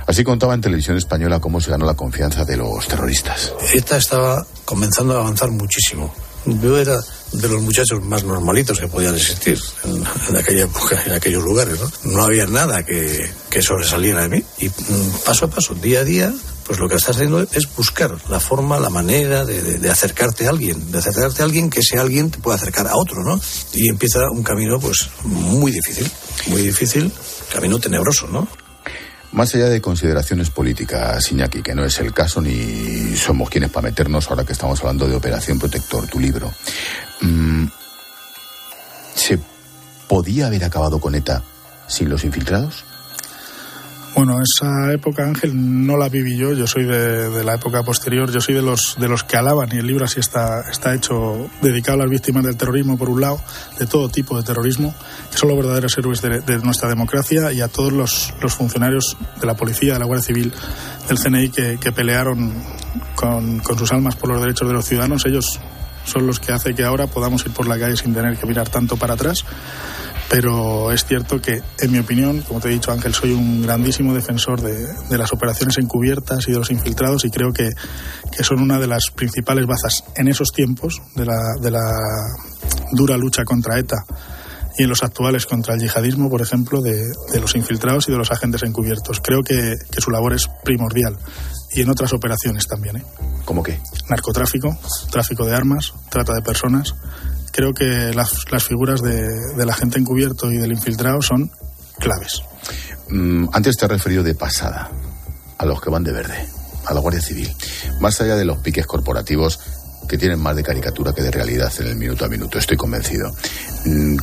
Así 0.07 0.25
contaba 0.25 0.55
en 0.55 0.61
televisión 0.61 0.97
española 0.97 1.41
cómo 1.41 1.61
se 1.61 1.71
ganó 1.71 1.85
la 1.85 1.95
confianza 1.95 2.45
de 2.45 2.57
los 2.57 2.87
terroristas. 2.89 3.53
ETA 3.75 3.97
estaba 3.97 4.47
comenzando 4.65 5.17
a 5.17 5.21
avanzar 5.21 5.51
muchísimo. 5.51 6.15
Yo 6.63 6.79
era 6.79 6.99
de 7.33 7.49
los 7.49 7.61
muchachos 7.63 8.03
más 8.05 8.25
normalitos 8.25 8.79
que 8.81 8.89
podían 8.89 9.15
existir 9.15 9.59
en, 9.85 10.37
aquella 10.37 10.65
época, 10.65 11.03
en 11.05 11.13
aquellos 11.13 11.43
lugares. 11.45 11.79
¿no? 11.81 11.91
no 12.13 12.23
había 12.25 12.47
nada 12.47 12.85
que, 12.85 13.31
que 13.51 13.63
sobresaliera 13.63 14.23
de 14.23 14.29
mí. 14.29 14.45
Y 14.59 14.69
mm, 14.69 14.73
paso 15.25 15.45
a 15.47 15.51
paso, 15.51 15.75
día 15.75 16.01
a 16.01 16.05
día, 16.05 16.33
pues 16.65 16.79
lo 16.79 16.89
que 16.89 16.97
estás 16.97 17.17
haciendo 17.17 17.43
es 17.53 17.69
buscar 17.77 18.17
la 18.29 18.41
forma, 18.41 18.79
la 18.81 18.91
manera 18.91 19.45
de, 19.45 19.63
de- 19.63 19.79
de 19.79 19.91
acercarte 19.91 20.47
a 20.47 20.51
alguien, 20.51 20.91
de 20.91 20.99
acercarte 20.99 21.43
a 21.43 21.45
alguien 21.45 21.69
que 21.71 21.81
ese 21.81 21.99
alguien 21.99 22.31
te 22.31 22.39
pueda 22.39 22.57
acercar 22.57 22.87
a 22.87 22.97
otro, 22.97 23.23
¿no? 23.25 23.41
Y 23.73 23.89
empieza 23.89 24.21
un 24.31 24.43
camino, 24.43 24.79
pues, 24.81 25.09
muy 25.25 25.71
difícil, 25.73 26.11
muy 26.49 26.63
difícil, 26.63 27.13
camino 27.53 27.79
tenebroso, 27.79 28.27
¿no? 28.29 28.49
Más 29.33 29.55
allá 29.55 29.69
de 29.69 29.81
consideraciones 29.81 30.51
políticas, 30.51 31.31
Iñaki, 31.31 31.63
que 31.63 31.75
no 31.75 31.85
es 31.85 31.99
el 32.01 32.15
caso 32.15 32.41
ni 32.41 33.15
somos 33.15 33.51
quienes 33.51 33.71
para 33.71 33.89
meternos 33.89 34.29
ahora 34.31 34.45
que 34.45 34.53
estamos 34.53 34.81
hablando 34.81 35.07
de 35.07 35.15
Operación 35.15 35.59
Protector, 35.59 36.07
tu 36.07 36.19
libro, 36.19 36.53
mm, 37.21 37.67
¿se 39.15 39.39
podía 40.09 40.47
haber 40.47 40.65
acabado 40.65 40.99
con 40.99 41.15
ETA 41.15 41.43
sin 41.87 42.09
los 42.09 42.25
infiltrados? 42.25 42.85
Bueno, 44.19 44.41
esa 44.43 44.93
época, 44.93 45.23
Ángel, 45.23 45.53
no 45.55 45.97
la 45.97 46.09
viví 46.09 46.37
yo. 46.37 46.53
Yo 46.53 46.67
soy 46.67 46.85
de, 46.85 47.45
la 47.45 47.55
época 47.55 47.85
posterior. 47.85 48.29
Yo 48.33 48.41
soy 48.41 48.57
de 48.57 48.63
los 48.63 48.97
de 48.99 49.07
los 49.07 49.23
que 49.23 49.37
alaban, 49.37 49.69
y 49.73 49.77
el 49.79 49.87
libro 49.87 50.07
así 50.07 50.19
está, 50.19 50.69
está 50.69 50.93
hecho, 50.93 51.49
dedicado 51.63 51.99
a 51.99 52.01
las 52.03 52.11
víctimas 52.11 52.43
del 52.43 52.57
terrorismo, 52.57 52.99
por 52.99 53.11
un 53.11 53.21
lado, 53.21 53.41
de 53.79 53.87
todo 53.87 54.09
tipo 54.09 54.37
de 54.37 54.43
terrorismo, 54.43 54.93
que 55.31 55.39
son 55.39 55.51
los 55.51 55.59
verdaderos 55.59 55.97
héroes 55.97 56.21
de, 56.21 56.41
de 56.41 56.59
nuestra 56.59 56.89
democracia, 56.89 57.53
y 57.53 57.61
a 57.61 57.69
todos 57.69 57.93
los, 57.93 58.35
los 58.43 58.53
funcionarios 58.53 59.17
de 59.41 59.47
la 59.47 59.55
policía, 59.55 59.93
de 59.93 60.01
la 60.01 60.07
Guardia 60.07 60.27
Civil, 60.27 60.53
del 61.07 61.17
CNI, 61.17 61.51
que, 61.51 61.79
que 61.79 61.93
pelearon 61.93 62.53
con, 63.15 63.61
con 63.61 63.79
sus 63.79 63.93
almas 63.93 64.17
por 64.17 64.31
los 64.31 64.41
derechos 64.41 64.67
de 64.67 64.75
los 64.75 64.85
ciudadanos. 64.85 65.27
Ellos 65.27 65.61
son 66.07 66.27
los 66.27 66.41
que 66.41 66.51
hacen 66.51 66.75
que 66.75 66.83
ahora 66.83 67.07
podamos 67.07 67.47
ir 67.47 67.53
por 67.53 67.69
la 67.69 67.79
calle 67.79 67.97
sin 67.97 68.13
tener 68.13 68.37
que 68.37 68.47
mirar 68.47 68.69
tanto 68.69 68.97
para 68.97 69.15
atrás 69.15 69.45
pero 70.29 70.93
es 70.93 71.05
cierto 71.05 71.41
que, 71.41 71.63
en 71.81 71.93
mi 71.93 71.99
opinión, 71.99 72.43
como 72.43 72.61
te 72.61 72.69
he 72.69 72.73
dicho 72.73 72.93
Ángel, 72.93 73.15
soy 73.15 73.33
un 73.33 73.63
grandísimo 73.63 74.15
defensor 74.15 74.61
de, 74.61 74.87
de 75.09 75.19
las 75.19 75.33
operaciones 75.33 75.79
encubiertas 75.79 76.47
y 76.49 76.53
de 76.53 76.59
los 76.59 76.71
infiltrados 76.71 77.25
y 77.25 77.31
creo 77.31 77.53
que, 77.53 77.71
que 78.37 78.45
son 78.45 78.61
una 78.61 78.79
de 78.79 78.87
las 78.87 79.11
principales 79.15 79.67
bazas 79.67 80.05
en 80.17 80.29
esos 80.29 80.53
tiempos 80.53 81.01
de 81.15 81.25
la, 81.25 81.39
de 81.61 81.71
la 81.71 81.93
dura 82.93 83.17
lucha 83.17 83.45
contra 83.45 83.79
ETA 83.79 84.05
y 84.79 84.85
en 84.85 84.89
los 84.89 85.03
actuales 85.03 85.47
contra 85.47 85.75
el 85.75 85.81
yihadismo, 85.81 86.31
por 86.31 86.41
ejemplo, 86.41 86.81
de, 86.81 87.03
de 87.33 87.41
los 87.41 87.57
infiltrados 87.57 88.09
y 88.09 88.13
de 88.13 88.19
los 88.19 88.31
agentes 88.31 88.63
encubiertos. 88.63 89.21
Creo 89.21 89.43
que, 89.43 89.75
que 89.91 90.01
su 90.01 90.11
labor 90.11 90.35
es 90.35 90.47
primordial 90.65 91.19
y 91.73 91.83
en 91.83 91.91
otras 91.91 92.13
operaciones 92.13 92.67
también. 92.69 92.99
¿eh? 92.99 93.05
¿Cómo 93.45 93.63
qué? 93.63 93.81
Narcotráfico, 94.09 94.79
tráfico 95.11 95.45
de 95.45 95.55
armas, 95.55 95.95
trata 96.11 96.33
de 96.33 96.43
personas. 96.43 96.95
Creo 97.59 97.75
que 97.75 98.15
las, 98.15 98.47
figuras 98.63 99.03
de, 99.03 99.21
del 99.57 99.69
agente 99.69 99.99
encubierto 99.99 100.53
y 100.53 100.59
del 100.59 100.71
infiltrado 100.71 101.21
son 101.21 101.51
claves. 101.99 102.41
Mm, 103.09 103.49
antes 103.53 103.77
te 103.77 103.85
he 103.85 103.89
referido 103.89 104.23
de 104.23 104.37
pasada 104.37 104.93
a 105.59 105.67
los 105.67 105.81
que 105.81 105.91
van 105.91 106.05
de 106.05 106.13
verde, 106.13 106.47
a 106.87 106.95
la 106.95 107.01
Guardia 107.01 107.21
Civil. 107.21 107.53
Más 108.01 108.21
allá 108.21 108.37
de 108.37 108.45
los 108.45 108.59
piques 108.59 108.87
corporativos 108.87 109.59
que 110.09 110.17
tienen 110.17 110.39
más 110.39 110.55
de 110.55 110.63
caricatura 110.63 111.13
que 111.13 111.23
de 111.23 111.33
realidad 111.33 111.73
en 111.81 111.89
el 111.89 111.97
minuto 111.97 112.25
a 112.25 112.29
minuto, 112.29 112.59
estoy 112.59 112.77
convencido. 112.77 113.29
Mm, 113.87 114.19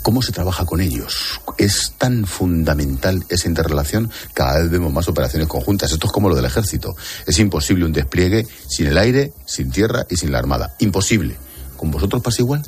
¿Cómo 0.00 0.22
se 0.22 0.32
trabaja 0.32 0.64
con 0.64 0.80
ellos? 0.80 1.42
Es 1.58 1.92
tan 1.98 2.24
fundamental 2.24 3.26
esa 3.28 3.46
interrelación, 3.46 4.10
cada 4.32 4.60
vez 4.60 4.70
vemos 4.70 4.90
más 4.90 5.06
operaciones 5.06 5.48
conjuntas. 5.48 5.92
Esto 5.92 6.06
es 6.06 6.12
como 6.14 6.30
lo 6.30 6.34
del 6.34 6.46
ejército. 6.46 6.96
Es 7.26 7.38
imposible 7.38 7.84
un 7.84 7.92
despliegue 7.92 8.46
sin 8.70 8.86
el 8.86 8.96
aire, 8.96 9.34
sin 9.44 9.70
tierra 9.70 10.06
y 10.08 10.16
sin 10.16 10.32
la 10.32 10.38
armada. 10.38 10.74
Imposible. 10.78 11.36
¿Con 11.76 11.90
vosotros 11.90 12.22
pasa 12.22 12.42
igual? 12.42 12.62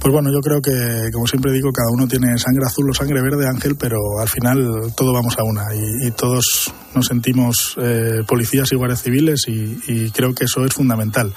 Pues 0.00 0.14
bueno, 0.14 0.30
yo 0.32 0.40
creo 0.40 0.62
que, 0.62 1.10
como 1.12 1.26
siempre 1.26 1.52
digo, 1.52 1.70
cada 1.72 1.90
uno 1.92 2.08
tiene 2.08 2.38
sangre 2.38 2.64
azul 2.64 2.88
o 2.88 2.94
sangre 2.94 3.20
verde, 3.20 3.46
Ángel, 3.46 3.76
pero 3.76 3.98
al 4.18 4.30
final 4.30 4.94
todos 4.96 5.12
vamos 5.12 5.38
a 5.38 5.44
una 5.44 5.66
y, 5.74 6.10
todos 6.12 6.72
nos 6.94 7.06
sentimos 7.06 7.76
eh, 7.76 8.22
policías 8.26 8.72
y 8.72 8.76
guardias 8.76 9.02
civiles 9.02 9.44
y, 9.46 9.78
y 9.88 10.10
creo 10.10 10.34
que 10.34 10.44
eso 10.44 10.64
es 10.64 10.72
fundamental. 10.72 11.34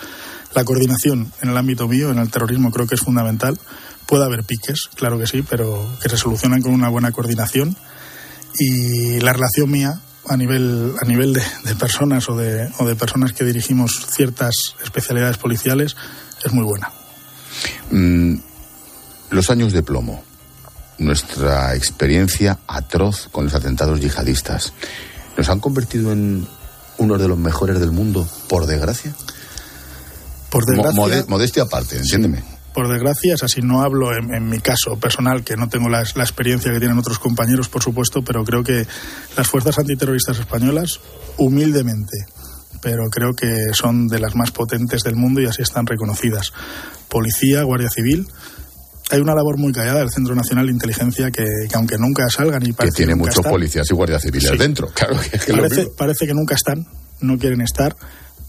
La 0.55 0.63
coordinación 0.63 1.29
en 1.41 1.49
el 1.49 1.57
ámbito 1.57 1.89
mío, 1.89 2.11
en 2.11 2.19
el 2.19 2.31
terrorismo, 2.31 2.71
creo 2.71 2.87
que 2.87 2.95
es 2.95 3.01
fundamental. 3.01 3.59
Puede 4.05 4.23
haber 4.23 4.45
piques, 4.45 4.89
claro 4.95 5.19
que 5.19 5.27
sí, 5.27 5.41
pero 5.41 5.85
que 6.01 6.07
se 6.07 6.15
solucionan 6.15 6.61
con 6.61 6.73
una 6.73 6.87
buena 6.87 7.11
coordinación. 7.11 7.75
Y 8.57 9.19
la 9.19 9.33
relación 9.33 9.69
mía 9.69 9.99
a 10.29 10.37
nivel, 10.37 10.93
a 11.01 11.05
nivel 11.05 11.33
de, 11.33 11.43
de 11.65 11.75
personas 11.75 12.29
o 12.29 12.37
de, 12.37 12.69
o 12.79 12.85
de 12.85 12.95
personas 12.95 13.33
que 13.33 13.43
dirigimos 13.43 14.05
ciertas 14.15 14.55
especialidades 14.83 15.37
policiales 15.37 15.97
es 16.43 16.53
muy 16.53 16.63
buena. 16.65 16.91
Mm, 17.91 18.35
los 19.31 19.49
años 19.49 19.73
de 19.73 19.83
plomo, 19.83 20.23
nuestra 20.97 21.75
experiencia 21.75 22.59
atroz 22.67 23.27
con 23.31 23.45
los 23.45 23.53
atentados 23.55 23.99
yihadistas, 23.99 24.73
¿nos 25.37 25.49
han 25.49 25.59
convertido 25.59 26.11
en 26.11 26.47
uno 26.97 27.17
de 27.17 27.27
los 27.27 27.37
mejores 27.37 27.79
del 27.79 27.91
mundo, 27.91 28.27
por 28.47 28.65
desgracia? 28.65 29.13
Por 30.49 30.63
Mo- 30.67 30.71
desgracia, 30.83 31.01
mode- 31.01 31.25
modestia 31.27 31.63
aparte, 31.63 31.97
entiéndeme. 31.97 32.43
por 32.75 32.87
desgracia 32.87 33.33
es 33.33 33.43
así. 33.43 33.61
No 33.61 33.81
hablo 33.81 34.15
en, 34.15 34.33
en 34.35 34.47
mi 34.49 34.59
caso 34.59 34.97
personal, 34.99 35.43
que 35.43 35.57
no 35.57 35.67
tengo 35.69 35.89
la, 35.89 36.03
la 36.15 36.23
experiencia 36.23 36.71
que 36.71 36.79
tienen 36.79 36.97
otros 36.99 37.17
compañeros, 37.19 37.69
por 37.69 37.81
supuesto, 37.81 38.21
pero 38.23 38.43
creo 38.43 38.63
que 38.63 38.85
las 39.35 39.47
fuerzas 39.47 39.79
antiterroristas 39.79 40.37
españolas, 40.39 40.99
humildemente, 41.37 42.25
pero 42.81 43.09
creo 43.09 43.33
que 43.33 43.73
son 43.73 44.07
de 44.07 44.19
las 44.19 44.35
más 44.35 44.51
potentes 44.51 45.03
del 45.03 45.15
mundo 45.15 45.41
y 45.41 45.45
así 45.45 45.61
están 45.61 45.85
reconocidas. 45.85 46.51
Policía, 47.09 47.63
Guardia 47.63 47.89
Civil. 47.89 48.27
Hay 49.11 49.19
una 49.19 49.35
labor 49.35 49.57
muy 49.59 49.71
callada 49.73 49.99
del 49.99 50.09
Centro 50.09 50.33
Nacional 50.33 50.65
de 50.65 50.71
Inteligencia 50.71 51.29
que, 51.29 51.43
que 51.69 51.75
aunque 51.75 51.97
nunca 51.97 52.27
salgan 52.29 52.63
y 52.63 52.67
Que 52.67 52.73
parece 52.73 52.95
tiene 52.97 53.11
nunca 53.13 53.25
muchos 53.25 53.37
están, 53.37 53.51
policías 53.51 53.87
y 53.89 53.93
guardias 53.93 54.21
civiles 54.21 54.49
Sí. 54.51 54.57
dentro. 54.57 54.87
Claro 54.93 55.19
que 55.19 55.37
es 55.37 55.45
que 55.45 55.53
parece, 55.97 56.25
que 56.25 56.33
nunca 56.33 56.55
están, 56.55 56.87
no 57.21 57.37
quieren 57.37 57.61
estar, 57.61 57.95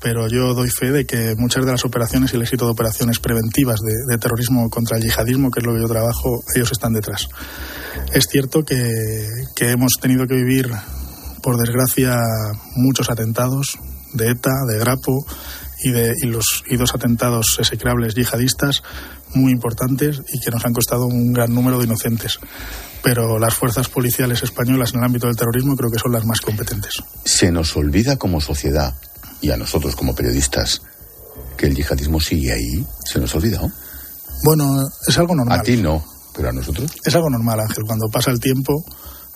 pero 0.01 0.29
yo 0.29 0.55
doy 0.55 0.71
fe 0.71 0.91
de 0.91 1.07
que 1.07 1.35
muchas 1.37 1.67
de 1.67 1.73
las 1.73 1.85
operaciones 1.85 2.33
y 2.33 2.37
el 2.37 2.43
éxito 2.43 2.65
de 2.67 2.71
operaciones 2.71 3.19
preventivas 3.19 3.81
de, 3.81 3.93
de 4.15 4.19
terrorismo 4.19 4.71
contra 4.71 4.97
el 4.97 5.03
yihadismo, 5.03 5.51
que 5.51 5.61
es 5.61 5.67
lo 5.67 5.75
que 5.75 5.81
yo 5.83 5.89
trabajo, 5.89 6.43
ellos 6.55 6.71
están 6.73 6.93
detrás. 6.93 7.29
Es 8.15 8.27
cierto 8.31 8.65
que, 8.65 9.29
que 9.57 9.71
hemos 9.71 9.93
tenido 10.01 10.27
que 10.27 10.35
vivir, 10.37 10.71
por 11.43 11.59
desgracia, 11.59 12.17
muchos 12.77 13.11
atentados 13.11 13.77
de 14.15 14.31
ETA, 14.31 14.65
de 14.69 14.79
Grapo 14.79 15.27
y, 15.83 15.91
de, 15.91 16.15
y, 16.23 16.27
los, 16.27 16.65
y 16.69 16.77
dos 16.77 16.95
atentados 16.95 17.57
execrables 17.59 18.15
yihadistas 18.15 18.83
muy 19.35 19.53
importantes 19.53 20.23
y 20.33 20.41
que 20.41 20.51
nos 20.51 20.65
han 20.65 20.73
costado 20.73 21.07
un 21.07 21.33
gran 21.33 21.53
número 21.53 21.79
de 21.79 21.85
inocentes. 21.85 22.39
Pero 23.03 23.39
las 23.39 23.55
fuerzas 23.55 23.89
policiales 23.89 24.43
españolas 24.43 24.93
en 24.93 25.01
el 25.01 25.05
ámbito 25.05 25.27
del 25.27 25.37
terrorismo 25.37 25.77
creo 25.77 25.91
que 25.91 25.99
son 25.99 26.13
las 26.13 26.25
más 26.25 26.41
competentes. 26.41 27.03
Se 27.25 27.51
nos 27.51 27.77
olvida 27.77 28.17
como 28.17 28.41
sociedad 28.41 28.95
y 29.43 29.51
a 29.51 29.57
nosotros 29.57 29.95
como 29.95 30.15
periodistas 30.15 30.81
que 31.57 31.67
el 31.67 31.75
yihadismo 31.75 32.21
sigue 32.21 32.53
ahí. 32.53 32.87
Se 33.05 33.19
nos 33.19 33.35
ha 33.35 33.39
olvidado. 33.39 33.71
Bueno, 34.43 34.87
es 35.07 35.19
algo 35.19 35.35
normal. 35.35 35.61
A 35.61 35.63
ti 35.63 35.77
no, 35.77 36.03
pero 36.35 36.49
a 36.49 36.53
nosotros. 36.53 36.91
Es 37.05 37.15
algo 37.15 37.29
normal, 37.29 37.61
Ángel. 37.61 37.85
Cuando 37.87 38.09
pasa 38.09 38.31
el 38.31 38.41
tiempo 38.41 38.85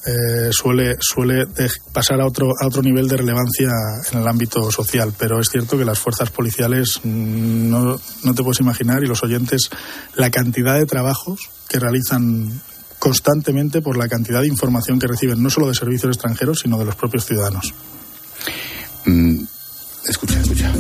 eh, 0.08 0.48
suele, 0.52 0.96
suele 1.00 1.46
pasar 1.92 2.20
a 2.20 2.26
otro, 2.26 2.54
a 2.58 2.66
otro 2.66 2.80
nivel 2.80 3.08
de 3.08 3.18
relevancia 3.18 3.70
en 4.10 4.20
el 4.20 4.26
ámbito 4.26 4.70
social. 4.70 5.12
Pero 5.18 5.38
es 5.38 5.48
cierto 5.50 5.76
que 5.76 5.84
las 5.84 5.98
fuerzas 5.98 6.30
policiales 6.30 7.00
mm, 7.04 7.68
no, 7.68 8.00
no 8.24 8.34
te 8.34 8.42
puedes 8.42 8.60
imaginar, 8.60 9.02
y 9.04 9.06
los 9.06 9.22
oyentes, 9.22 9.68
la 10.14 10.30
cantidad 10.30 10.78
de 10.78 10.86
trabajos 10.86 11.50
que 11.68 11.78
realizan 11.78 12.60
constantemente 12.98 13.82
por 13.82 13.96
la 13.96 14.08
cantidad 14.08 14.40
de 14.40 14.48
información 14.48 14.98
que 14.98 15.06
reciben, 15.06 15.42
no 15.42 15.50
solo 15.50 15.68
de 15.68 15.74
servicios 15.74 16.16
extranjeros, 16.16 16.60
sino 16.60 16.78
de 16.78 16.86
los 16.86 16.96
propios 16.96 17.26
ciudadanos. 17.26 17.74
Mm, 19.04 19.44
escucha, 20.08 20.40
escucha. 20.40 20.72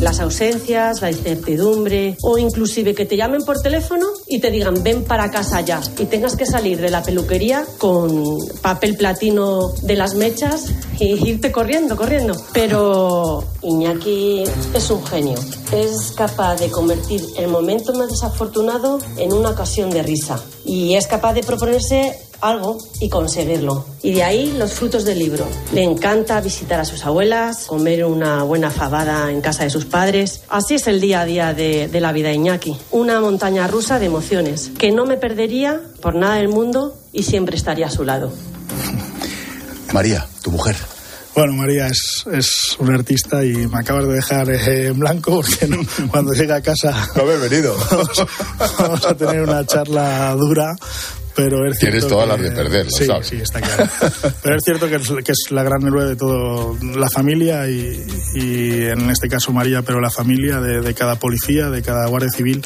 Las 0.00 0.20
ausencias, 0.20 1.00
la 1.00 1.10
incertidumbre 1.10 2.16
o 2.22 2.38
inclusive 2.38 2.94
que 2.94 3.06
te 3.06 3.16
llamen 3.16 3.42
por 3.42 3.60
teléfono 3.60 4.06
y 4.26 4.40
te 4.40 4.50
digan 4.50 4.82
ven 4.82 5.04
para 5.04 5.30
casa 5.30 5.60
ya 5.62 5.80
y 5.98 6.04
tengas 6.04 6.36
que 6.36 6.46
salir 6.46 6.80
de 6.80 6.90
la 6.90 7.02
peluquería 7.02 7.64
con 7.78 8.38
papel 8.60 8.96
platino 8.96 9.70
de 9.82 9.96
las 9.96 10.14
mechas 10.14 10.66
y 10.98 11.14
irte 11.28 11.50
corriendo, 11.50 11.96
corriendo. 11.96 12.34
Pero 12.52 13.44
Iñaki 13.62 14.44
es 14.74 14.90
un 14.90 15.04
genio. 15.04 15.38
Es 15.72 16.12
capaz 16.12 16.56
de 16.56 16.70
convertir 16.70 17.22
el 17.38 17.48
momento 17.48 17.92
más 17.94 18.10
desafortunado 18.10 18.98
en 19.16 19.32
una 19.32 19.50
ocasión 19.50 19.90
de 19.90 20.02
risa. 20.02 20.40
Y 20.64 20.94
es 20.94 21.06
capaz 21.06 21.34
de 21.34 21.42
proponerse 21.42 22.18
algo 22.40 22.78
y 23.00 23.08
conseguirlo. 23.08 23.86
Y 24.02 24.12
de 24.12 24.22
ahí 24.22 24.54
los 24.58 24.72
frutos 24.72 25.04
del 25.04 25.18
libro. 25.18 25.46
Le 25.72 25.82
encanta 25.82 26.40
visitar 26.40 26.78
a 26.80 26.84
sus 26.84 27.04
abuelas, 27.04 27.64
comer 27.66 28.04
una 28.04 28.42
buena 28.42 28.70
fabada 28.70 29.30
en 29.30 29.40
casa 29.40 29.64
de 29.64 29.70
sus 29.70 29.84
padres. 29.84 30.42
Así 30.48 30.74
es 30.74 30.86
el 30.86 31.00
día 31.00 31.20
a 31.22 31.24
día 31.24 31.54
de, 31.54 31.88
de 31.88 32.00
la 32.00 32.12
vida 32.12 32.28
de 32.28 32.34
Iñaki. 32.34 32.76
Una 32.90 33.20
montaña 33.20 33.66
rusa 33.66 33.98
de 33.98 34.06
emociones 34.06 34.70
que 34.78 34.92
no 34.92 35.06
me 35.06 35.16
perdería 35.16 35.80
por 36.00 36.14
nada 36.14 36.36
del 36.36 36.48
mundo 36.48 36.96
y 37.12 37.22
siempre 37.24 37.56
estaría 37.56 37.86
a 37.86 37.90
su 37.90 38.04
lado. 38.04 38.32
María, 39.92 40.26
tu 40.42 40.50
mujer. 40.50 40.76
Bueno, 41.34 41.52
María 41.52 41.86
es, 41.88 42.24
es 42.32 42.76
un 42.78 42.94
artista 42.94 43.44
y 43.44 43.52
me 43.66 43.78
acabas 43.78 44.06
de 44.08 44.14
dejar 44.14 44.48
eh, 44.50 44.86
en 44.86 44.98
blanco 44.98 45.42
porque 45.42 45.66
no- 45.66 45.82
cuando 46.10 46.32
llegue 46.32 46.54
a 46.54 46.62
casa 46.62 47.08
No 47.14 47.22
haber 47.22 47.38
venido. 47.50 47.76
vamos, 47.90 48.26
vamos 48.78 49.04
a 49.04 49.14
tener 49.14 49.42
una 49.42 49.64
charla 49.66 50.34
dura. 50.34 50.74
Pero 51.36 51.70
es 51.70 51.78
Tienes 51.78 52.08
todas 52.08 52.26
las 52.26 52.40
de 52.40 52.50
perder, 52.50 52.90
sí, 52.90 53.04
sabes. 53.04 53.26
Sí, 53.26 53.36
está 53.36 53.60
claro. 53.60 53.90
Pero 54.42 54.56
es 54.56 54.62
cierto 54.64 54.88
que 54.88 54.96
es, 54.96 55.08
que 55.22 55.32
es 55.32 55.50
la 55.50 55.62
gran 55.62 55.86
héroe 55.86 56.06
de 56.06 56.16
todo 56.16 56.78
la 56.96 57.10
familia 57.10 57.68
y, 57.68 58.06
y 58.34 58.84
en 58.84 59.10
este 59.10 59.28
caso 59.28 59.52
María, 59.52 59.82
pero 59.82 60.00
la 60.00 60.10
familia 60.10 60.60
de, 60.60 60.80
de 60.80 60.94
cada 60.94 61.16
policía, 61.16 61.68
de 61.68 61.82
cada 61.82 62.06
guardia 62.06 62.30
civil. 62.30 62.64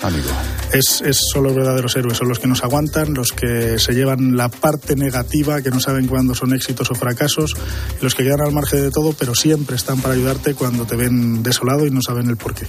Es, 0.72 1.02
es 1.04 1.18
son 1.32 1.42
los 1.44 1.54
verdaderos 1.54 1.96
héroes, 1.96 2.16
son 2.16 2.28
los 2.28 2.38
que 2.38 2.46
nos 2.46 2.62
aguantan, 2.62 3.12
los 3.12 3.32
que 3.32 3.80
se 3.80 3.92
llevan 3.92 4.36
la 4.36 4.48
parte 4.48 4.94
negativa, 4.94 5.62
que 5.62 5.70
no 5.70 5.80
saben 5.80 6.06
cuándo 6.06 6.36
son 6.36 6.54
éxitos 6.54 6.92
o 6.92 6.94
fracasos, 6.94 7.56
los 8.00 8.14
que 8.14 8.22
quedan 8.22 8.42
al 8.42 8.52
margen 8.52 8.82
de 8.82 8.90
todo, 8.92 9.14
pero 9.18 9.34
siempre 9.34 9.74
están 9.74 10.00
para 10.00 10.14
ayudarte 10.14 10.54
cuando 10.54 10.84
te 10.84 10.94
ven 10.94 11.42
desolado 11.42 11.86
y 11.86 11.90
no 11.90 12.02
saben 12.02 12.28
el 12.28 12.36
porqué. 12.36 12.66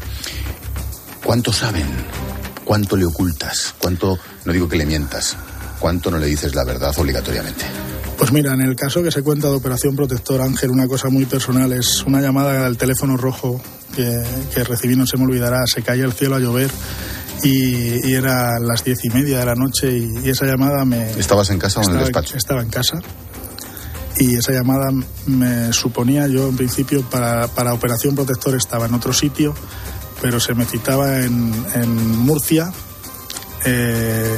¿Cuánto 1.24 1.54
saben? 1.54 1.86
¿Cuánto 2.66 2.96
le 2.96 3.06
ocultas? 3.06 3.76
¿Cuánto, 3.78 4.18
no 4.46 4.54
digo 4.54 4.68
que 4.68 4.78
le 4.78 4.86
mientas, 4.86 5.38
cuánto 5.82 6.10
no 6.12 6.18
le 6.18 6.28
dices 6.28 6.56
la 6.56 6.64
verdad 6.64 6.94
obligatoriamente? 6.98 7.66
Pues 8.18 8.32
mira, 8.32 8.54
en 8.54 8.62
el 8.62 8.76
caso 8.76 9.02
que 9.02 9.12
se 9.12 9.24
cuenta 9.24 9.48
de 9.48 9.56
Operación 9.56 9.96
Protector 9.96 10.42
Ángel, 10.42 10.70
una 10.70 10.88
cosa 10.88 11.10
muy 11.10 11.26
personal 11.26 11.74
es 11.74 12.04
una 12.06 12.22
llamada 12.22 12.66
al 12.66 12.78
teléfono 12.78 13.18
rojo 13.18 13.60
que, 13.96 14.24
que 14.54 14.64
recibí, 14.64 14.96
no 14.96 15.08
se 15.08 15.18
me 15.18 15.24
olvidará, 15.24 15.66
se 15.66 15.82
caía 15.82 16.06
el 16.06 16.14
cielo 16.14 16.36
a 16.36 16.40
llover 16.40 16.70
y, 17.44 18.08
y 18.08 18.14
era 18.14 18.60
las 18.60 18.84
diez 18.84 19.04
y 19.06 19.10
media 19.10 19.40
de 19.40 19.46
la 19.46 19.56
noche 19.56 19.92
y, 19.98 20.14
y 20.24 20.30
esa 20.30 20.46
llamada 20.46 20.86
me... 20.86 21.10
¿Estabas 21.20 21.50
en 21.50 21.58
casa 21.58 21.80
o 21.80 21.84
en 21.84 21.90
el 21.90 21.96
estaba- 21.96 22.06
despacho? 22.22 22.38
Estaba 22.38 22.62
en 22.62 22.70
casa 22.70 23.00
y 24.20 24.36
esa 24.36 24.52
llamada 24.52 24.92
me 25.26 25.74
suponía, 25.74 26.28
yo 26.28 26.48
en 26.48 26.56
principio 26.58 27.02
para, 27.10 27.48
para 27.48 27.74
Operación 27.74 28.14
Protector 28.14 28.54
estaba 28.56 28.86
en 28.86 28.94
otro 28.94 29.14
sitio, 29.14 29.56
pero 30.22 30.40
se 30.40 30.54
me 30.54 30.66
citaba 30.66 31.18
en, 31.22 31.52
en 31.74 32.18
Murcia 32.20 32.72
eh, 33.66 34.36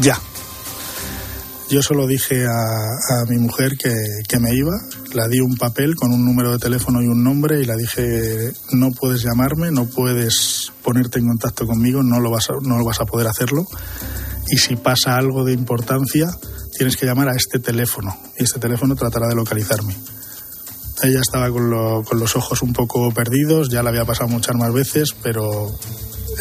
ya. 0.00 0.16
Yo 1.70 1.82
solo 1.82 2.06
dije 2.08 2.46
a, 2.46 2.50
a 2.50 3.24
mi 3.28 3.38
mujer 3.38 3.76
que, 3.78 3.94
que 4.28 4.40
me 4.40 4.52
iba, 4.54 4.72
la 5.14 5.28
di 5.28 5.38
un 5.38 5.56
papel 5.56 5.94
con 5.94 6.10
un 6.12 6.24
número 6.24 6.50
de 6.50 6.58
teléfono 6.58 7.00
y 7.00 7.06
un 7.06 7.22
nombre 7.22 7.60
y 7.60 7.64
la 7.64 7.76
dije, 7.76 8.52
no 8.72 8.90
puedes 8.90 9.22
llamarme, 9.22 9.70
no 9.70 9.86
puedes 9.86 10.72
ponerte 10.82 11.20
en 11.20 11.28
contacto 11.28 11.66
conmigo, 11.66 12.02
no 12.02 12.18
lo 12.18 12.30
vas 12.30 12.50
a, 12.50 12.54
no 12.66 12.76
lo 12.76 12.84
vas 12.84 13.00
a 13.00 13.04
poder 13.04 13.28
hacerlo. 13.28 13.66
Y 14.48 14.56
si 14.58 14.74
pasa 14.74 15.14
algo 15.14 15.44
de 15.44 15.52
importancia, 15.52 16.28
tienes 16.76 16.96
que 16.96 17.06
llamar 17.06 17.28
a 17.28 17.36
este 17.36 17.60
teléfono 17.60 18.16
y 18.36 18.42
este 18.42 18.58
teléfono 18.58 18.96
tratará 18.96 19.28
de 19.28 19.36
localizarme. 19.36 19.96
Ella 21.04 21.20
estaba 21.20 21.50
con, 21.50 21.70
lo- 21.70 22.02
con 22.02 22.18
los 22.18 22.34
ojos 22.34 22.62
un 22.62 22.72
poco 22.72 23.12
perdidos, 23.12 23.68
ya 23.70 23.84
la 23.84 23.90
había 23.90 24.04
pasado 24.04 24.28
muchas 24.28 24.56
más 24.56 24.72
veces, 24.72 25.14
pero 25.22 25.70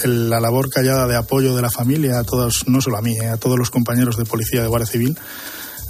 la 0.06 0.40
labor 0.40 0.70
callada 0.70 1.08
de 1.08 1.16
apoyo 1.16 1.56
de 1.56 1.62
la 1.62 1.70
familia, 1.70 2.20
a 2.20 2.24
todos, 2.24 2.68
no 2.68 2.82
solo 2.82 2.98
a 2.98 3.02
mí, 3.02 3.18
eh, 3.18 3.28
a 3.28 3.38
todos 3.38 3.58
los 3.58 3.72
compañeros 3.72 4.18
de 4.18 4.26
policía 4.26 4.62
de 4.62 4.68
Guardia 4.68 4.88
Civil, 4.88 5.18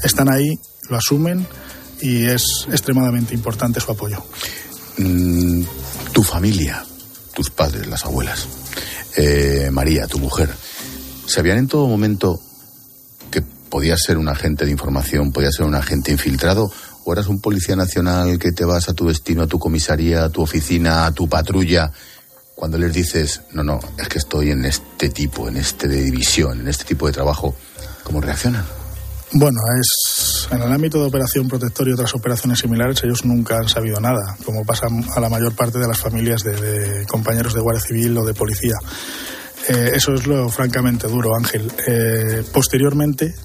están 0.04 0.32
ahí, 0.32 0.60
lo 0.90 0.98
asumen 0.98 1.46
y 2.02 2.26
es 2.26 2.68
extremadamente 2.72 3.34
importante 3.34 3.80
su 3.80 3.92
apoyo. 3.92 4.24
Mm, 4.98 5.64
tu 6.14 6.24
familia, 6.24 6.84
tus 7.34 7.50
padres, 7.50 7.88
las 7.88 8.06
abuelas, 8.06 8.48
eh, 9.16 9.70
María, 9.72 10.08
tu 10.08 10.20
mujer, 10.20 10.50
¿sabían 11.26 11.58
en 11.58 11.68
todo 11.68 11.88
momento 11.88 12.40
que 13.32 13.42
podías 13.42 14.02
ser 14.02 14.18
un 14.18 14.30
agente 14.30 14.66
de 14.66 14.72
información, 14.72 15.32
podías 15.32 15.56
ser 15.56 15.66
un 15.66 15.76
agente 15.76 16.12
infiltrado? 16.12 16.72
¿O 17.06 17.14
eras 17.14 17.28
un 17.28 17.40
policía 17.42 17.76
nacional 17.76 18.38
que 18.38 18.52
te 18.52 18.66
vas 18.66 18.90
a 18.90 18.94
tu 18.94 19.08
destino, 19.08 19.44
a 19.44 19.48
tu 19.48 19.58
comisaría, 19.58 20.26
a 20.26 20.30
tu 20.30 20.42
oficina, 20.42 21.06
a 21.06 21.12
tu 21.12 21.28
patrulla? 21.28 21.92
Cuando 22.60 22.78
les 22.78 22.92
dices, 22.92 23.44
no, 23.54 23.64
no, 23.64 23.80
es 23.98 24.10
que 24.10 24.18
estoy 24.18 24.52
en 24.52 24.66
este 24.66 25.08
tipo, 25.08 25.48
en 25.48 25.56
este 25.56 25.88
de 25.88 26.04
división, 26.04 26.60
en 26.60 26.68
este 26.68 26.84
tipo 26.84 27.08
de 27.08 27.14
trabajo, 27.14 27.56
¿cómo 28.04 28.20
reaccionan? 28.20 28.66
Bueno, 29.32 29.60
es 29.80 30.46
en 30.52 30.62
el 30.62 30.74
ámbito 30.74 31.00
de 31.00 31.08
operación 31.08 31.48
protector 31.48 31.88
y 31.88 31.94
otras 31.94 32.14
operaciones 32.16 32.60
similares, 32.60 33.02
ellos 33.06 33.24
nunca 33.24 33.56
han 33.56 33.70
sabido 33.70 34.02
nada, 34.02 34.36
como 34.44 34.66
pasa 34.66 34.88
a 34.88 35.20
la 35.22 35.30
mayor 35.30 35.56
parte 35.56 35.80
de 35.80 35.88
las 35.88 36.00
familias 36.00 36.44
de, 36.44 36.60
de 36.60 37.06
compañeros 37.06 37.54
de 37.54 37.62
Guardia 37.62 37.82
Civil 37.82 38.18
o 38.18 38.26
de 38.26 38.34
policía. 38.34 38.76
Eh, 39.70 39.92
eso 39.94 40.14
es 40.14 40.28
lo 40.28 40.50
francamente 40.50 41.08
duro, 41.08 41.38
Ángel. 41.38 41.72
Eh, 41.88 42.44
posteriormente 42.52 43.36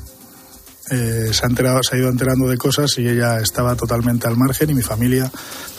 eh, 0.91 1.31
se, 1.33 1.45
ha 1.45 1.49
enterado, 1.49 1.83
se 1.83 1.97
ha 1.97 1.99
ido 1.99 2.09
enterando 2.09 2.47
de 2.47 2.57
cosas 2.57 2.99
y 2.99 3.09
ella 3.09 3.41
estaba 3.41 3.75
totalmente 3.75 4.27
al 4.27 4.37
margen 4.37 4.71
y 4.71 4.75
mi 4.75 4.83
familia 4.83 5.31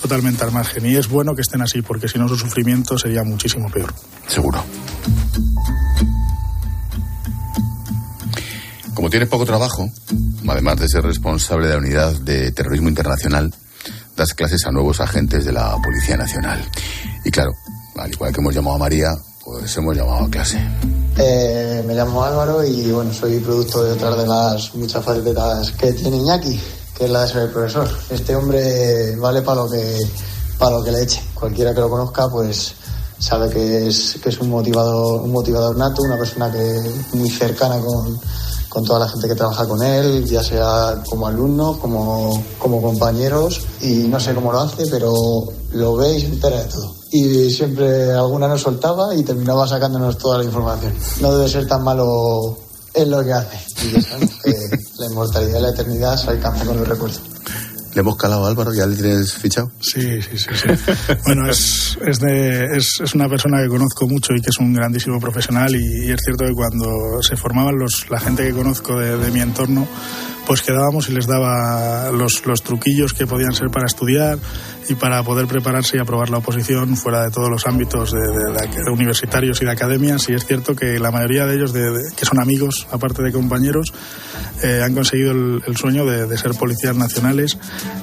totalmente 0.02 0.44
al 0.44 0.52
margen. 0.52 0.86
Y 0.86 0.96
es 0.96 1.08
bueno 1.08 1.36
que 1.36 1.42
estén 1.42 1.62
así, 1.62 1.82
porque 1.82 2.08
si 2.08 2.18
no 2.18 2.28
su 2.28 2.38
sufrimiento 2.38 2.98
sería 2.98 3.24
muchísimo 3.24 3.70
peor. 3.70 3.94
Seguro. 4.28 4.64
Como 8.94 9.10
tienes 9.10 9.30
poco 9.30 9.46
trabajo, 9.46 9.90
además 10.48 10.80
de 10.80 10.88
ser 10.88 11.04
responsable 11.04 11.68
de 11.68 11.74
la 11.74 11.80
unidad 11.80 12.14
de 12.22 12.52
terrorismo 12.52 12.90
internacional, 12.90 13.54
das 14.16 14.34
clases 14.34 14.66
a 14.66 14.72
nuevos 14.72 15.02
agentes 15.02 15.46
de 15.46 15.52
la 15.52 15.78
Policía 15.84 16.18
Nacional. 16.18 16.64
Y 17.26 17.32
claro, 17.32 17.52
al 17.98 18.12
igual 18.12 18.34
que 18.34 18.40
hemos 18.40 18.56
llamado 18.56 18.78
a 18.78 18.80
María, 18.80 19.10
pues 19.46 19.78
hemos 19.78 19.96
llamado 19.96 20.26
a 20.26 20.30
clase. 20.30 20.60
Eh, 21.18 21.84
me 21.86 21.94
llamo 21.94 22.24
Álvaro 22.24 22.66
y 22.66 22.92
bueno, 22.92 23.14
soy 23.14 23.40
producto 23.40 23.84
de 23.84 23.92
otras 23.92 24.18
de 24.18 24.26
las 24.26 24.74
muchas 24.74 25.06
facetas 25.06 25.72
que 25.72 25.94
tiene 25.94 26.18
Iñaki, 26.18 26.60
que 26.98 27.06
es 27.06 27.12
la 27.12 27.22
de 27.22 27.28
ser 27.28 27.42
el 27.44 27.52
profesor. 27.52 27.88
Este 28.10 28.36
hombre 28.36 29.16
vale 29.18 29.44
para 29.44 29.62
lo 29.62 29.70
que 29.70 30.00
para 30.58 30.78
lo 30.78 30.84
que 30.84 30.92
le 30.92 31.04
eche. 31.04 31.22
Cualquiera 31.36 31.76
que 31.76 31.80
lo 31.80 31.90
conozca, 31.90 32.28
pues 32.28 32.74
sabe 33.20 33.50
que 33.50 33.88
es, 33.88 34.18
que 34.22 34.30
es 34.30 34.40
un 34.40 34.50
motivador, 34.50 35.22
un 35.22 35.32
motivador 35.32 35.78
nato, 35.78 36.02
una 36.02 36.18
persona 36.18 36.52
que 36.52 36.82
muy 37.14 37.30
cercana 37.30 37.80
con, 37.80 38.20
con 38.68 38.84
toda 38.84 39.00
la 39.00 39.08
gente 39.08 39.28
que 39.28 39.36
trabaja 39.36 39.68
con 39.68 39.82
él, 39.84 40.26
ya 40.26 40.42
sea 40.42 41.04
como 41.08 41.28
alumno, 41.28 41.78
como, 41.80 42.44
como 42.58 42.82
compañeros, 42.82 43.62
y 43.82 44.08
no 44.08 44.20
sé 44.20 44.34
cómo 44.34 44.52
lo 44.52 44.62
hace, 44.62 44.88
pero 44.90 45.14
lo 45.72 45.96
ve 45.98 46.18
y 46.18 46.26
entera 46.26 46.64
de 46.64 46.66
todo. 46.66 46.95
Y 47.12 47.50
siempre 47.50 48.12
alguna 48.12 48.48
nos 48.48 48.62
soltaba 48.62 49.16
y 49.16 49.24
terminaba 49.24 49.68
sacándonos 49.68 50.18
toda 50.18 50.40
la 50.40 50.44
información. 50.44 50.94
No 51.22 51.36
debe 51.36 51.50
ser 51.50 51.68
tan 51.68 51.84
malo 51.84 52.58
en 52.94 53.12
lo 53.12 53.24
que 53.24 53.34
hace. 53.34 53.58
Y 53.86 53.92
ya 53.92 54.02
sabemos 54.02 54.32
que 54.44 54.52
la 55.00 55.06
inmortalidad 55.06 55.60
y 55.60 55.62
la 55.62 55.70
eternidad 55.70 56.18
se 56.18 56.30
alcanza 56.32 56.66
con 56.66 56.78
los 56.78 56.88
recuerdos. 56.88 57.22
¿Le 57.94 58.02
hemos 58.02 58.18
calado 58.18 58.46
a 58.46 58.50
Álvaro? 58.50 58.74
¿Ya 58.74 58.86
le 58.86 58.96
tienes 58.98 59.34
fichado? 59.34 59.72
Sí, 59.80 60.22
sí, 60.22 60.38
sí. 60.38 60.50
sí. 60.54 61.14
bueno, 61.26 61.50
es, 61.50 61.98
es, 62.06 62.20
de, 62.20 62.76
es, 62.76 63.00
es 63.02 63.16
una 63.16 63.30
persona 63.30 63.64
que 63.64 63.70
conozco 63.70 64.06
mucho 64.06 64.34
y 64.34 64.42
que 64.42 64.50
es 64.50 64.60
un 64.60 64.74
grandísimo 64.74 65.18
profesional 65.18 65.74
y, 65.74 66.08
y 66.08 66.12
es 66.12 66.20
cierto 66.22 66.44
que 66.44 66.54
cuando 66.54 67.24
se 67.24 67.38
formaban 67.38 67.78
los, 67.78 68.10
la 68.10 68.20
gente 68.20 68.46
que 68.46 68.52
conozco 68.52 69.00
de, 69.00 69.18
de 69.18 69.32
mi 69.32 69.40
entorno, 69.40 69.88
pues 70.46 70.62
quedábamos 70.62 71.08
y 71.10 71.14
les 71.14 71.26
daba 71.26 72.12
los, 72.12 72.46
los 72.46 72.62
truquillos 72.64 73.14
que 73.14 73.26
podían 73.26 73.54
ser 73.54 73.70
para 73.70 73.86
estudiar 73.86 74.38
y 74.88 74.96
para 74.96 75.24
poder 75.24 75.48
prepararse 75.48 75.98
y 75.98 76.00
aprobar 76.00 76.30
la 76.30 76.38
oposición 76.38 76.96
fuera 76.98 77.24
de 77.24 77.32
todos 77.32 77.50
los 77.50 77.66
ámbitos 77.66 78.12
de, 78.12 78.20
de- 78.20 78.68
de- 78.68 78.92
universitarios 78.92 79.62
y 79.62 79.66
de 79.66 79.72
academias. 79.72 80.30
Y 80.30 80.34
es 80.34 80.46
cierto 80.46 80.76
que 80.76 81.00
la 81.00 81.12
mayoría 81.12 81.46
de 81.46 81.56
ellos, 81.56 81.74
de- 81.74 81.92
que 82.16 82.26
son 82.26 82.40
amigos, 82.40 82.88
aparte 82.92 83.24
de 83.24 83.32
compañeros, 83.32 83.94
eh, 84.64 84.82
han 84.84 84.94
conseguido 84.94 85.32
el, 85.32 85.64
el 85.66 85.76
sueño 85.78 86.06
de, 86.06 86.38
ser 86.38 86.52
policías 86.54 86.96
nacionales. 86.96 87.58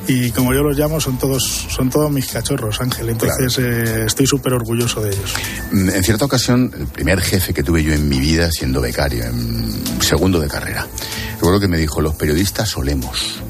Y 0.09 0.31
como 0.33 0.53
yo 0.55 0.63
los 0.63 0.77
llamo, 0.77 1.01
son 1.01 1.19
todos, 1.19 1.43
son 1.71 1.89
todos 1.91 2.11
mis 2.11 2.27
cachorros, 2.27 2.81
Ángel. 2.81 3.09
Entonces 3.11 3.59
eh, 3.59 4.05
estoy 4.07 4.27
súper 4.27 4.53
orgulloso 4.55 5.01
de 5.03 5.11
ellos. 5.11 5.35
Mm, 5.71 5.91
En 5.91 6.03
cierta 6.03 6.25
ocasión, 6.25 6.71
el 6.79 6.87
primer 6.87 7.21
jefe 7.21 7.55
que 7.55 7.63
tuve 7.63 7.83
yo 7.85 7.93
en 7.93 8.09
mi 8.09 8.19
vida 8.19 8.51
siendo 8.51 8.81
becario, 8.81 9.25
en 9.25 9.73
segundo 10.01 10.41
de 10.41 10.49
carrera, 10.49 10.87
recuerdo 11.35 11.61
que 11.61 11.69
me 11.69 11.79
dijo, 11.79 12.01
los 12.01 12.15
periodistas 12.15 12.69
solemos. 12.71 13.41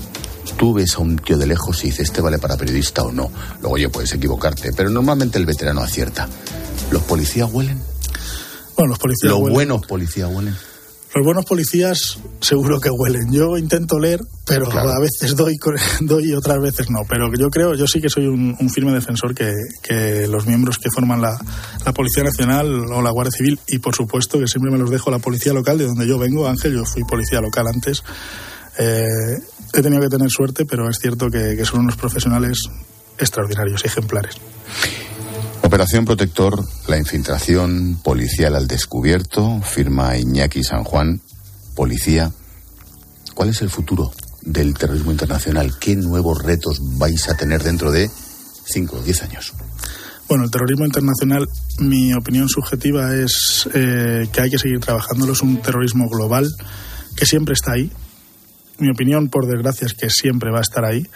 Tú 0.63 0.73
ves 0.73 0.95
a 0.95 1.01
un 1.01 1.17
tío 1.17 1.37
de 1.37 1.49
lejos 1.49 1.83
y 1.83 1.89
dices, 1.89 2.07
este 2.07 2.21
vale 2.21 2.39
para 2.39 2.57
periodista 2.57 3.03
o 3.03 3.11
no. 3.11 3.33
Luego, 3.63 3.75
oye, 3.75 3.89
puedes 3.89 4.13
equivocarte, 4.13 4.73
pero 4.73 4.91
normalmente 4.91 5.37
el 5.37 5.45
veterano 5.45 5.81
acierta. 5.81 6.29
¿Los 6.93 7.03
policías 7.03 7.51
huelen? 7.53 7.81
Bueno, 8.77 8.91
los 8.91 8.99
policías 9.01 9.33
¿Los 9.33 9.41
huelen. 9.41 9.55
buenos 9.55 9.87
policías 9.89 10.31
huelen? 10.33 10.55
Los 11.17 11.25
buenos 11.25 11.45
policías 11.47 12.19
seguro 12.41 12.79
que 12.79 12.91
huelen. 12.91 13.33
Yo 13.33 13.59
intento 13.59 13.99
leer, 13.99 14.21
pero 14.47 14.71
a 14.71 15.01
veces 15.01 15.35
doy, 15.35 15.57
doy 16.01 16.31
y 16.31 16.33
otras 16.33 16.61
veces 16.61 16.91
no. 16.91 17.01
Pero 17.09 17.29
yo 17.37 17.51
creo, 17.51 17.75
yo 17.75 17.89
sí 17.89 18.01
que 18.01 18.09
soy 18.09 18.29
un, 18.29 18.55
un 18.57 18.71
firme 18.71 18.93
defensor 18.93 19.35
que, 19.35 19.53
que 19.83 20.29
los 20.29 20.47
miembros 20.47 20.79
que 20.79 20.91
forman 20.95 21.21
la, 21.21 21.41
la 21.85 21.93
Policía 21.93 22.23
Nacional 22.23 22.85
o 22.93 23.03
la 23.03 23.11
Guardia 23.11 23.33
Civil, 23.37 23.59
y 23.67 23.81
por 23.81 23.97
supuesto 23.97 24.39
que 24.39 24.47
siempre 24.47 24.71
me 24.71 24.79
los 24.79 24.91
dejo 24.91 25.11
la 25.11 25.19
Policía 25.19 25.53
Local, 25.53 25.79
de 25.79 25.87
donde 25.87 26.07
yo 26.07 26.19
vengo, 26.19 26.47
Ángel, 26.47 26.73
yo 26.73 26.85
fui 26.85 27.03
policía 27.03 27.41
local 27.41 27.67
antes, 27.67 28.05
Eh, 28.79 29.39
he 29.75 29.83
tenido 29.83 30.01
que 30.03 30.09
tener 30.09 30.31
suerte, 30.31 30.65
pero 30.65 30.89
es 30.89 30.99
cierto 30.99 31.31
que, 31.31 31.57
que 31.57 31.65
son 31.65 31.81
unos 31.81 31.97
profesionales 31.97 32.59
extraordinarios, 33.19 33.85
ejemplares. 33.85 34.37
Operación 35.63 36.05
Protector, 36.05 36.65
la 36.89 36.99
infiltración 36.99 37.99
policial 38.03 38.57
al 38.57 38.67
descubierto, 38.67 39.61
firma 39.63 40.17
Iñaki 40.17 40.63
San 40.65 40.85
Juan, 40.85 41.21
policía. 41.75 42.31
¿Cuál 43.35 43.51
es 43.51 43.63
el 43.63 43.71
futuro 43.71 44.13
del 44.43 44.75
terrorismo 44.75 45.13
internacional? 45.13 45.79
¿Qué 45.79 45.97
nuevos 45.97 46.43
retos 46.43 46.79
vais 46.99 47.29
a 47.29 47.37
tener 47.37 47.63
dentro 47.63 47.91
de 47.91 48.11
5 48.67 48.97
o 48.97 49.03
10 49.03 49.23
años? 49.23 49.53
Bueno, 50.29 50.45
el 50.45 50.51
terrorismo 50.51 50.85
internacional, 50.85 51.47
mi 51.79 52.13
opinión 52.15 52.49
subjetiva 52.49 53.15
es 53.15 53.69
eh, 53.75 54.29
que 54.33 54.41
hay 54.41 54.51
que 54.51 54.59
seguir 54.59 54.81
trabajándolo. 54.81 55.33
Es 55.33 55.43
un 55.43 55.61
terrorismo 55.61 56.09
global 56.09 56.49
que 57.17 57.27
siempre 57.27 57.55
está 57.55 57.73
ahí. 57.73 57.91
Mi 58.83 58.91
opinión, 58.91 59.29
por 59.29 59.47
desgracia, 59.47 59.87
es 59.87 59.95
que 59.95 60.11
siempre 60.11 60.51
va 60.51 60.59
a 60.59 60.63
estar 60.63 60.85
ahí 60.85 61.07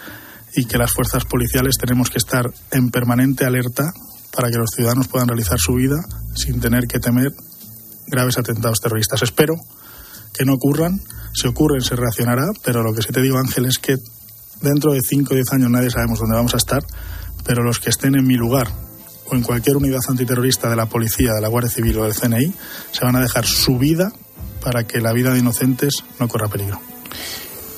y 0.55 0.63
que 0.67 0.77
las 0.77 0.93
fuerzas 0.93 1.25
policiales 1.25 1.75
tenemos 1.77 2.09
que 2.09 2.17
estar 2.17 2.49
en 2.71 2.91
permanente 2.91 3.43
alerta 3.43 3.91
para 4.33 4.49
que 4.49 4.55
los 4.55 4.69
ciudadanos 4.73 5.09
puedan 5.09 5.27
realizar 5.27 5.59
su 5.59 5.73
vida 5.73 5.97
sin 6.33 6.61
tener 6.61 6.87
que 6.87 6.99
temer 6.99 7.33
graves 8.07 8.37
atentados 8.37 8.79
terroristas. 8.79 9.21
Espero 9.21 9.55
que 10.33 10.45
no 10.45 10.53
ocurran. 10.53 11.01
Si 11.33 11.49
ocurren, 11.49 11.81
se 11.81 11.97
reaccionará, 11.97 12.45
pero 12.63 12.83
lo 12.83 12.93
que 12.93 13.01
sí 13.01 13.11
te 13.11 13.21
digo, 13.21 13.37
Ángel, 13.37 13.65
es 13.65 13.79
que 13.79 13.97
dentro 14.61 14.93
de 14.93 15.01
5 15.01 15.33
o 15.33 15.35
10 15.35 15.51
años 15.51 15.69
nadie 15.69 15.89
sabemos 15.89 16.19
dónde 16.19 16.37
vamos 16.37 16.53
a 16.53 16.57
estar, 16.57 16.85
pero 17.43 17.63
los 17.63 17.81
que 17.81 17.89
estén 17.89 18.15
en 18.15 18.25
mi 18.25 18.35
lugar 18.35 18.69
o 19.29 19.35
en 19.35 19.43
cualquier 19.43 19.75
unidad 19.75 19.99
antiterrorista 20.07 20.69
de 20.69 20.77
la 20.77 20.85
policía, 20.85 21.33
de 21.33 21.41
la 21.41 21.49
Guardia 21.49 21.69
Civil 21.69 21.97
o 21.97 22.05
del 22.05 22.15
CNI, 22.15 22.53
se 22.93 23.03
van 23.03 23.17
a 23.17 23.19
dejar 23.19 23.45
su 23.45 23.77
vida 23.77 24.13
para 24.61 24.87
que 24.87 25.01
la 25.01 25.11
vida 25.11 25.33
de 25.33 25.39
inocentes 25.39 26.05
no 26.17 26.29
corra 26.29 26.47
peligro. 26.47 26.79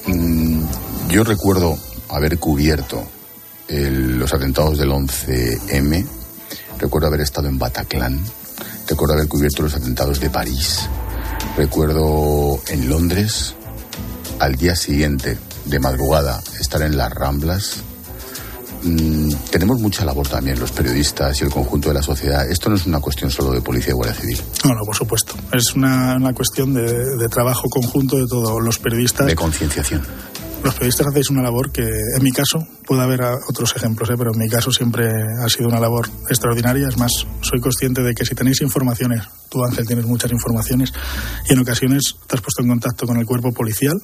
Mm, 0.08 0.64
yo 1.10 1.24
recuerdo 1.24 1.78
haber 2.10 2.38
cubierto 2.40 3.04
los 3.70 4.34
atentados 4.34 4.78
del 4.80 4.90
11M, 4.90 6.06
recuerdo 6.80 7.08
haber 7.08 7.22
estado 7.22 7.48
en 7.48 7.60
Bataclan, 7.60 8.20
recuerdo 8.88 9.14
haber 9.14 9.28
cubierto 9.28 9.62
los 9.62 9.76
atentados 9.76 10.20
de 10.20 10.30
París, 10.30 10.90
recuerdo 11.56 12.60
en 12.68 12.90
Londres, 12.90 13.54
al 14.40 14.56
día 14.56 14.76
siguiente, 14.76 15.38
de 15.66 15.80
madrugada, 15.80 16.42
estar 16.60 16.82
en 16.82 16.98
las 16.98 17.14
Ramblas. 17.14 17.84
Mm, 18.84 19.32
tenemos 19.52 19.80
mucha 19.80 20.06
labor 20.06 20.28
también 20.28 20.60
los 20.60 20.72
periodistas 20.72 21.40
y 21.42 21.44
el 21.44 21.50
conjunto 21.50 21.90
de 21.90 21.96
la 21.96 22.02
sociedad. 22.02 22.50
Esto 22.50 22.70
no 22.70 22.76
es 22.76 22.86
una 22.86 23.00
cuestión 23.00 23.30
solo 23.30 23.52
de 23.52 23.62
policía 23.62 23.92
y 23.92 23.94
guardia 23.94 24.16
civil. 24.16 24.42
No, 24.64 24.74
no, 24.74 24.82
por 24.86 24.96
supuesto. 24.96 25.36
Es 25.52 25.74
una, 25.76 26.16
una 26.16 26.34
cuestión 26.34 26.74
de, 26.74 27.18
de 27.18 27.30
trabajo 27.30 27.68
conjunto 27.70 28.18
de 28.18 28.26
todos 28.28 28.64
los 28.64 28.80
periodistas. 28.80 29.28
De 29.28 29.36
concienciación. 29.36 30.02
Los 30.64 30.74
periodistas 30.74 31.08
hacéis 31.08 31.30
una 31.30 31.42
labor 31.42 31.72
que, 31.72 31.84
en 31.84 32.22
mi 32.22 32.32
caso, 32.32 32.60
puede 32.86 33.02
haber 33.02 33.22
otros 33.48 33.74
ejemplos, 33.78 34.10
¿eh? 34.10 34.16
pero 34.18 34.34
en 34.34 34.40
mi 34.40 34.50
caso 34.50 34.72
siempre 34.72 35.10
ha 35.42 35.48
sido 35.48 35.70
una 35.70 35.80
labor 35.80 36.10
extraordinaria. 36.28 36.88
Es 36.90 36.98
más, 36.98 37.12
soy 37.42 37.62
consciente 37.62 38.02
de 38.02 38.14
que 38.14 38.26
si 38.26 38.36
tenéis 38.36 38.62
informaciones, 38.62 39.24
tú 39.48 39.64
Ángel 39.64 39.88
tienes 39.88 40.06
muchas 40.06 40.32
informaciones, 40.32 40.92
y 41.48 41.54
en 41.54 41.60
ocasiones 41.60 42.16
te 42.28 42.36
has 42.36 42.42
puesto 42.42 42.62
en 42.62 42.68
contacto 42.68 43.08
con 43.08 43.18
el 43.18 43.26
cuerpo 43.26 43.54
policial 43.54 44.02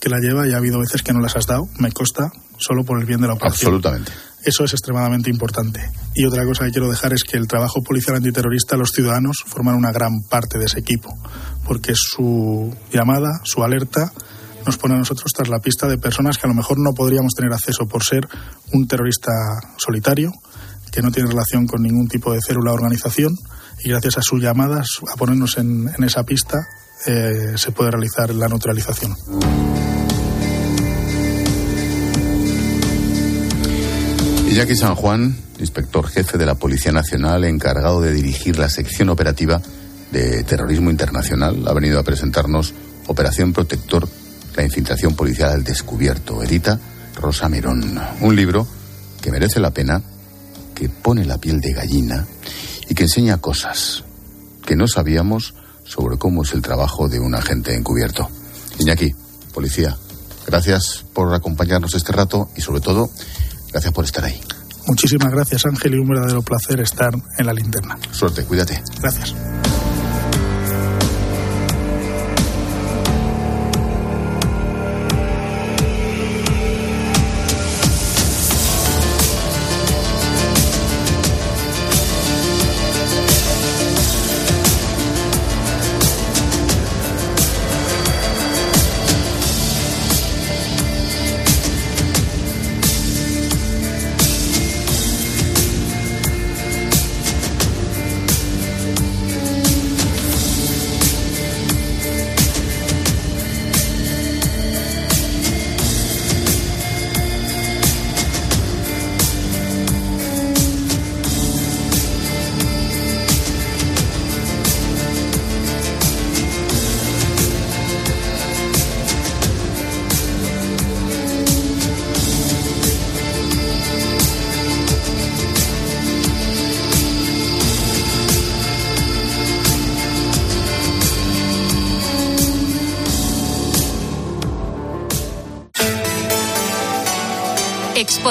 que 0.00 0.08
la 0.08 0.18
lleva 0.18 0.46
y 0.46 0.52
ha 0.52 0.58
habido 0.58 0.78
veces 0.78 1.02
que 1.02 1.12
no 1.12 1.20
las 1.20 1.36
has 1.36 1.46
dado, 1.46 1.68
me 1.78 1.92
consta, 1.92 2.30
solo 2.58 2.84
por 2.84 2.98
el 2.98 3.06
bien 3.06 3.20
de 3.20 3.28
la 3.28 3.34
operación. 3.34 3.74
Absolutamente. 3.74 4.12
Eso 4.44 4.64
es 4.64 4.72
extremadamente 4.72 5.30
importante. 5.30 5.80
Y 6.14 6.24
otra 6.24 6.44
cosa 6.44 6.64
que 6.64 6.70
quiero 6.70 6.88
dejar 6.88 7.12
es 7.12 7.24
que 7.24 7.36
el 7.36 7.48
trabajo 7.48 7.82
policial 7.82 8.16
antiterrorista, 8.16 8.76
los 8.76 8.92
ciudadanos 8.92 9.42
forman 9.44 9.74
una 9.74 9.90
gran 9.90 10.22
parte 10.28 10.58
de 10.58 10.66
ese 10.66 10.78
equipo, 10.78 11.08
porque 11.64 11.94
su 11.96 12.72
llamada, 12.92 13.40
su 13.42 13.64
alerta, 13.64 14.12
nos 14.64 14.78
pone 14.78 14.94
a 14.94 14.98
nosotros 14.98 15.32
tras 15.32 15.48
la 15.48 15.58
pista 15.58 15.86
de 15.86 15.98
personas 15.98 16.38
que 16.38 16.46
a 16.46 16.48
lo 16.48 16.54
mejor 16.54 16.78
no 16.78 16.92
podríamos 16.92 17.32
tener 17.34 17.52
acceso 17.52 17.86
por 17.86 18.04
ser 18.04 18.28
un 18.72 18.86
terrorista 18.86 19.32
solitario, 19.78 20.30
que 20.92 21.02
no 21.02 21.10
tiene 21.10 21.28
relación 21.28 21.66
con 21.66 21.82
ningún 21.82 22.08
tipo 22.08 22.32
de 22.32 22.40
célula 22.40 22.72
o 22.72 22.74
organización, 22.74 23.36
y 23.82 23.90
gracias 23.90 24.18
a 24.18 24.22
sus 24.22 24.40
llamadas, 24.40 24.86
a 25.12 25.16
ponernos 25.16 25.58
en, 25.58 25.88
en 25.88 26.04
esa 26.04 26.22
pista, 26.24 26.58
eh, 27.04 27.54
se 27.56 27.72
puede 27.72 27.90
realizar 27.90 28.34
la 28.34 28.48
neutralización. 28.48 29.14
Iñaki 34.48 34.74
San 34.74 34.94
Juan, 34.94 35.36
inspector 35.58 36.08
jefe 36.08 36.38
de 36.38 36.46
la 36.46 36.54
Policía 36.54 36.92
Nacional, 36.92 37.44
encargado 37.44 38.00
de 38.00 38.12
dirigir 38.12 38.58
la 38.58 38.70
sección 38.70 39.10
operativa 39.10 39.60
de 40.10 40.44
terrorismo 40.44 40.90
internacional, 40.90 41.66
ha 41.68 41.74
venido 41.74 41.98
a 41.98 42.04
presentarnos 42.04 42.72
Operación 43.06 43.52
Protector, 43.52 44.08
la 44.56 44.64
infiltración 44.64 45.14
policial 45.14 45.50
al 45.50 45.64
descubierto, 45.64 46.42
edita 46.42 46.80
Rosa 47.16 47.48
Merón. 47.48 48.00
Un 48.20 48.34
libro 48.34 48.66
que 49.20 49.30
merece 49.30 49.60
la 49.60 49.72
pena, 49.72 50.02
que 50.74 50.88
pone 50.88 51.24
la 51.24 51.38
piel 51.38 51.60
de 51.60 51.72
gallina 51.72 52.26
y 52.88 52.94
que 52.94 53.04
enseña 53.04 53.38
cosas 53.38 54.04
que 54.64 54.76
no 54.76 54.88
sabíamos 54.88 55.54
sobre 55.86 56.18
cómo 56.18 56.42
es 56.42 56.52
el 56.52 56.62
trabajo 56.62 57.08
de 57.08 57.20
un 57.20 57.34
agente 57.34 57.74
encubierto. 57.74 58.28
Iñaki, 58.78 59.14
policía, 59.54 59.96
gracias 60.46 61.04
por 61.12 61.32
acompañarnos 61.34 61.94
este 61.94 62.12
rato 62.12 62.48
y 62.56 62.60
sobre 62.60 62.80
todo, 62.80 63.10
gracias 63.70 63.92
por 63.92 64.04
estar 64.04 64.24
ahí. 64.24 64.40
Muchísimas 64.86 65.32
gracias 65.32 65.66
Ángel 65.66 65.94
y 65.94 65.98
un 65.98 66.08
verdadero 66.08 66.42
placer 66.42 66.80
estar 66.80 67.12
en 67.38 67.46
la 67.46 67.52
linterna. 67.52 67.98
Suerte, 68.12 68.44
cuídate. 68.44 68.82
Gracias. 69.00 69.34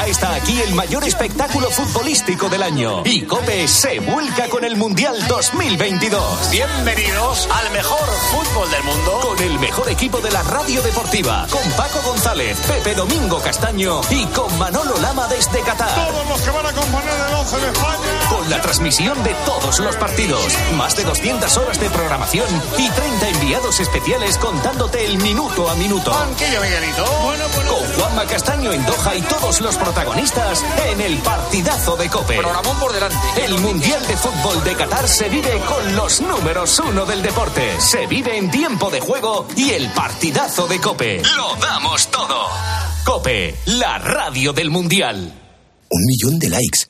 Ya 0.00 0.06
está 0.06 0.34
aquí 0.34 0.58
el 0.62 0.72
mayor 0.74 1.04
espectáculo 1.04 1.70
futbolístico 1.70 2.48
del 2.48 2.62
año. 2.62 3.02
Y 3.04 3.26
Cope 3.26 3.68
se 3.68 4.00
vuelca 4.00 4.48
con 4.48 4.64
el 4.64 4.76
Mundial 4.76 5.14
2022. 5.28 6.50
Bienvenidos 6.50 7.46
al 7.52 7.70
mejor 7.70 8.08
fútbol 8.30 8.70
del 8.70 8.82
mundo. 8.82 9.20
Con 9.20 9.38
el 9.42 9.58
mejor 9.58 9.90
equipo 9.90 10.22
de 10.22 10.30
la 10.30 10.42
radio 10.42 10.80
deportiva. 10.80 11.46
Con 11.50 11.70
Paco 11.72 12.00
González, 12.02 12.58
Pepe 12.66 12.94
Domingo 12.94 13.42
Castaño 13.42 14.00
y 14.08 14.24
con 14.28 14.58
Manolo 14.58 14.96
Lama 15.02 15.28
desde 15.28 15.60
Qatar. 15.60 15.94
Todos 15.94 16.28
los 16.30 16.40
que 16.40 16.50
van 16.50 16.64
a 16.64 16.72
componer 16.72 17.12
el 17.28 17.34
11 17.34 17.56
de 17.58 17.66
España. 17.70 18.30
Con 18.30 18.48
la 18.48 18.60
transmisión 18.62 19.22
de 19.22 19.34
todos 19.44 19.80
los 19.80 19.96
partidos, 19.96 20.56
más 20.78 20.96
de 20.96 21.04
200 21.04 21.56
horas 21.58 21.78
de 21.78 21.90
programación 21.90 22.46
y 22.78 22.88
30 22.88 23.28
enviados 23.28 23.78
especiales 23.80 24.38
contándote 24.38 25.04
el 25.04 25.18
minuto 25.18 25.68
a 25.68 25.74
minuto. 25.74 26.10
Banquillo, 26.10 26.62
Miguelito. 26.62 27.04
Bueno, 27.22 27.44
bueno. 27.54 27.74
Con 27.74 27.92
Juanma 28.00 28.24
Castaño 28.24 28.72
en 28.72 28.86
Doha 28.86 29.14
y 29.14 29.20
todos 29.22 29.60
los 29.60 29.76
protagonistas 29.92 30.64
en 30.88 31.00
el 31.00 31.18
partidazo 31.18 31.96
de 31.96 32.08
Cope. 32.08 32.36
Programón 32.36 32.78
por 32.78 32.92
delante. 32.92 33.16
El 33.44 33.58
Mundial 33.58 34.06
de 34.06 34.16
Fútbol 34.16 34.62
de 34.62 34.76
Qatar 34.76 35.08
se 35.08 35.28
vive 35.28 35.60
con 35.66 35.96
los 35.96 36.20
números 36.20 36.78
uno 36.78 37.04
del 37.06 37.20
deporte. 37.22 37.80
Se 37.80 38.06
vive 38.06 38.36
en 38.36 38.52
tiempo 38.52 38.88
de 38.88 39.00
juego 39.00 39.48
y 39.56 39.70
el 39.70 39.88
partidazo 39.90 40.68
de 40.68 40.80
Cope. 40.80 41.22
Lo 41.34 41.56
damos 41.56 42.08
todo. 42.08 42.46
Cope, 43.04 43.56
la 43.66 43.98
radio 43.98 44.52
del 44.52 44.70
Mundial. 44.70 45.16
Un 45.88 46.06
millón 46.06 46.38
de 46.38 46.50
likes. 46.50 46.89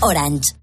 Orange. 0.00 0.54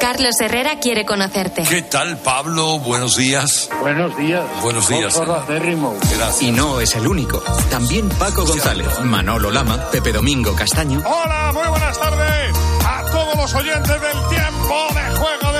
Carlos 0.00 0.34
Herrera 0.40 0.78
quiere 0.78 1.04
conocerte. 1.04 1.64
¿Qué 1.64 1.82
tal, 1.82 2.18
Pablo? 2.18 2.78
Buenos 2.78 3.16
días. 3.16 3.68
Buenos 3.80 4.16
días. 4.16 4.44
Buenos 4.62 4.88
días. 4.88 5.20
Gracias. 5.20 6.42
Y 6.42 6.52
no 6.52 6.80
es 6.80 6.94
el 6.94 7.06
único. 7.06 7.40
También 7.70 8.08
Paco 8.10 8.46
González, 8.46 8.86
Manolo 9.02 9.50
Lama, 9.50 9.90
Pepe 9.90 10.12
Domingo 10.12 10.54
Castaño. 10.54 11.02
Hola, 11.04 11.50
muy 11.52 11.66
buenas 11.68 11.98
tardes 11.98 12.56
a 12.86 13.04
todos 13.10 13.36
los 13.36 13.54
oyentes 13.54 14.00
del 14.00 14.28
tiempo 14.28 14.86
de 14.94 15.16
juego 15.16 15.52
de. 15.52 15.57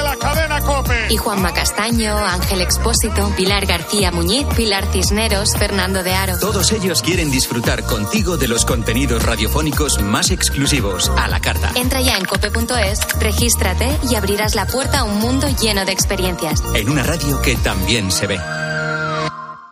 Y 1.11 1.17
Juanma 1.17 1.55
Castaño, 1.55 2.17
Ángel 2.17 2.61
Expósito, 2.61 3.33
Pilar 3.37 3.67
García 3.67 4.11
Muñiz, 4.11 4.47
Pilar 4.57 4.87
Cisneros, 4.93 5.57
Fernando 5.57 6.03
de 6.03 6.13
Aro. 6.13 6.39
Todos 6.39 6.73
ellos 6.73 7.03
quieren 7.03 7.31
disfrutar 7.31 7.85
contigo 7.85 8.37
de 8.37 8.49
los 8.49 8.65
contenidos 8.65 9.23
radiofónicos 9.23 10.01
más 10.03 10.31
exclusivos 10.31 11.11
a 11.17 11.29
la 11.29 11.41
carta. 11.41 11.73
Entra 11.75 12.01
ya 12.01 12.19
en 12.19 12.25
cope.es, 12.25 13.01
regístrate 13.21 13.89
y 14.11 14.15
abrirás 14.15 14.55
la 14.55 14.67
puerta 14.67 15.01
a 15.01 15.05
un 15.05 15.19
mundo 15.19 15.47
lleno 15.61 15.85
de 15.85 15.93
experiencias. 15.93 16.63
En 16.75 16.91
una 16.91 17.03
radio 17.03 17.41
que 17.41 17.57
también 17.57 18.11
se 18.11 18.27
ve. 18.27 18.39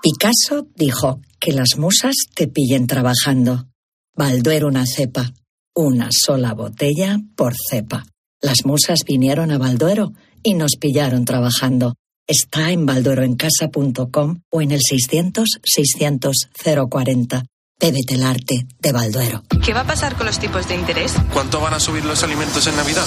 Picasso 0.03 0.69
dijo 0.75 1.21
que 1.41 1.53
las 1.53 1.77
musas 1.77 2.15
te 2.35 2.49
pillen 2.49 2.87
trabajando. 2.87 3.67
Balduero 4.15 4.69
una 4.69 4.87
cepa, 4.87 5.33
una 5.75 6.09
sola 6.11 6.55
botella 6.55 7.19
por 7.37 7.55
cepa. 7.55 8.07
Las 8.41 8.65
musas 8.65 9.01
vinieron 9.07 9.51
a 9.51 9.59
Balduero 9.59 10.13
y 10.43 10.55
nos 10.55 10.72
pillaron 10.78 11.24
trabajando. 11.24 11.95
Está 12.26 12.70
en 12.70 12.87
baldueroencasa.com 12.87 14.41
o 14.51 14.62
en 14.62 14.72
el 14.72 14.80
600 14.80 15.49
600 15.62 16.49
040. 16.89 17.45
Bébete 17.78 18.14
el 18.14 18.22
arte 18.22 18.66
de 18.78 18.93
Balduero. 18.93 19.43
¿Qué 19.64 19.72
va 19.74 19.80
a 19.80 19.87
pasar 19.87 20.16
con 20.16 20.26
los 20.26 20.39
tipos 20.39 20.66
de 20.66 20.74
interés? 20.74 21.14
¿Cuánto 21.32 21.61
van 21.61 21.74
a 21.74 21.80
subir 21.80 22.05
los 22.05 22.22
alimentos 22.22 22.66
en 22.66 22.76
Navidad? 22.76 23.07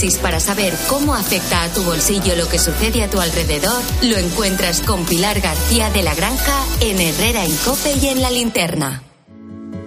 para 0.00 0.40
saber 0.40 0.72
cómo 0.88 1.14
afecta 1.14 1.62
a 1.62 1.68
tu 1.68 1.82
bolsillo 1.82 2.34
lo 2.34 2.48
que 2.48 2.58
sucede 2.58 3.02
a 3.02 3.10
tu 3.10 3.20
alrededor 3.20 3.82
lo 4.02 4.16
encuentras 4.16 4.80
con 4.80 5.04
Pilar 5.04 5.40
García 5.42 5.90
de 5.90 6.02
la 6.02 6.14
Granja 6.14 6.64
en 6.80 6.98
Herrera 6.98 7.44
en 7.44 7.54
Cope 7.56 7.92
y 8.00 8.06
en 8.06 8.22
la 8.22 8.30
linterna. 8.30 9.02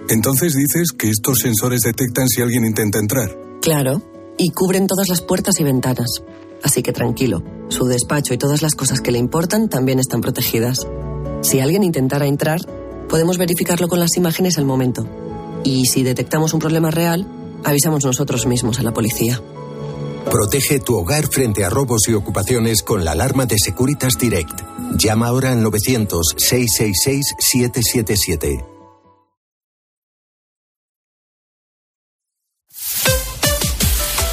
Entonces 0.08 0.54
dices 0.54 0.92
que 0.96 1.10
estos 1.10 1.38
sensores 1.40 1.80
detectan 1.80 2.28
si 2.28 2.42
alguien 2.42 2.64
intenta 2.64 3.00
entrar. 3.00 3.36
Claro, 3.60 4.02
y 4.38 4.50
cubren 4.50 4.86
todas 4.86 5.08
las 5.08 5.20
puertas 5.20 5.58
y 5.58 5.64
ventanas. 5.64 6.22
Así 6.62 6.82
que 6.84 6.92
tranquilo, 6.92 7.42
su 7.68 7.86
despacho 7.86 8.34
y 8.34 8.38
todas 8.38 8.62
las 8.62 8.76
cosas 8.76 9.00
que 9.00 9.10
le 9.10 9.18
importan 9.18 9.68
también 9.68 9.98
están 9.98 10.20
protegidas. 10.20 10.86
Si 11.42 11.58
alguien 11.58 11.82
intentara 11.82 12.26
entrar, 12.26 12.60
podemos 13.08 13.36
verificarlo 13.36 13.88
con 13.88 13.98
las 13.98 14.16
imágenes 14.16 14.58
al 14.58 14.64
momento. 14.64 15.08
Y 15.64 15.86
si 15.86 16.04
detectamos 16.04 16.54
un 16.54 16.60
problema 16.60 16.92
real, 16.92 17.26
avisamos 17.64 18.04
nosotros 18.04 18.46
mismos 18.46 18.78
a 18.78 18.84
la 18.84 18.94
policía. 18.94 19.40
Protege 20.30 20.78
tu 20.80 20.96
hogar 20.96 21.28
frente 21.28 21.64
a 21.64 21.70
robos 21.70 22.08
y 22.08 22.14
ocupaciones 22.14 22.82
con 22.82 23.04
la 23.04 23.12
alarma 23.12 23.46
de 23.46 23.56
Securitas 23.58 24.18
Direct. 24.18 24.60
Llama 24.96 25.28
ahora 25.28 25.52
al 25.52 25.64
900-666-777. 25.64 28.64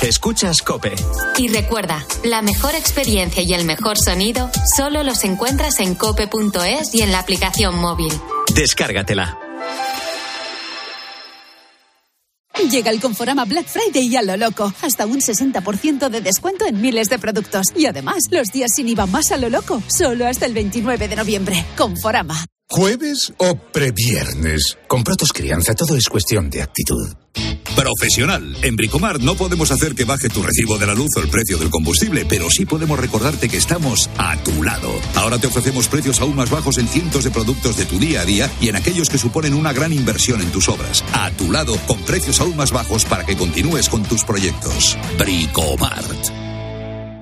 Escuchas 0.01 0.63
Cope. 0.63 0.93
Y 1.37 1.49
recuerda, 1.49 2.03
la 2.23 2.41
mejor 2.41 2.73
experiencia 2.73 3.43
y 3.43 3.53
el 3.53 3.65
mejor 3.65 3.99
sonido 3.99 4.49
solo 4.75 5.03
los 5.03 5.23
encuentras 5.23 5.79
en 5.79 5.93
cope.es 5.95 6.93
y 6.93 7.01
en 7.01 7.11
la 7.11 7.19
aplicación 7.19 7.75
móvil. 7.75 8.11
Descárgatela. 8.55 9.37
Llega 12.69 12.91
el 12.91 12.99
Conforama 12.99 13.45
Black 13.45 13.67
Friday 13.67 14.07
y 14.07 14.15
a 14.15 14.21
lo 14.21 14.37
loco. 14.37 14.73
Hasta 14.81 15.05
un 15.05 15.19
60% 15.19 16.09
de 16.09 16.21
descuento 16.21 16.65
en 16.65 16.79
miles 16.79 17.09
de 17.09 17.19
productos. 17.19 17.67
Y 17.75 17.85
además, 17.85 18.23
los 18.29 18.47
días 18.49 18.71
sin 18.75 18.87
IVA 18.89 19.05
más 19.07 19.31
a 19.31 19.37
lo 19.37 19.49
loco. 19.49 19.81
Solo 19.87 20.27
hasta 20.27 20.45
el 20.45 20.53
29 20.53 21.07
de 21.07 21.15
noviembre. 21.15 21.65
Conforama. 21.77 22.45
¿Jueves 22.74 23.34
o 23.36 23.55
previernes? 23.55 24.78
Con 24.88 25.03
Protos 25.03 25.34
Crianza 25.34 25.76
todo 25.76 25.97
es 25.97 26.07
cuestión 26.07 26.49
de 26.49 26.61
actitud. 26.61 27.13
Profesional. 27.76 28.55
En 28.61 28.78
Bricomar 28.78 29.19
no 29.19 29.36
podemos 29.36 29.72
hacer 29.72 29.93
que 29.93 30.05
baje 30.05 30.30
tu 30.30 30.41
recibo 30.41 30.78
de 30.78 30.88
la 30.88 30.95
luz 30.95 31.09
o 31.17 31.19
el 31.19 31.28
precio 31.28 31.57
del 31.57 31.69
combustible, 31.69 32.26
pero 32.30 32.49
sí 32.49 32.65
podemos 32.65 32.97
recordarte 32.97 33.49
que 33.49 33.57
estamos 33.57 34.09
a 34.17 34.38
tu 34.38 34.63
lado. 34.63 34.89
Ahora 35.15 35.38
te 35.38 35.47
ofrecemos 35.47 35.89
precios 35.89 36.22
aún 36.22 36.34
más 36.34 36.49
bajos 36.49 36.78
en 36.78 36.88
cientos 36.88 37.26
de 37.26 37.32
productos 37.32 37.76
de 37.76 37.84
tu 37.84 37.99
día 37.99 38.22
a 38.22 38.26
día 38.26 38.49
y 38.61 38.69
en 38.69 38.78
aquellos 38.78 39.09
que 39.09 39.17
suponen 39.17 39.53
una 39.53 39.74
gran 39.74 39.91
inversión 39.91 40.39
en 40.39 40.49
tus 40.53 40.69
obras. 40.69 41.03
A 41.11 41.30
tu 41.32 41.51
lado, 41.51 41.76
con 41.88 42.01
precios 42.03 42.39
aún 42.39 42.55
más 42.55 42.72
bajos 42.72 43.03
para 43.03 43.26
que 43.26 43.36
continúes 43.36 43.89
con 43.89 44.03
tus 44.03 44.24
proyectos. 44.24 44.97
Bricomart. 45.19 46.30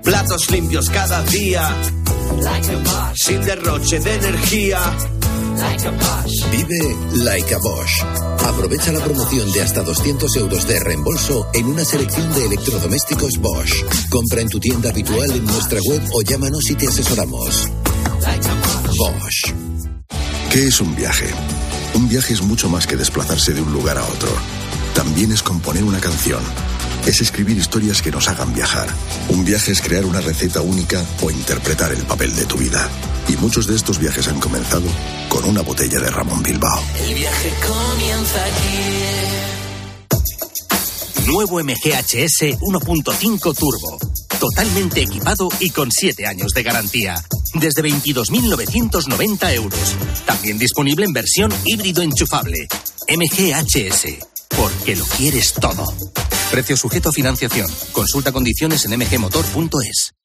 Platos 0.04 0.52
limpios 0.52 0.92
cada 0.92 1.24
día. 1.24 1.76
Sin 3.16 3.42
derroche 3.44 4.00
de 4.00 4.14
energía. 4.14 4.80
Vive 6.52 7.26
like 7.26 7.54
a 7.54 7.58
Bosch. 7.60 8.04
Aprovecha 8.46 8.92
la 8.92 9.04
promoción 9.04 9.52
de 9.52 9.62
hasta 9.62 9.84
200 9.84 10.36
euros 10.38 10.68
de 10.68 10.80
reembolso 10.80 11.48
en 11.54 11.66
una 11.68 11.84
selección 11.84 12.34
de 12.34 12.46
electrodomésticos 12.46 13.38
Bosch. 13.40 13.84
Compra 14.10 14.42
en 14.42 14.50
tu 14.50 14.60
tienda 14.60 14.90
habitual 14.90 15.30
en 15.32 15.46
nuestra 15.46 15.80
web 15.82 16.02
o 16.14 16.22
llámanos 16.22 16.70
y 16.70 16.76
te 16.76 16.88
asesoramos. 16.88 17.70
Bosch. 18.98 19.54
¿Qué 20.52 20.68
es 20.68 20.82
un 20.82 20.96
viaje? 20.96 21.28
Un 21.94 22.08
viaje 22.08 22.34
es 22.34 22.42
mucho 22.42 22.70
más 22.70 22.88
que 22.88 22.96
desplazarse 22.96 23.54
de 23.54 23.62
un 23.62 23.74
lugar 23.74 23.98
a 23.98 24.04
otro. 24.06 24.30
También 24.96 25.32
es 25.32 25.44
componer 25.44 25.84
una 25.84 26.00
canción. 26.00 26.42
Es 27.06 27.22
escribir 27.22 27.58
historias 27.58 28.02
que 28.02 28.12
nos 28.12 28.28
hagan 28.28 28.54
viajar. 28.54 28.88
Un 29.30 29.46
viaje 29.46 29.72
es 29.72 29.82
crear 29.82 30.06
una 30.06 30.22
receta 30.22 30.62
única 30.62 31.04
o 31.22 31.32
interpretar 31.32 31.92
el 31.92 32.04
papel 32.04 32.36
de 32.36 32.46
tu 32.46 32.58
vida. 32.58 32.90
Y 33.28 33.36
muchos 33.38 33.68
de 33.68 33.76
estos 33.76 34.00
viajes 34.00 34.28
han 34.28 34.40
comenzado 34.40 34.88
con 35.30 35.46
una 35.46 35.62
botella 35.62 36.00
de 36.00 36.10
Ramón 36.10 36.44
Bilbao. 36.44 36.82
El 37.08 37.16
viaje 37.16 37.54
comienza 37.66 38.46
aquí. 38.46 39.50
Nuevo 41.28 41.60
MGHS 41.64 42.58
1.5 42.60 43.56
Turbo. 43.56 44.00
Totalmente 44.40 45.02
equipado 45.02 45.50
y 45.60 45.70
con 45.70 45.92
7 45.92 46.26
años 46.26 46.54
de 46.54 46.64
garantía. 46.64 47.24
Desde 47.54 47.84
22.990 47.84 49.54
euros. 49.54 49.96
También 50.26 50.58
disponible 50.58 51.06
en 51.06 51.14
versión 51.14 51.54
híbrido 51.66 52.02
enchufable. 52.02 52.68
MGHS. 53.08 54.06
Porque 54.56 54.96
lo 54.96 55.06
quieres 55.06 55.54
todo. 55.54 55.86
Precio 56.52 56.76
sujeto 56.78 57.10
a 57.10 57.12
financiación. 57.12 57.68
Consulta 57.92 58.32
condiciones 58.32 58.86
en 58.86 58.98
mgmotor.es. 58.98 60.19